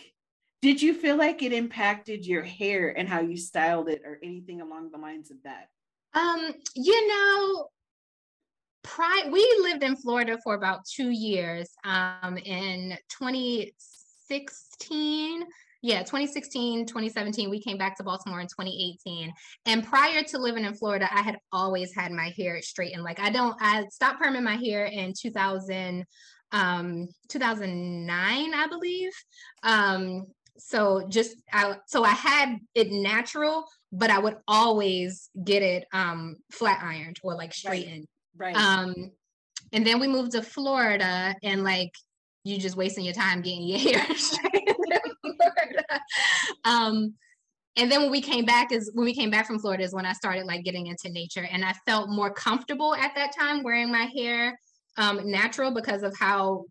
Did 0.60 0.82
you 0.82 0.92
feel 0.92 1.16
like 1.16 1.42
it 1.42 1.54
impacted 1.54 2.26
your 2.26 2.42
hair 2.42 2.90
and 2.90 3.08
how 3.08 3.20
you 3.20 3.38
styled 3.38 3.88
it 3.88 4.02
or 4.04 4.18
anything 4.22 4.60
along 4.60 4.90
the 4.90 4.98
lines 4.98 5.30
of 5.30 5.38
that? 5.44 5.68
Um 6.12 6.52
you 6.76 7.08
know 7.08 7.68
prior 8.82 9.30
we 9.30 9.60
lived 9.62 9.82
in 9.82 9.96
florida 9.96 10.38
for 10.42 10.54
about 10.54 10.84
two 10.84 11.10
years 11.10 11.70
um 11.84 12.36
in 12.38 12.96
2016 13.08 15.44
yeah 15.82 16.00
2016 16.00 16.86
2017 16.86 17.50
we 17.50 17.60
came 17.60 17.78
back 17.78 17.96
to 17.96 18.02
baltimore 18.02 18.40
in 18.40 18.46
2018 18.46 19.32
and 19.66 19.86
prior 19.86 20.22
to 20.22 20.38
living 20.38 20.64
in 20.64 20.74
florida 20.74 21.08
i 21.14 21.20
had 21.22 21.38
always 21.52 21.94
had 21.94 22.12
my 22.12 22.32
hair 22.36 22.60
straightened. 22.62 23.02
Like 23.02 23.20
i 23.20 23.30
don't 23.30 23.56
i 23.60 23.84
stopped 23.90 24.22
perming 24.22 24.42
my 24.42 24.56
hair 24.56 24.86
in 24.86 25.12
2000 25.18 26.04
um 26.52 27.08
2009 27.28 28.54
i 28.54 28.66
believe. 28.66 29.12
Um 29.62 30.26
so 30.58 31.06
just 31.08 31.36
I, 31.52 31.76
so 31.86 32.04
i 32.04 32.10
had 32.10 32.58
it 32.74 32.92
natural 32.92 33.64
but 33.92 34.10
i 34.10 34.18
would 34.18 34.36
always 34.46 35.30
get 35.42 35.62
it 35.62 35.86
um 35.92 36.36
flat 36.52 36.82
ironed 36.82 37.16
or 37.22 37.34
like 37.34 37.54
straightened. 37.54 38.00
right, 38.00 38.08
right. 38.40 38.56
um 38.56 38.94
and 39.72 39.86
then 39.86 40.00
we 40.00 40.08
moved 40.08 40.32
to 40.32 40.42
florida 40.42 41.34
and 41.42 41.62
like 41.62 41.92
you 42.44 42.58
just 42.58 42.76
wasting 42.76 43.04
your 43.04 43.14
time 43.14 43.42
getting 43.42 43.62
your 43.62 43.78
hair 43.78 44.06
straight. 44.16 44.68
um, 46.64 47.14
and 47.76 47.90
then 47.90 48.02
when 48.02 48.10
we 48.10 48.20
came 48.20 48.44
back 48.44 48.72
is 48.72 48.90
when 48.94 49.04
we 49.04 49.14
came 49.14 49.30
back 49.30 49.46
from 49.46 49.58
Florida 49.58 49.84
is 49.84 49.94
when 49.94 50.06
I 50.06 50.12
started 50.12 50.44
like 50.44 50.64
getting 50.64 50.86
into 50.86 51.08
nature 51.10 51.46
and 51.50 51.64
I 51.64 51.74
felt 51.86 52.08
more 52.08 52.32
comfortable 52.32 52.94
at 52.94 53.14
that 53.14 53.34
time 53.36 53.62
wearing 53.62 53.92
my 53.92 54.04
hair 54.04 54.58
um, 54.96 55.30
natural 55.30 55.72
because 55.72 56.02
of 56.02 56.16
how 56.18 56.64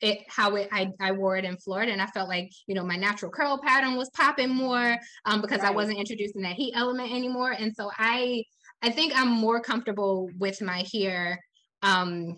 it 0.00 0.18
how 0.28 0.56
it 0.56 0.68
I, 0.72 0.90
I 1.00 1.12
wore 1.12 1.36
it 1.36 1.44
in 1.44 1.56
Florida 1.58 1.92
and 1.92 2.02
I 2.02 2.06
felt 2.06 2.28
like 2.28 2.50
you 2.66 2.74
know 2.74 2.82
my 2.82 2.96
natural 2.96 3.30
curl 3.30 3.60
pattern 3.64 3.96
was 3.96 4.10
popping 4.10 4.50
more 4.50 4.96
um, 5.26 5.40
because 5.40 5.60
right. 5.60 5.70
I 5.70 5.74
wasn't 5.74 5.98
introducing 5.98 6.42
that 6.42 6.54
heat 6.54 6.74
element 6.74 7.12
anymore 7.12 7.52
and 7.52 7.72
so 7.74 7.90
I 7.96 8.42
I 8.82 8.90
think 8.90 9.12
I'm 9.16 9.30
more 9.30 9.60
comfortable 9.60 10.30
with 10.38 10.60
my 10.60 10.84
hair 10.92 11.40
um, 11.82 12.36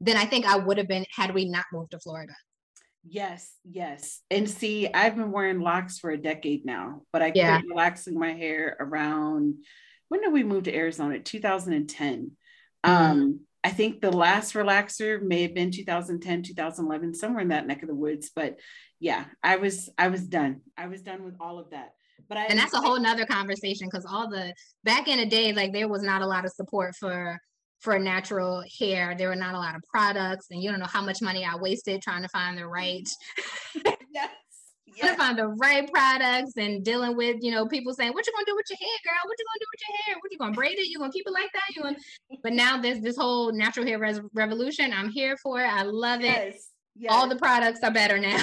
than 0.00 0.16
I 0.16 0.24
think 0.24 0.46
I 0.46 0.56
would 0.56 0.78
have 0.78 0.88
been 0.88 1.04
had 1.14 1.34
we 1.34 1.46
not 1.48 1.66
moved 1.72 1.90
to 1.92 1.98
Florida. 1.98 2.32
Yes, 3.06 3.52
yes. 3.64 4.20
And 4.30 4.48
see, 4.48 4.88
I've 4.92 5.16
been 5.16 5.32
wearing 5.32 5.60
locks 5.60 5.98
for 5.98 6.10
a 6.10 6.18
decade 6.18 6.64
now, 6.64 7.02
but 7.12 7.22
I 7.22 7.32
yeah. 7.34 7.58
quit 7.58 7.70
relaxing 7.70 8.18
my 8.18 8.32
hair 8.32 8.76
around 8.78 9.56
when 10.08 10.20
did 10.20 10.32
we 10.32 10.42
move 10.42 10.64
to 10.64 10.74
Arizona? 10.74 11.20
2010. 11.20 12.32
Um, 12.82 13.40
I 13.62 13.70
think 13.70 14.00
the 14.00 14.10
last 14.10 14.54
relaxer 14.54 15.22
may 15.22 15.42
have 15.42 15.54
been 15.54 15.70
2010, 15.70 16.42
2011, 16.42 17.14
somewhere 17.14 17.42
in 17.42 17.48
that 17.48 17.66
neck 17.66 17.82
of 17.82 17.88
the 17.88 17.94
woods. 17.94 18.30
But 18.34 18.58
yeah, 18.98 19.26
I 19.42 19.56
was 19.56 19.88
I 19.96 20.08
was 20.08 20.26
done. 20.26 20.62
I 20.76 20.88
was 20.88 21.02
done 21.02 21.24
with 21.24 21.34
all 21.40 21.58
of 21.58 21.70
that. 21.70 21.92
But 22.28 22.38
I 22.38 22.44
and 22.46 22.58
that's 22.58 22.74
a 22.74 22.80
whole 22.80 22.98
nother 22.98 23.26
conversation 23.26 23.88
because 23.90 24.06
all 24.06 24.28
the 24.28 24.54
back 24.84 25.08
in 25.08 25.18
the 25.18 25.26
day, 25.26 25.52
like 25.52 25.72
there 25.72 25.88
was 25.88 26.02
not 26.02 26.22
a 26.22 26.26
lot 26.26 26.44
of 26.44 26.52
support 26.52 26.94
for 26.96 27.38
for 27.80 27.98
natural 27.98 28.62
hair. 28.78 29.14
There 29.16 29.28
were 29.28 29.36
not 29.36 29.54
a 29.54 29.58
lot 29.58 29.74
of 29.74 29.82
products, 29.90 30.46
and 30.50 30.62
you 30.62 30.70
don't 30.70 30.80
know 30.80 30.86
how 30.86 31.02
much 31.02 31.22
money 31.22 31.44
I 31.44 31.56
wasted 31.56 32.02
trying 32.02 32.22
to 32.22 32.28
find 32.28 32.58
the 32.58 32.66
right. 32.66 33.08
yes. 34.12 34.30
Yes. 34.96 35.12
to 35.12 35.16
find 35.16 35.38
the 35.38 35.46
right 35.46 35.90
products 35.90 36.52
and 36.56 36.84
dealing 36.84 37.16
with 37.16 37.36
you 37.40 37.52
know 37.52 37.66
people 37.66 37.94
saying 37.94 38.12
what 38.12 38.26
you 38.26 38.32
gonna 38.34 38.44
do 38.44 38.56
with 38.56 38.66
your 38.68 38.76
hair 38.76 38.98
girl 39.04 39.20
what 39.24 39.36
you 39.38 39.44
gonna 39.46 39.60
do 39.60 39.66
with 39.72 39.80
your 39.88 39.96
hair 40.04 40.16
what 40.20 40.32
you 40.32 40.38
gonna 40.38 40.52
braid 40.52 40.78
it 40.78 40.88
you 40.88 40.98
gonna 40.98 41.12
keep 41.12 41.26
it 41.26 41.32
like 41.32 41.50
that 41.52 41.62
you 41.74 41.82
gonna 41.82 41.96
but 42.42 42.52
now 42.52 42.76
there's 42.76 43.00
this 43.00 43.16
whole 43.16 43.52
natural 43.52 43.86
hair 43.86 43.98
res- 43.98 44.20
revolution 44.34 44.92
i'm 44.92 45.08
here 45.08 45.36
for 45.36 45.60
it 45.60 45.66
i 45.66 45.82
love 45.82 46.20
it 46.20 46.24
yes. 46.24 46.70
Yes. 46.96 47.12
all 47.12 47.28
the 47.28 47.36
products 47.36 47.80
are 47.84 47.92
better 47.92 48.18
now 48.18 48.42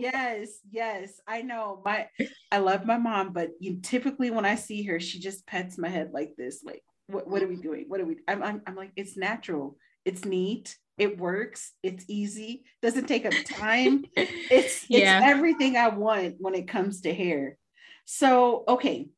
yes 0.00 0.48
yes 0.70 1.20
i 1.26 1.42
know 1.42 1.80
my 1.84 2.08
i 2.52 2.58
love 2.58 2.84
my 2.86 2.96
mom 2.96 3.32
but 3.32 3.50
you 3.60 3.80
typically 3.82 4.30
when 4.30 4.44
i 4.44 4.54
see 4.54 4.82
her 4.82 5.00
she 5.00 5.18
just 5.18 5.46
pets 5.46 5.78
my 5.78 5.88
head 5.88 6.10
like 6.12 6.34
this 6.36 6.62
like 6.64 6.82
what, 7.06 7.28
what 7.28 7.42
are 7.42 7.48
we 7.48 7.56
doing 7.56 7.84
what 7.88 8.00
are 8.00 8.06
we 8.06 8.16
I'm, 8.26 8.42
I'm, 8.42 8.62
I'm 8.66 8.76
like 8.76 8.92
it's 8.96 9.16
natural 9.16 9.76
it's 10.04 10.24
neat 10.24 10.76
it 10.98 11.18
works 11.18 11.72
it's 11.82 12.04
easy 12.08 12.64
doesn't 12.82 13.06
take 13.06 13.24
up 13.24 13.32
time 13.44 14.04
it's 14.16 14.84
yeah. 14.88 15.18
it's 15.18 15.26
everything 15.26 15.76
i 15.76 15.88
want 15.88 16.36
when 16.38 16.54
it 16.54 16.68
comes 16.68 17.02
to 17.02 17.14
hair 17.14 17.56
so 18.04 18.64
okay 18.68 19.08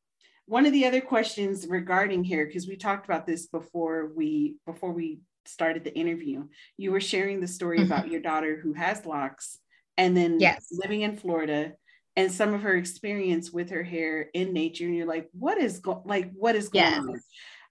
one 0.46 0.66
of 0.66 0.72
the 0.72 0.86
other 0.86 1.00
questions 1.00 1.66
regarding 1.68 2.24
hair 2.24 2.46
because 2.46 2.66
we 2.66 2.76
talked 2.76 3.06
about 3.06 3.26
this 3.26 3.46
before 3.46 4.10
we 4.14 4.56
before 4.66 4.92
we 4.92 5.20
started 5.46 5.84
the 5.84 5.96
interview 5.96 6.46
you 6.76 6.92
were 6.92 7.00
sharing 7.00 7.40
the 7.40 7.48
story 7.48 7.78
mm-hmm. 7.78 7.92
about 7.92 8.10
your 8.10 8.20
daughter 8.20 8.60
who 8.62 8.72
has 8.72 9.06
locks 9.06 9.58
and 10.00 10.16
then 10.16 10.40
yes. 10.40 10.66
living 10.72 11.02
in 11.02 11.16
florida 11.16 11.72
and 12.16 12.32
some 12.32 12.52
of 12.54 12.62
her 12.62 12.74
experience 12.74 13.52
with 13.52 13.70
her 13.70 13.84
hair 13.84 14.28
in 14.34 14.52
nature 14.52 14.84
and 14.84 14.96
you're 14.96 15.06
like 15.06 15.28
what 15.32 15.58
is 15.58 15.78
go- 15.78 16.02
like 16.04 16.30
what 16.32 16.56
is 16.56 16.68
going 16.68 16.84
yes. 16.84 16.98
on 16.98 17.20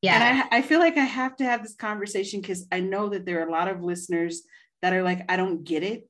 yeah. 0.02 0.14
And 0.16 0.50
I, 0.52 0.58
I 0.58 0.62
feel 0.62 0.80
like 0.80 0.98
I 0.98 1.04
have 1.04 1.36
to 1.38 1.44
have 1.44 1.62
this 1.62 1.76
conversation 1.76 2.42
because 2.42 2.66
I 2.72 2.80
know 2.80 3.10
that 3.10 3.26
there 3.26 3.44
are 3.44 3.48
a 3.48 3.52
lot 3.52 3.68
of 3.68 3.84
listeners 3.84 4.44
that 4.82 4.94
are 4.94 5.04
like, 5.04 5.30
I 5.30 5.36
don't 5.36 5.64
get 5.64 5.84
it. 5.84 6.08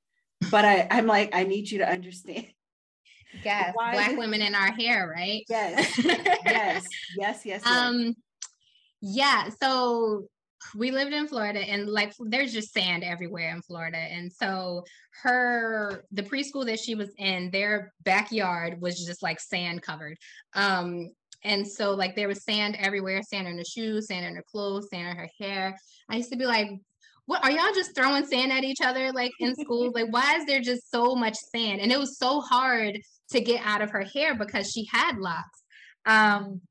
But 0.51 0.63
I, 0.63 0.87
I'm 0.89 1.07
like, 1.07 1.31
I 1.33 1.43
need 1.43 1.69
you 1.69 1.79
to 1.79 1.89
understand. 1.89 2.47
Yes, 3.43 3.71
Why 3.75 3.93
black 3.93 4.17
women 4.17 4.41
in 4.41 4.55
our 4.55 4.71
hair, 4.71 5.11
right? 5.13 5.43
Yes, 5.49 5.97
yes, 5.97 6.37
yes, 6.45 6.87
yes, 7.17 7.45
yes. 7.45 7.65
Um, 7.65 8.15
yeah. 9.01 9.49
So 9.61 10.27
we 10.75 10.91
lived 10.91 11.13
in 11.13 11.27
Florida, 11.27 11.59
and 11.59 11.87
like, 11.87 12.13
there's 12.19 12.53
just 12.53 12.73
sand 12.73 13.03
everywhere 13.03 13.51
in 13.51 13.61
Florida, 13.61 13.97
and 13.97 14.31
so 14.31 14.83
her 15.23 16.05
the 16.11 16.23
preschool 16.23 16.65
that 16.65 16.79
she 16.79 16.95
was 16.95 17.09
in, 17.17 17.49
their 17.51 17.93
backyard 18.03 18.81
was 18.81 19.03
just 19.05 19.23
like 19.23 19.39
sand 19.39 19.81
covered. 19.81 20.17
Um, 20.53 21.09
and 21.43 21.65
so 21.65 21.91
like 21.91 22.15
there 22.15 22.27
was 22.27 22.43
sand 22.43 22.75
everywhere, 22.79 23.21
sand 23.21 23.47
in 23.47 23.57
her 23.57 23.63
shoes, 23.63 24.07
sand 24.07 24.25
in 24.25 24.35
her 24.35 24.43
clothes, 24.43 24.89
sand 24.89 25.07
in 25.07 25.15
her 25.15 25.29
hair. 25.39 25.77
I 26.09 26.17
used 26.17 26.31
to 26.31 26.37
be 26.37 26.45
like, 26.45 26.69
what 27.25 27.43
are 27.43 27.51
y'all 27.51 27.73
just 27.73 27.95
throwing 27.95 28.25
sand 28.25 28.51
at 28.51 28.63
each 28.63 28.81
other 28.83 29.11
like 29.11 29.31
in 29.39 29.55
school? 29.55 29.91
like 29.95 30.11
why 30.11 30.35
is 30.37 30.45
there 30.45 30.61
just 30.61 30.89
so 30.91 31.15
much 31.15 31.35
sand? 31.35 31.79
And 31.79 31.91
it 31.91 31.99
was 31.99 32.17
so 32.17 32.41
hard 32.41 32.99
to 33.31 33.41
get 33.41 33.61
out 33.63 33.81
of 33.81 33.91
her 33.91 34.03
hair 34.03 34.35
because 34.35 34.71
she 34.71 34.87
had 34.91 35.17
locks. 35.17 35.63
Um 36.05 36.61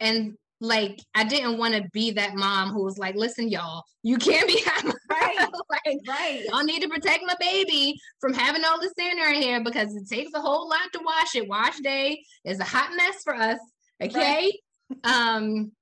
and 0.00 0.34
like 0.60 1.00
I 1.14 1.24
didn't 1.24 1.58
want 1.58 1.74
to 1.74 1.88
be 1.92 2.10
that 2.12 2.34
mom 2.34 2.70
who 2.70 2.84
was 2.84 2.98
like, 2.98 3.14
listen, 3.14 3.48
y'all, 3.48 3.82
you 4.02 4.18
can't 4.18 4.46
be 4.46 4.62
right, 5.10 5.36
like, 5.70 5.98
right. 6.06 6.44
Y'all 6.50 6.64
need 6.64 6.82
to 6.82 6.88
protect 6.88 7.24
my 7.26 7.34
baby 7.40 7.98
from 8.20 8.34
having 8.34 8.64
all 8.64 8.80
the 8.80 8.92
sand 8.98 9.18
in 9.18 9.24
her 9.24 9.34
hair 9.34 9.62
because 9.62 9.94
it 9.94 10.08
takes 10.08 10.32
a 10.34 10.40
whole 10.40 10.68
lot 10.68 10.92
to 10.92 11.00
wash 11.02 11.34
it. 11.34 11.48
Wash 11.48 11.78
day 11.80 12.22
is 12.44 12.60
a 12.60 12.64
hot 12.64 12.90
mess 12.96 13.22
for 13.24 13.34
us. 13.34 13.58
Okay. 14.02 14.52
Right. 14.90 15.34
Um, 15.36 15.72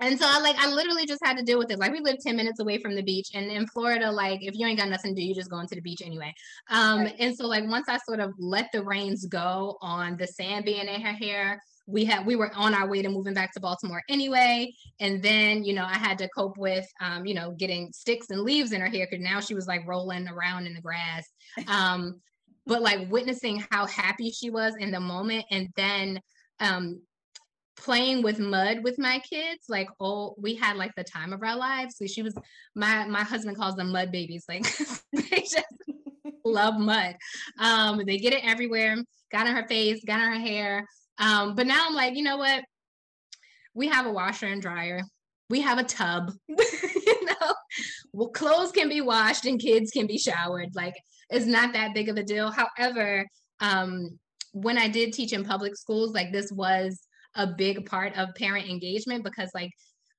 and 0.00 0.18
so 0.18 0.26
I 0.28 0.40
like 0.40 0.56
I 0.58 0.68
literally 0.68 1.06
just 1.06 1.24
had 1.24 1.38
to 1.38 1.44
deal 1.44 1.58
with 1.58 1.70
it. 1.70 1.78
Like 1.78 1.92
we 1.92 2.00
live 2.00 2.18
10 2.18 2.36
minutes 2.36 2.60
away 2.60 2.78
from 2.78 2.94
the 2.94 3.02
beach. 3.02 3.28
And 3.32 3.46
in 3.46 3.66
Florida, 3.68 4.10
like 4.10 4.42
if 4.42 4.54
you 4.54 4.66
ain't 4.66 4.78
got 4.78 4.88
nothing 4.88 5.14
to 5.14 5.20
do, 5.20 5.26
you 5.26 5.34
just 5.34 5.50
go 5.50 5.60
into 5.60 5.76
the 5.76 5.80
beach 5.80 6.02
anyway. 6.04 6.34
Um, 6.68 7.00
right. 7.00 7.14
and 7.18 7.34
so 7.34 7.46
like 7.46 7.64
once 7.68 7.88
I 7.88 7.98
sort 7.98 8.20
of 8.20 8.32
let 8.38 8.70
the 8.72 8.82
reins 8.82 9.24
go 9.26 9.78
on 9.80 10.16
the 10.16 10.26
sand 10.26 10.64
being 10.64 10.88
in 10.88 11.00
her 11.00 11.12
hair, 11.12 11.62
we 11.86 12.04
had 12.04 12.24
we 12.24 12.36
were 12.36 12.50
on 12.54 12.74
our 12.74 12.88
way 12.88 13.02
to 13.02 13.08
moving 13.08 13.34
back 13.34 13.52
to 13.52 13.60
Baltimore 13.60 14.02
anyway. 14.08 14.72
And 15.00 15.22
then, 15.22 15.64
you 15.64 15.74
know, 15.74 15.84
I 15.84 15.98
had 15.98 16.18
to 16.18 16.28
cope 16.28 16.56
with 16.56 16.86
um, 17.00 17.26
you 17.26 17.34
know, 17.34 17.52
getting 17.52 17.92
sticks 17.92 18.30
and 18.30 18.40
leaves 18.40 18.72
in 18.72 18.80
her 18.80 18.88
hair 18.88 19.06
because 19.10 19.22
now 19.22 19.40
she 19.40 19.54
was 19.54 19.66
like 19.66 19.86
rolling 19.86 20.28
around 20.28 20.66
in 20.66 20.74
the 20.74 20.80
grass. 20.80 21.28
Um, 21.68 22.20
but 22.66 22.82
like 22.82 23.10
witnessing 23.10 23.62
how 23.70 23.86
happy 23.86 24.30
she 24.30 24.50
was 24.50 24.74
in 24.78 24.90
the 24.90 25.00
moment 25.00 25.44
and 25.50 25.68
then 25.76 26.20
um 26.60 27.00
playing 27.76 28.22
with 28.22 28.38
mud 28.38 28.78
with 28.82 28.98
my 28.98 29.18
kids 29.18 29.64
like 29.68 29.88
oh 30.00 30.34
we 30.38 30.54
had 30.54 30.76
like 30.76 30.92
the 30.96 31.04
time 31.04 31.32
of 31.32 31.42
our 31.42 31.56
lives. 31.56 31.96
So 31.96 32.06
she 32.06 32.22
was 32.22 32.34
my 32.74 33.06
my 33.06 33.22
husband 33.22 33.56
calls 33.56 33.76
them 33.76 33.92
mud 33.92 34.10
babies. 34.10 34.44
Like 34.48 34.64
they 35.12 35.40
just 35.40 35.64
love 36.44 36.78
mud. 36.78 37.16
Um 37.58 38.02
they 38.06 38.18
get 38.18 38.32
it 38.32 38.44
everywhere. 38.44 38.96
Got 39.30 39.46
in 39.46 39.54
her 39.54 39.66
face 39.68 40.02
got 40.04 40.20
in 40.20 40.32
her 40.32 40.38
hair 40.38 40.86
um 41.18 41.54
but 41.54 41.66
now 41.66 41.84
i'm 41.88 41.94
like 41.94 42.16
you 42.16 42.22
know 42.22 42.36
what? 42.36 42.64
We 43.76 43.88
have 43.88 44.06
a 44.06 44.12
washer 44.12 44.46
and 44.46 44.62
dryer. 44.62 45.00
We 45.50 45.60
have 45.62 45.78
a 45.78 45.84
tub. 45.84 46.32
You 47.06 47.26
know? 47.26 47.54
Well 48.14 48.28
clothes 48.30 48.72
can 48.72 48.88
be 48.88 49.02
washed 49.02 49.44
and 49.44 49.60
kids 49.60 49.90
can 49.90 50.06
be 50.06 50.16
showered. 50.16 50.70
Like 50.74 50.94
it's 51.28 51.44
not 51.44 51.74
that 51.74 51.92
big 51.92 52.08
of 52.08 52.16
a 52.16 52.22
deal. 52.22 52.50
However 52.50 53.26
um 53.60 54.18
when 54.52 54.78
i 54.78 54.88
did 54.88 55.12
teach 55.12 55.32
in 55.32 55.44
public 55.44 55.76
schools 55.76 56.14
like 56.14 56.32
this 56.32 56.50
was 56.52 57.00
a 57.34 57.46
big 57.46 57.84
part 57.86 58.16
of 58.16 58.34
parent 58.36 58.68
engagement 58.68 59.24
because 59.24 59.50
like 59.54 59.70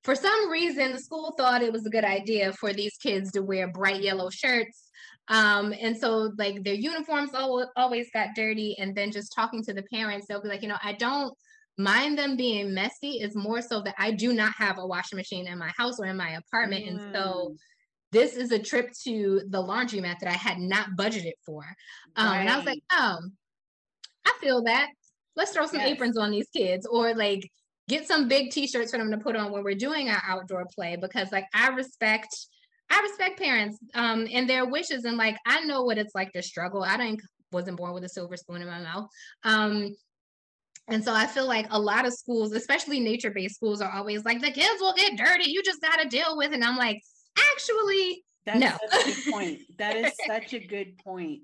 for 0.04 0.14
some 0.14 0.52
reason 0.52 0.92
the 0.92 1.00
school 1.00 1.34
thought 1.38 1.62
it 1.62 1.72
was 1.72 1.86
a 1.86 1.90
good 1.90 2.04
idea 2.04 2.52
for 2.54 2.74
these 2.74 2.96
kids 3.02 3.32
to 3.32 3.42
wear 3.42 3.72
bright 3.72 4.02
yellow 4.02 4.30
shirts 4.30 4.90
um, 5.28 5.74
and 5.80 5.98
so 5.98 6.32
like 6.38 6.64
their 6.64 6.74
uniforms 6.74 7.32
always 7.76 8.08
got 8.12 8.30
dirty 8.36 8.76
and 8.80 8.96
then 8.96 9.12
just 9.12 9.34
talking 9.34 9.64
to 9.64 9.74
the 9.74 9.84
parents 9.84 10.28
they'll 10.28 10.42
be 10.42 10.50
like 10.50 10.62
you 10.62 10.68
know 10.68 10.78
i 10.84 10.94
don't 10.94 11.34
mind 11.78 12.18
them 12.18 12.38
being 12.38 12.74
messy 12.74 13.20
It's 13.20 13.36
more 13.36 13.62
so 13.62 13.82
that 13.82 13.96
i 13.98 14.12
do 14.12 14.34
not 14.34 14.54
have 14.58 14.78
a 14.78 14.86
washing 14.86 15.18
machine 15.18 15.48
in 15.48 15.58
my 15.58 15.72
house 15.78 16.00
or 16.00 16.06
in 16.06 16.18
my 16.18 16.32
apartment 16.32 16.86
mm. 16.86 16.90
and 16.90 17.14
so 17.14 17.52
mm. 17.52 17.58
this 18.12 18.36
is 18.36 18.52
a 18.52 18.60
trip 18.60 18.92
to 19.04 19.42
the 19.50 19.62
laundromat 19.62 20.20
that 20.20 20.30
i 20.30 20.38
had 20.38 20.60
not 20.60 20.90
budgeted 20.98 21.34
for 21.46 21.64
um, 22.16 22.28
right. 22.28 22.40
and 22.42 22.50
i 22.50 22.56
was 22.56 22.66
like 22.66 22.80
oh 22.94 23.18
i 24.26 24.32
feel 24.40 24.64
that 24.64 24.88
let's 25.36 25.52
throw 25.52 25.66
some 25.66 25.80
yes. 25.80 25.90
aprons 25.90 26.18
on 26.18 26.32
these 26.32 26.48
kids 26.56 26.86
or 26.86 27.14
like 27.14 27.50
get 27.88 28.08
some 28.08 28.28
big 28.28 28.52
t-shirts 28.52 28.92
for 28.92 28.98
them 28.98 29.12
to 29.12 29.18
put 29.18 29.36
on 29.36 29.52
when 29.52 29.64
we're 29.64 29.76
doing 29.76 30.10
our 30.10 30.22
outdoor 30.28 30.66
play 30.74 30.96
because 30.96 31.32
like 31.32 31.46
I 31.54 31.70
respect 31.70 32.36
I 32.90 33.02
respect 33.02 33.40
parents 33.40 33.78
um 33.94 34.28
and 34.32 34.50
their 34.50 34.66
wishes 34.66 35.06
and 35.06 35.18
like 35.18 35.36
I 35.46 35.62
know 35.62 35.84
what 35.84 35.98
it's 35.98 36.16
like 36.16 36.32
to 36.34 36.42
struggle. 36.42 36.84
I 36.84 36.98
didn't 36.98 37.22
wasn't 37.52 37.78
born 37.78 37.94
with 37.94 38.04
a 38.04 38.10
silver 38.10 38.38
spoon 38.38 38.62
in 38.62 38.68
my 38.68 38.80
mouth. 38.80 39.08
Um 39.44 39.96
and 40.88 41.04
so 41.04 41.14
I 41.14 41.26
feel 41.26 41.48
like 41.48 41.66
a 41.72 41.80
lot 41.80 42.06
of 42.06 42.14
schools, 42.14 42.52
especially 42.52 43.00
nature-based 43.00 43.56
schools, 43.56 43.82
are 43.82 43.92
always 43.92 44.24
like 44.24 44.42
the 44.42 44.52
kids 44.52 44.80
will 44.80 44.94
get 44.94 45.18
dirty. 45.18 45.50
You 45.50 45.64
just 45.64 45.82
got 45.82 46.00
to 46.00 46.08
deal 46.08 46.38
with 46.38 46.52
it. 46.52 46.56
And 46.56 46.64
I'm 46.64 46.78
like, 46.78 47.02
actually, 47.38 48.24
that's 48.46 48.60
no. 48.60 48.78
such 48.92 49.08
a 49.08 49.22
good 49.22 49.34
point. 49.34 49.60
That 49.80 49.96
is 49.96 50.14
such 50.28 50.54
a 50.54 50.60
good 50.60 50.98
point. 51.00 51.42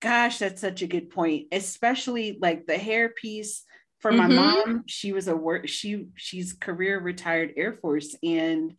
Gosh, 0.00 0.38
that's 0.38 0.62
such 0.62 0.80
a 0.80 0.86
good 0.86 1.10
point. 1.10 1.48
Especially 1.52 2.38
like 2.40 2.66
the 2.66 2.78
hair 2.78 3.10
piece 3.10 3.64
for 3.98 4.12
my 4.12 4.26
mm-hmm. 4.26 4.36
mom. 4.36 4.84
She 4.86 5.12
was 5.12 5.28
a 5.28 5.36
work. 5.36 5.68
She 5.68 6.06
she's 6.16 6.54
career 6.54 6.98
retired 6.98 7.52
Air 7.56 7.74
Force, 7.74 8.16
and 8.22 8.74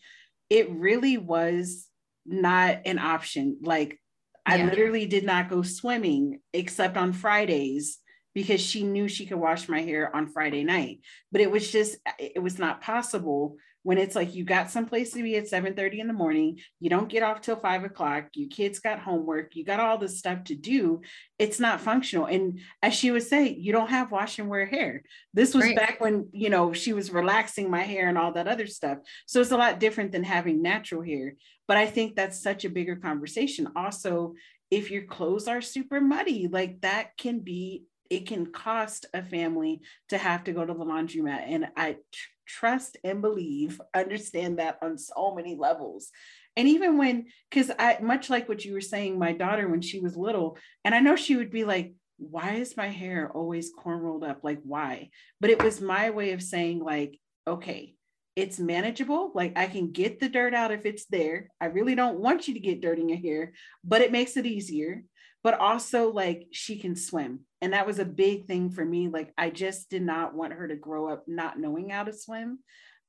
it 0.49 0.71
really 0.71 1.17
was 1.17 1.87
not 2.25 2.79
an 2.85 2.99
option. 2.99 3.57
Like 3.61 3.99
yeah. 4.47 4.55
I 4.55 4.63
literally 4.65 5.05
did 5.05 5.25
not 5.25 5.49
go 5.49 5.61
swimming 5.61 6.39
except 6.53 6.97
on 6.97 7.13
Fridays 7.13 7.99
because 8.33 8.61
she 8.61 8.83
knew 8.83 9.07
she 9.07 9.25
could 9.25 9.37
wash 9.37 9.67
my 9.67 9.81
hair 9.81 10.15
on 10.15 10.27
Friday 10.27 10.63
night. 10.63 11.01
But 11.31 11.41
it 11.41 11.51
was 11.51 11.71
just 11.71 11.97
it 12.19 12.41
was 12.41 12.59
not 12.59 12.81
possible 12.81 13.57
when 13.83 13.97
it's 13.97 14.15
like 14.15 14.35
you 14.35 14.43
got 14.43 14.71
someplace 14.71 15.11
to 15.11 15.23
be 15.23 15.35
at 15.35 15.47
7 15.47 15.73
30 15.73 15.99
in 15.99 16.07
the 16.07 16.13
morning 16.13 16.59
you 16.79 16.89
don't 16.89 17.09
get 17.09 17.23
off 17.23 17.41
till 17.41 17.55
5 17.55 17.83
o'clock 17.83 18.25
your 18.33 18.49
kids 18.49 18.79
got 18.79 18.99
homework 18.99 19.55
you 19.55 19.65
got 19.65 19.79
all 19.79 19.97
this 19.97 20.19
stuff 20.19 20.43
to 20.45 20.55
do 20.55 21.01
it's 21.41 21.59
not 21.59 21.81
functional. 21.81 22.27
And 22.27 22.59
as 22.83 22.93
she 22.93 23.09
would 23.09 23.23
say 23.23 23.49
you 23.49 23.71
don't 23.71 23.89
have 23.89 24.11
wash 24.11 24.37
and 24.37 24.47
wear 24.47 24.67
hair. 24.67 25.01
This 25.33 25.55
was 25.55 25.65
right. 25.65 25.75
back 25.75 25.99
when 25.99 26.29
you 26.31 26.51
know 26.51 26.71
she 26.71 26.93
was 26.93 27.11
relaxing 27.11 27.69
my 27.69 27.81
hair 27.81 28.09
and 28.09 28.17
all 28.17 28.33
that 28.33 28.47
other 28.47 28.67
stuff. 28.67 28.99
So 29.25 29.41
it's 29.41 29.49
a 29.49 29.57
lot 29.57 29.79
different 29.79 30.11
than 30.11 30.23
having 30.23 30.61
natural 30.61 31.01
hair. 31.01 31.33
But 31.67 31.77
i 31.77 31.87
think 31.87 32.15
that's 32.15 32.43
such 32.43 32.63
a 32.63 32.69
bigger 32.69 32.95
conversation. 32.95 33.69
Also 33.75 34.35
if 34.69 34.91
your 34.91 35.03
clothes 35.03 35.47
are 35.47 35.61
super 35.61 35.99
muddy 35.99 36.47
like 36.47 36.79
that 36.81 37.17
can 37.17 37.39
be 37.39 37.85
it 38.11 38.27
can 38.27 38.51
cost 38.51 39.05
a 39.13 39.23
family 39.23 39.81
to 40.09 40.17
have 40.17 40.43
to 40.43 40.51
go 40.51 40.65
to 40.65 40.73
the 40.73 40.85
laundromat. 40.85 41.43
And 41.47 41.69
I 41.77 41.93
tr- 41.93 42.29
trust 42.45 42.97
and 43.05 43.21
believe, 43.21 43.79
understand 43.93 44.59
that 44.59 44.77
on 44.81 44.97
so 44.97 45.33
many 45.33 45.55
levels. 45.55 46.09
And 46.57 46.67
even 46.67 46.97
when, 46.97 47.27
because 47.49 47.71
I, 47.79 47.99
much 48.01 48.29
like 48.29 48.49
what 48.49 48.65
you 48.65 48.73
were 48.73 48.81
saying, 48.81 49.17
my 49.17 49.31
daughter, 49.31 49.69
when 49.69 49.81
she 49.81 50.01
was 50.01 50.17
little, 50.17 50.57
and 50.83 50.93
I 50.93 50.99
know 50.99 51.15
she 51.15 51.37
would 51.37 51.51
be 51.51 51.63
like, 51.63 51.93
why 52.17 52.55
is 52.55 52.75
my 52.75 52.89
hair 52.89 53.31
always 53.33 53.71
corn 53.71 53.99
rolled 53.99 54.25
up? 54.25 54.41
Like, 54.43 54.59
why? 54.63 55.09
But 55.39 55.49
it 55.49 55.63
was 55.63 55.79
my 55.79 56.09
way 56.09 56.33
of 56.33 56.43
saying, 56.43 56.79
like, 56.79 57.17
okay, 57.47 57.95
it's 58.35 58.59
manageable. 58.59 59.31
Like, 59.33 59.57
I 59.57 59.67
can 59.67 59.93
get 59.93 60.19
the 60.19 60.27
dirt 60.27 60.53
out 60.53 60.71
if 60.73 60.85
it's 60.85 61.05
there. 61.05 61.47
I 61.61 61.67
really 61.67 61.95
don't 61.95 62.19
want 62.19 62.49
you 62.49 62.55
to 62.55 62.59
get 62.59 62.81
dirt 62.81 62.99
in 62.99 63.07
your 63.07 63.19
hair, 63.19 63.53
but 63.85 64.01
it 64.01 64.11
makes 64.11 64.35
it 64.35 64.45
easier. 64.45 65.05
But 65.43 65.59
also, 65.61 66.11
like, 66.11 66.47
she 66.51 66.77
can 66.77 66.97
swim. 66.97 67.45
And 67.61 67.73
that 67.73 67.85
was 67.85 67.99
a 67.99 68.05
big 68.05 68.47
thing 68.47 68.71
for 68.71 68.83
me. 68.83 69.07
Like, 69.07 69.33
I 69.37 69.49
just 69.49 69.89
did 69.89 70.01
not 70.01 70.33
want 70.33 70.53
her 70.53 70.67
to 70.67 70.75
grow 70.75 71.09
up 71.09 71.25
not 71.27 71.59
knowing 71.59 71.89
how 71.89 72.03
to 72.03 72.13
swim 72.13 72.59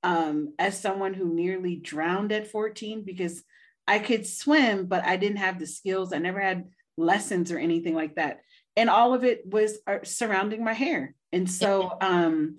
um, 0.03 0.55
as 0.59 0.79
someone 0.79 1.15
who 1.15 1.35
nearly 1.35 1.77
drowned 1.77 2.33
at 2.33 2.51
14 2.51 3.03
because 3.05 3.43
I 3.87 3.99
could 3.99 4.27
swim, 4.27 4.87
but 4.87 5.05
I 5.05 5.17
didn't 5.17 5.39
have 5.39 5.59
the 5.59 5.67
skills. 5.67 6.13
I 6.13 6.19
never 6.19 6.41
had 6.41 6.69
lessons 6.97 7.51
or 7.51 7.59
anything 7.59 7.95
like 7.95 8.17
that. 8.17 8.41
And 8.77 8.91
all 8.91 9.15
of 9.15 9.25
it 9.25 9.43
was 9.47 9.79
uh, 9.87 9.99
surrounding 10.03 10.65
my 10.65 10.73
hair. 10.73 11.15
And 11.33 11.51
so 11.51 11.97
um, 12.01 12.59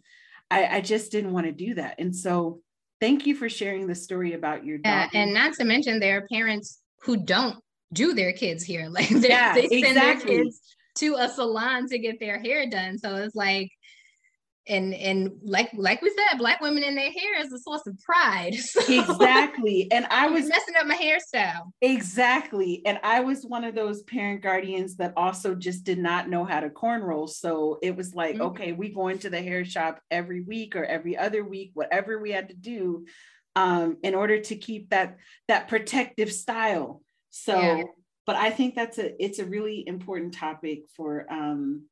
I, 0.50 0.78
I 0.78 0.82
just 0.82 1.12
didn't 1.12 1.34
want 1.34 1.46
to 1.46 1.52
do 1.52 1.76
that. 1.76 1.96
And 2.00 2.16
so 2.16 2.62
thank 3.00 3.26
you 3.26 3.36
for 3.36 3.50
sharing 3.50 3.88
the 3.88 3.96
story 3.96 4.34
about 4.34 4.66
your 4.66 4.80
yeah, 4.84 5.10
and 5.14 5.34
not 5.34 5.54
to 5.54 5.66
mention 5.66 6.00
there 6.00 6.20
are 6.20 6.28
parents 6.32 6.80
who 7.02 7.18
don't 7.18 7.58
do 7.92 8.14
their 8.14 8.34
kids 8.34 8.64
here. 8.64 8.90
Like 8.94 9.10
yeah, 9.10 9.54
they 9.54 9.68
send 9.68 9.86
exactly. 9.86 10.36
their 10.36 10.44
kids 10.46 10.62
to 10.96 11.16
a 11.16 11.30
salon 11.30 11.88
to 11.88 11.98
get 11.98 12.20
their 12.20 12.40
hair 12.40 12.70
done. 12.70 12.98
So 12.98 13.16
it's 13.16 13.36
like 13.36 13.72
and 14.68 14.94
and 14.94 15.32
like 15.44 15.70
like 15.74 16.02
we 16.02 16.10
said 16.10 16.38
black 16.38 16.62
women 16.62 16.84
in 16.84 16.96
their 16.96 17.12
hair 17.12 17.42
is 17.42 17.52
a 17.52 17.60
source 17.60 17.86
of 17.86 17.98
pride 18.00 18.54
so 18.56 18.82
exactly 18.88 19.90
and 19.92 20.06
i 20.10 20.28
was 20.28 20.48
messing 20.48 20.76
up 20.80 20.88
my 20.88 20.96
hairstyle 20.96 21.72
exactly 21.82 22.82
and 22.86 23.00
i 23.04 23.20
was 23.20 23.44
one 23.46 23.64
of 23.64 23.76
those 23.76 24.04
parent 24.04 24.42
guardians 24.42 24.96
that 24.96 25.14
also 25.18 25.54
just 25.54 25.84
did 25.84 26.00
not 26.00 26.30
know 26.30 26.46
how 26.46 26.60
to 26.60 26.70
cornrow 26.70 27.28
so 27.28 27.78
it 27.82 27.96
was 27.96 28.16
like 28.16 28.36
mm-hmm. 28.36 28.44
okay 28.44 28.72
we 28.72 28.90
go 28.90 29.10
into 29.10 29.30
the 29.30 29.42
hair 29.42 29.66
shop 29.66 30.00
every 30.10 30.42
week 30.42 30.76
or 30.76 30.86
every 30.86 31.18
other 31.18 31.44
week 31.44 31.72
whatever 31.74 32.20
we 32.20 32.32
had 32.32 32.50
to 32.50 32.56
do 32.56 33.06
um, 33.56 33.98
in 34.02 34.16
order 34.16 34.40
to 34.40 34.56
keep 34.56 34.90
that 34.90 35.18
that 35.48 35.68
protective 35.68 36.32
style 36.32 37.02
so 37.30 37.60
yeah. 37.60 37.84
But 38.26 38.36
i 38.36 38.50
think 38.50 38.76
that's 38.76 38.98
a 38.98 39.24
it's 39.24 39.40
a 39.40 39.46
really 39.46 39.84
important 39.88 40.34
topic 40.34 40.84
for 40.96 41.26
um 41.32 41.84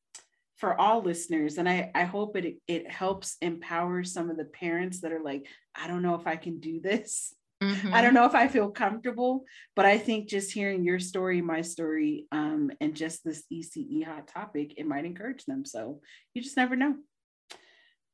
for 0.57 0.79
all 0.79 1.01
listeners 1.01 1.57
and 1.57 1.67
i 1.67 1.91
i 1.95 2.03
hope 2.03 2.36
it 2.36 2.57
it 2.67 2.89
helps 2.89 3.38
empower 3.41 4.03
some 4.03 4.29
of 4.29 4.38
the 4.38 4.45
parents 4.45 5.01
that 5.01 5.11
are 5.11 5.23
like 5.23 5.47
i 5.75 5.88
don't 5.88 6.03
know 6.03 6.15
if 6.15 6.27
i 6.27 6.36
can 6.36 6.59
do 6.59 6.79
this. 6.79 7.34
Mm-hmm. 7.63 7.93
i 7.93 8.01
don't 8.01 8.15
know 8.15 8.25
if 8.25 8.34
i 8.34 8.47
feel 8.47 8.71
comfortable. 8.71 9.45
But 9.75 9.86
i 9.86 9.99
think 9.99 10.27
just 10.27 10.51
hearing 10.51 10.84
your 10.84 10.99
story 10.99 11.41
my 11.43 11.61
story 11.61 12.25
um, 12.32 12.71
and 12.82 12.95
just 12.95 13.23
this 13.23 13.43
ece 13.53 14.03
hot 14.03 14.27
topic 14.27 14.73
it 14.77 14.88
might 14.88 15.05
encourage 15.05 15.45
them. 15.45 15.63
So 15.63 16.01
you 16.34 16.41
just 16.41 16.57
never 16.57 16.75
know. 16.75 16.95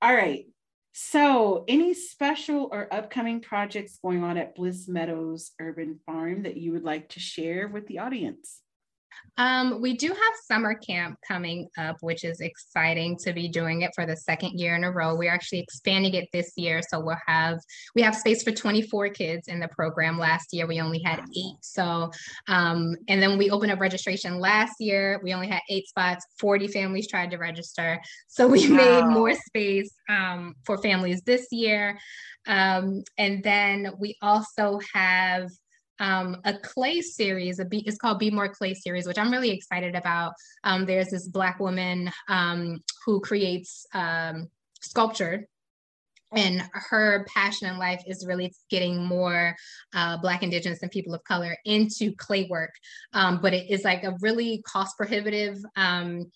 All 0.02 0.14
right 0.14 0.48
so 1.00 1.64
any 1.68 1.94
special 1.94 2.70
or 2.72 2.92
upcoming 2.92 3.40
projects 3.40 4.00
going 4.02 4.24
on 4.24 4.36
at 4.36 4.56
bliss 4.56 4.88
meadows 4.88 5.52
urban 5.62 6.00
farm 6.08 6.42
that 6.42 6.58
you 6.58 6.72
would 6.72 6.84
like 6.84 7.08
to 7.08 7.20
share 7.20 7.68
with 7.68 7.86
the 7.86 8.00
audience 8.00 8.64
um, 9.38 9.82
we 9.82 9.96
do 9.96 10.08
have 10.08 10.34
summer 10.46 10.74
camp 10.74 11.18
coming 11.28 11.68
up, 11.78 11.98
which 12.02 12.24
is 12.24 12.40
exciting 12.42 13.18
to 13.20 13.34
be 13.34 13.48
doing 13.48 13.84
it 13.84 13.92
for 13.94 14.06
the 14.06 14.16
second 14.16 14.60
year 14.60 14.76
in 14.76 14.84
a 14.84 14.92
row. 14.92 15.16
We're 15.16 15.32
actually 15.32 15.60
expanding 15.60 16.16
it 16.16 16.28
this 16.34 16.54
year, 16.56 16.82
so 16.90 17.00
we'll 17.00 17.18
have 17.28 17.60
we 17.94 18.02
have 18.02 18.16
space 18.16 18.44
for 18.44 18.52
24 18.52 19.10
kids 19.10 19.48
in 19.48 19.60
the 19.60 19.68
program. 19.68 20.18
Last 20.18 20.54
year 20.54 20.66
we 20.66 20.82
only 20.82 21.00
had 21.00 21.20
eight, 21.20 21.58
so 21.62 22.12
um, 22.48 22.96
and 23.08 23.22
then 23.22 23.38
we 23.38 23.52
opened 23.52 23.72
up 23.72 23.80
registration 23.80 24.40
last 24.40 24.74
year. 24.80 25.20
We 25.24 25.34
only 25.34 25.48
had 25.48 25.62
eight 25.70 25.88
spots. 25.88 26.26
40 26.40 26.68
families 26.70 27.08
tried 27.08 27.32
to 27.32 27.38
register, 27.38 28.00
so 28.28 28.48
we 28.48 28.70
wow. 28.72 28.78
made 28.78 29.06
more 29.06 29.34
space 29.34 29.92
um, 30.10 30.56
for 30.66 30.78
families 30.80 31.22
this 31.22 31.48
year. 31.52 32.00
Um, 32.48 33.04
and 33.18 33.44
then 33.44 33.92
we 34.00 34.16
also 34.22 34.80
have 34.94 35.50
um, 36.00 36.38
a 36.46 36.54
clay 36.58 37.02
series. 37.02 37.60
A 37.60 37.66
be, 37.66 37.80
it's 37.80 37.98
called 37.98 38.20
Be 38.20 38.32
More 38.32 38.50
Clay 38.50 38.74
series, 38.74 39.08
which 39.08 39.18
I'm 39.18 39.32
really 39.32 39.52
excited 39.52 39.96
about. 39.96 40.34
Um, 40.64 40.86
there's 40.86 41.10
this 41.10 41.28
Black 41.28 41.60
woman 41.60 42.12
um, 42.28 42.80
who 43.06 43.20
creates 43.20 43.86
um, 43.94 44.50
sculpture. 44.82 45.48
And 46.36 46.62
her 46.74 47.26
passion 47.34 47.70
in 47.70 47.78
life 47.78 48.04
is 48.06 48.26
really 48.28 48.54
getting 48.70 49.06
more 49.06 49.56
uh, 49.96 50.18
Black, 50.18 50.44
Indigenous, 50.44 50.82
and 50.82 50.92
people 50.92 51.14
of 51.14 51.24
color 51.24 51.56
into 51.64 52.14
clay 52.16 52.48
work. 52.50 52.74
Um, 53.14 53.40
but 53.42 53.54
it 53.54 53.72
is 53.72 53.86
like 53.86 54.04
a 54.04 54.16
really 54.20 54.62
cost 54.68 54.98
prohibitive 54.98 55.58
um, 55.78 56.30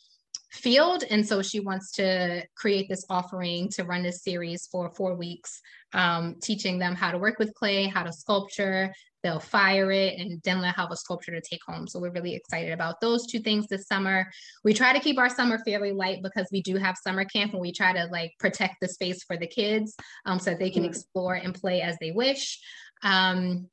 field. 0.52 1.04
And 1.10 1.28
so 1.28 1.42
she 1.42 1.60
wants 1.60 1.92
to 1.94 2.44
create 2.56 2.88
this 2.88 3.06
offering 3.10 3.70
to 3.72 3.84
run 3.84 4.04
this 4.04 4.24
series 4.24 4.68
for 4.72 4.92
four 4.92 5.16
weeks, 5.16 5.62
um, 5.94 6.36
teaching 6.42 6.80
them 6.80 6.96
how 6.96 7.12
to 7.12 7.18
work 7.18 7.38
with 7.38 7.54
clay, 7.54 7.88
how 7.88 8.04
to 8.04 8.14
sculpture, 8.14 8.94
they'll 9.24 9.40
fire 9.40 9.92
it 9.92 10.20
and 10.20 10.42
then 10.44 10.62
they'll 10.62 10.72
have 10.72 10.92
a 10.92 10.96
sculpture 10.96 11.32
to 11.32 11.42
take 11.42 11.62
home. 11.66 11.88
So 11.88 12.00
we're 12.00 12.12
really 12.12 12.36
excited 12.36 12.72
about 12.72 13.02
those 13.02 13.28
two 13.28 13.40
things 13.40 13.68
this 13.68 13.88
summer. 13.88 14.30
We 14.64 14.74
try 14.74 14.94
to 14.94 15.00
keep 15.00 15.18
our 15.18 15.30
summer 15.30 15.60
fairly 15.66 15.92
light 15.92 16.24
because 16.24 16.48
we 16.52 16.62
do 16.62 16.78
have 16.78 16.98
summer 16.98 17.26
camp 17.26 17.54
and 17.54 17.62
we 17.62 17.72
try 17.72 17.94
to 17.94 18.06
like 18.12 18.34
protect 18.40 18.76
the 18.82 18.88
space 18.88 19.24
for 19.24 19.38
the 19.38 19.48
kids 19.48 19.96
um, 20.26 20.40
so 20.40 20.52
that 20.52 20.60
they 20.60 20.70
can 20.70 20.84
mm-hmm. 20.84 20.92
explore 20.92 21.36
and 21.36 21.54
play 21.54 21.82
as 21.82 21.98
they 22.00 22.12
wish. 22.12 22.60
Um, 23.04 23.68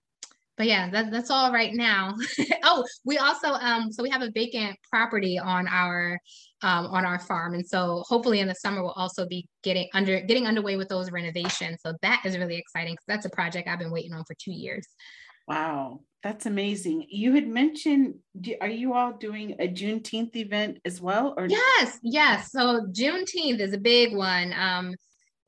but 0.59 0.66
yeah, 0.66 0.90
that, 0.90 1.12
that's 1.12 1.30
all 1.30 1.53
right 1.53 1.72
now. 1.72 2.14
oh, 2.64 2.84
we 3.05 3.16
also 3.16 3.53
um, 3.53 3.92
so 3.92 4.03
we 4.03 4.11
have 4.11 4.22
a 4.22 4.30
vacant 4.32 4.76
property 4.90 5.38
on 5.38 5.68
our 5.68 6.18
um, 6.62 6.86
on 6.86 7.07
our 7.07 7.20
farm, 7.20 7.55
and 7.55 7.64
so 7.64 8.03
hopefully 8.09 8.40
in 8.40 8.49
the 8.49 8.55
summer 8.55 8.82
we'll 8.82 8.90
also 8.90 9.24
be 9.24 9.46
getting 9.62 9.88
under 9.94 10.20
getting 10.20 10.49
underway 10.49 10.76
with 10.76 10.88
those 10.88 11.12
renovations. 11.12 11.78
So 11.86 11.94
that 12.03 12.22
is 12.24 12.36
really 12.36 12.57
exciting 12.57 12.94
because 12.94 13.05
that's 13.07 13.26
a 13.26 13.30
project 13.30 13.68
I've 13.68 13.78
been 13.78 13.92
waiting 13.92 14.12
on 14.12 14.24
for 14.24 14.34
two 14.34 14.53
years. 14.53 14.84
Wow, 15.49 16.01
that's 16.22 16.46
amazing. 16.46 17.07
You 17.09 17.34
had 17.34 17.49
mentioned, 17.49 18.16
are 18.61 18.68
you 18.68 18.92
all 18.92 19.14
doing 19.14 19.57
a 19.59 19.68
Juneteenth 19.68 20.36
event 20.36 20.78
as 20.84 21.01
well? 21.01 21.34
Or 21.36 21.46
yes, 21.46 21.99
yes. 22.03 22.53
So 22.53 22.86
Juneteenth 22.92 23.61
is 23.61 23.72
a 23.72 23.78
big 23.78 24.14
one. 24.14 24.53
Um, 24.53 24.94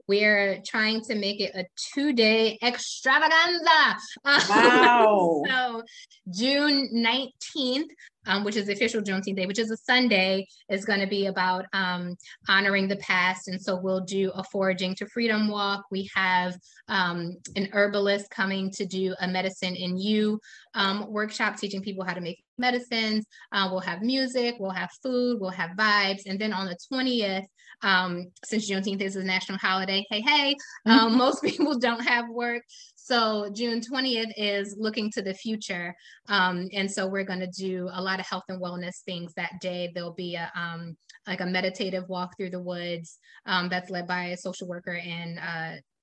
we're 0.09 0.61
trying 0.67 1.03
to 1.03 1.15
make 1.15 1.41
it 1.41 1.55
a 1.55 1.65
two-day 1.95 2.59
extravaganza. 2.63 3.97
Wow. 4.49 5.43
so 5.49 5.83
June 6.29 6.89
19th, 6.93 7.91
um, 8.27 8.45
which 8.45 8.57
is 8.57 8.67
the 8.67 8.73
official 8.73 9.01
Juneteenth 9.01 9.37
Day, 9.37 9.47
which 9.47 9.59
is 9.59 9.71
a 9.71 9.77
Sunday, 9.77 10.47
is 10.69 10.85
going 10.85 11.01
to 11.01 11.07
be 11.07 11.27
about 11.27 11.67
um, 11.73 12.17
honoring 12.49 12.89
the 12.89 12.97
past. 12.97 13.49
And 13.49 13.61
so 13.61 13.77
we'll 13.77 14.05
do 14.05 14.31
a 14.35 14.45
foraging 14.45 14.95
to 14.97 15.07
freedom 15.07 15.49
walk. 15.49 15.85
We 15.91 16.09
have 16.15 16.57
um, 16.89 17.37
an 17.57 17.69
herbalist 17.73 18.31
coming 18.31 18.71
to 18.73 18.87
do 18.87 19.15
a 19.21 19.29
medicine 19.29 19.77
in 19.77 19.97
you 19.97 20.41
um, 20.75 21.11
workshop, 21.11 21.57
teaching 21.57 21.83
people 21.83 22.05
how 22.05 22.15
to 22.15 22.21
make 22.21 22.43
medicines. 22.59 23.25
Uh, 23.53 23.69
we'll 23.71 23.81
have 23.81 24.03
music, 24.03 24.57
we'll 24.61 24.71
have 24.71 24.91
food, 25.03 25.41
we'll 25.41 25.51
have 25.51 25.71
vibes. 25.71 26.23
And 26.27 26.39
then 26.39 26.53
on 26.53 26.67
the 26.67 26.77
20th, 26.93 27.47
um, 27.83 28.27
since 28.45 28.71
Juneteenth 28.71 29.01
is 29.01 29.17
a 29.17 29.25
national 29.25 29.59
holiday, 29.59 30.07
hey, 30.11 30.21
hey, 30.21 30.57
um, 30.87 31.17
most 31.17 31.43
people 31.43 31.79
don't 31.79 32.05
have 32.05 32.29
work. 32.29 32.63
So 33.11 33.51
June 33.53 33.81
20th 33.81 34.33
is 34.37 34.77
looking 34.79 35.11
to 35.11 35.21
the 35.21 35.35
future. 35.35 35.97
Um, 36.29 36.69
and 36.73 36.89
so 36.89 37.09
we're 37.09 37.25
going 37.25 37.41
to 37.41 37.49
do 37.49 37.89
a 37.93 38.01
lot 38.01 38.21
of 38.21 38.27
health 38.27 38.45
and 38.49 38.63
wellness 38.63 39.03
things 39.05 39.35
that 39.35 39.51
day. 39.61 39.91
There'll 39.93 40.15
be 40.15 40.37
a 40.37 40.49
um, 40.55 40.97
like 41.27 41.41
a 41.41 41.47
meditative 41.47 42.09
walk 42.09 42.37
through 42.37 42.51
the 42.51 42.63
woods 42.63 43.19
um, 43.47 43.69
that's 43.69 43.91
led 43.91 44.07
by 44.07 44.27
a 44.27 44.37
social 44.37 44.69
worker 44.69 44.95
and 44.95 45.41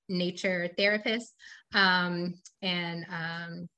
nature 0.10 0.70
therapist. 0.78 1.34
Um, 1.74 2.34
and 2.62 3.06
um, 3.10 3.70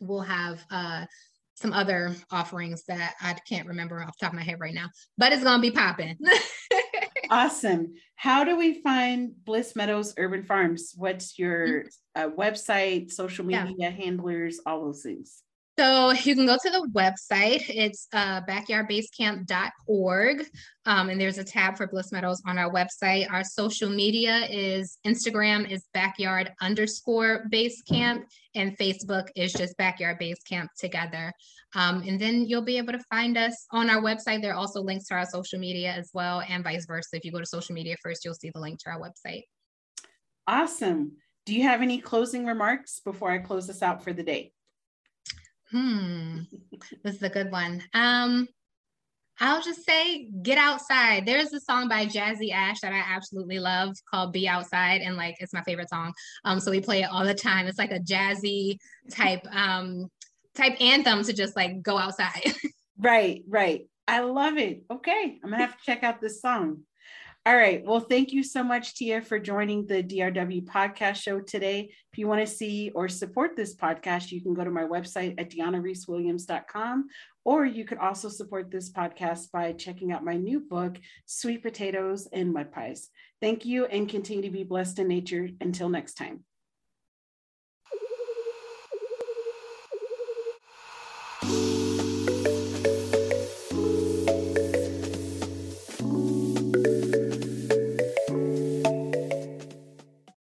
we'll 0.00 0.20
have 0.20 0.64
uh, 0.70 1.06
some 1.56 1.72
other 1.72 2.14
offerings 2.30 2.84
that 2.86 3.14
I 3.20 3.34
can't 3.48 3.66
remember 3.66 4.00
off 4.00 4.16
the 4.16 4.26
top 4.26 4.32
of 4.32 4.38
my 4.38 4.44
head 4.44 4.60
right 4.60 4.74
now, 4.74 4.90
but 5.16 5.32
it's 5.32 5.42
going 5.42 5.60
to 5.60 5.70
be 5.70 5.72
popping. 5.72 6.16
awesome. 7.30 7.94
How 8.16 8.44
do 8.44 8.56
we 8.56 8.82
find 8.82 9.32
Bliss 9.44 9.76
Meadows 9.76 10.14
Urban 10.16 10.44
Farms? 10.44 10.92
What's 10.96 11.38
your 11.38 11.84
uh, 12.14 12.30
website, 12.30 13.10
social 13.10 13.44
media 13.44 13.74
yeah. 13.76 13.90
handlers, 13.90 14.60
all 14.66 14.84
those 14.84 15.02
things? 15.02 15.42
So 15.78 16.10
you 16.10 16.34
can 16.34 16.46
go 16.46 16.56
to 16.60 16.70
the 16.70 16.88
website. 16.92 17.62
It's 17.68 18.08
uh, 18.12 18.40
backyardbasecamp.org. 18.48 20.46
Um, 20.86 21.08
and 21.08 21.20
there's 21.20 21.38
a 21.38 21.44
tab 21.44 21.76
for 21.76 21.86
Bliss 21.86 22.10
Meadows 22.10 22.42
on 22.44 22.58
our 22.58 22.72
website. 22.72 23.30
Our 23.30 23.44
social 23.44 23.88
media 23.88 24.48
is 24.50 24.98
Instagram 25.06 25.70
is 25.70 25.84
backyard 25.94 26.50
underscore 26.60 27.44
base 27.50 27.80
camp 27.82 28.26
and 28.56 28.76
Facebook 28.76 29.28
is 29.36 29.52
just 29.52 29.76
backyard 29.76 30.18
base 30.18 30.42
camp 30.42 30.72
together. 30.76 31.32
Um, 31.76 32.02
and 32.04 32.20
then 32.20 32.44
you'll 32.46 32.62
be 32.62 32.78
able 32.78 32.94
to 32.94 33.04
find 33.08 33.38
us 33.38 33.66
on 33.70 33.88
our 33.88 34.02
website. 34.02 34.42
There 34.42 34.54
are 34.54 34.58
also 34.58 34.80
links 34.80 35.04
to 35.08 35.14
our 35.14 35.26
social 35.26 35.60
media 35.60 35.92
as 35.92 36.10
well, 36.12 36.42
and 36.48 36.64
vice 36.64 36.86
versa. 36.86 37.10
If 37.12 37.24
you 37.24 37.30
go 37.30 37.38
to 37.38 37.46
social 37.46 37.76
media 37.76 37.94
first, 38.02 38.24
you'll 38.24 38.34
see 38.34 38.50
the 38.50 38.58
link 38.58 38.80
to 38.80 38.90
our 38.90 39.00
website. 39.00 39.42
Awesome. 40.48 41.18
Do 41.46 41.54
you 41.54 41.62
have 41.62 41.82
any 41.82 42.00
closing 42.00 42.46
remarks 42.46 43.00
before 43.04 43.30
I 43.30 43.38
close 43.38 43.68
this 43.68 43.80
out 43.82 44.02
for 44.02 44.12
the 44.12 44.24
day? 44.24 44.52
Hmm, 45.70 46.40
this 47.04 47.16
is 47.16 47.22
a 47.22 47.28
good 47.28 47.50
one. 47.50 47.82
Um, 47.94 48.48
I'll 49.40 49.62
just 49.62 49.84
say 49.84 50.28
get 50.42 50.58
outside. 50.58 51.26
There's 51.26 51.52
a 51.52 51.60
song 51.60 51.88
by 51.88 52.06
Jazzy 52.06 52.52
Ash 52.52 52.80
that 52.80 52.92
I 52.92 53.02
absolutely 53.06 53.60
love 53.60 53.94
called 54.10 54.32
Be 54.32 54.48
Outside 54.48 55.00
and 55.00 55.16
like 55.16 55.36
it's 55.38 55.52
my 55.52 55.62
favorite 55.62 55.88
song. 55.88 56.12
Um 56.44 56.58
so 56.58 56.72
we 56.72 56.80
play 56.80 57.02
it 57.02 57.10
all 57.10 57.24
the 57.24 57.34
time. 57.34 57.66
It's 57.66 57.78
like 57.78 57.92
a 57.92 58.00
jazzy 58.00 58.78
type 59.10 59.46
um 59.52 60.08
type 60.56 60.80
anthem 60.80 61.22
to 61.22 61.32
just 61.32 61.54
like 61.54 61.82
go 61.82 61.96
outside. 61.96 62.42
right, 62.98 63.42
right. 63.48 63.86
I 64.08 64.20
love 64.20 64.56
it. 64.56 64.82
Okay, 64.90 65.38
I'm 65.44 65.50
going 65.50 65.60
to 65.60 65.66
have 65.66 65.76
to 65.76 65.84
check 65.84 66.02
out 66.02 66.20
this 66.20 66.40
song. 66.40 66.80
All 67.48 67.56
right. 67.56 67.82
Well, 67.82 68.00
thank 68.00 68.30
you 68.30 68.42
so 68.42 68.62
much, 68.62 68.94
Tia, 68.94 69.22
for 69.22 69.38
joining 69.38 69.86
the 69.86 70.02
DRW 70.02 70.66
podcast 70.66 71.14
show 71.14 71.40
today. 71.40 71.88
If 72.12 72.18
you 72.18 72.28
want 72.28 72.46
to 72.46 72.46
see 72.46 72.90
or 72.94 73.08
support 73.08 73.56
this 73.56 73.74
podcast, 73.74 74.30
you 74.30 74.42
can 74.42 74.52
go 74.52 74.64
to 74.64 74.70
my 74.70 74.82
website 74.82 75.40
at 75.40 75.48
dionareesewilliams.com, 75.50 77.06
or 77.46 77.64
you 77.64 77.86
could 77.86 77.96
also 77.96 78.28
support 78.28 78.70
this 78.70 78.92
podcast 78.92 79.50
by 79.50 79.72
checking 79.72 80.12
out 80.12 80.26
my 80.26 80.36
new 80.36 80.60
book, 80.60 80.98
Sweet 81.24 81.62
Potatoes 81.62 82.28
and 82.34 82.52
Mud 82.52 82.70
Pies. 82.70 83.08
Thank 83.40 83.64
you 83.64 83.86
and 83.86 84.06
continue 84.06 84.42
to 84.42 84.50
be 84.50 84.64
blessed 84.64 84.98
in 84.98 85.08
nature. 85.08 85.48
Until 85.62 85.88
next 85.88 86.18
time. 86.18 86.44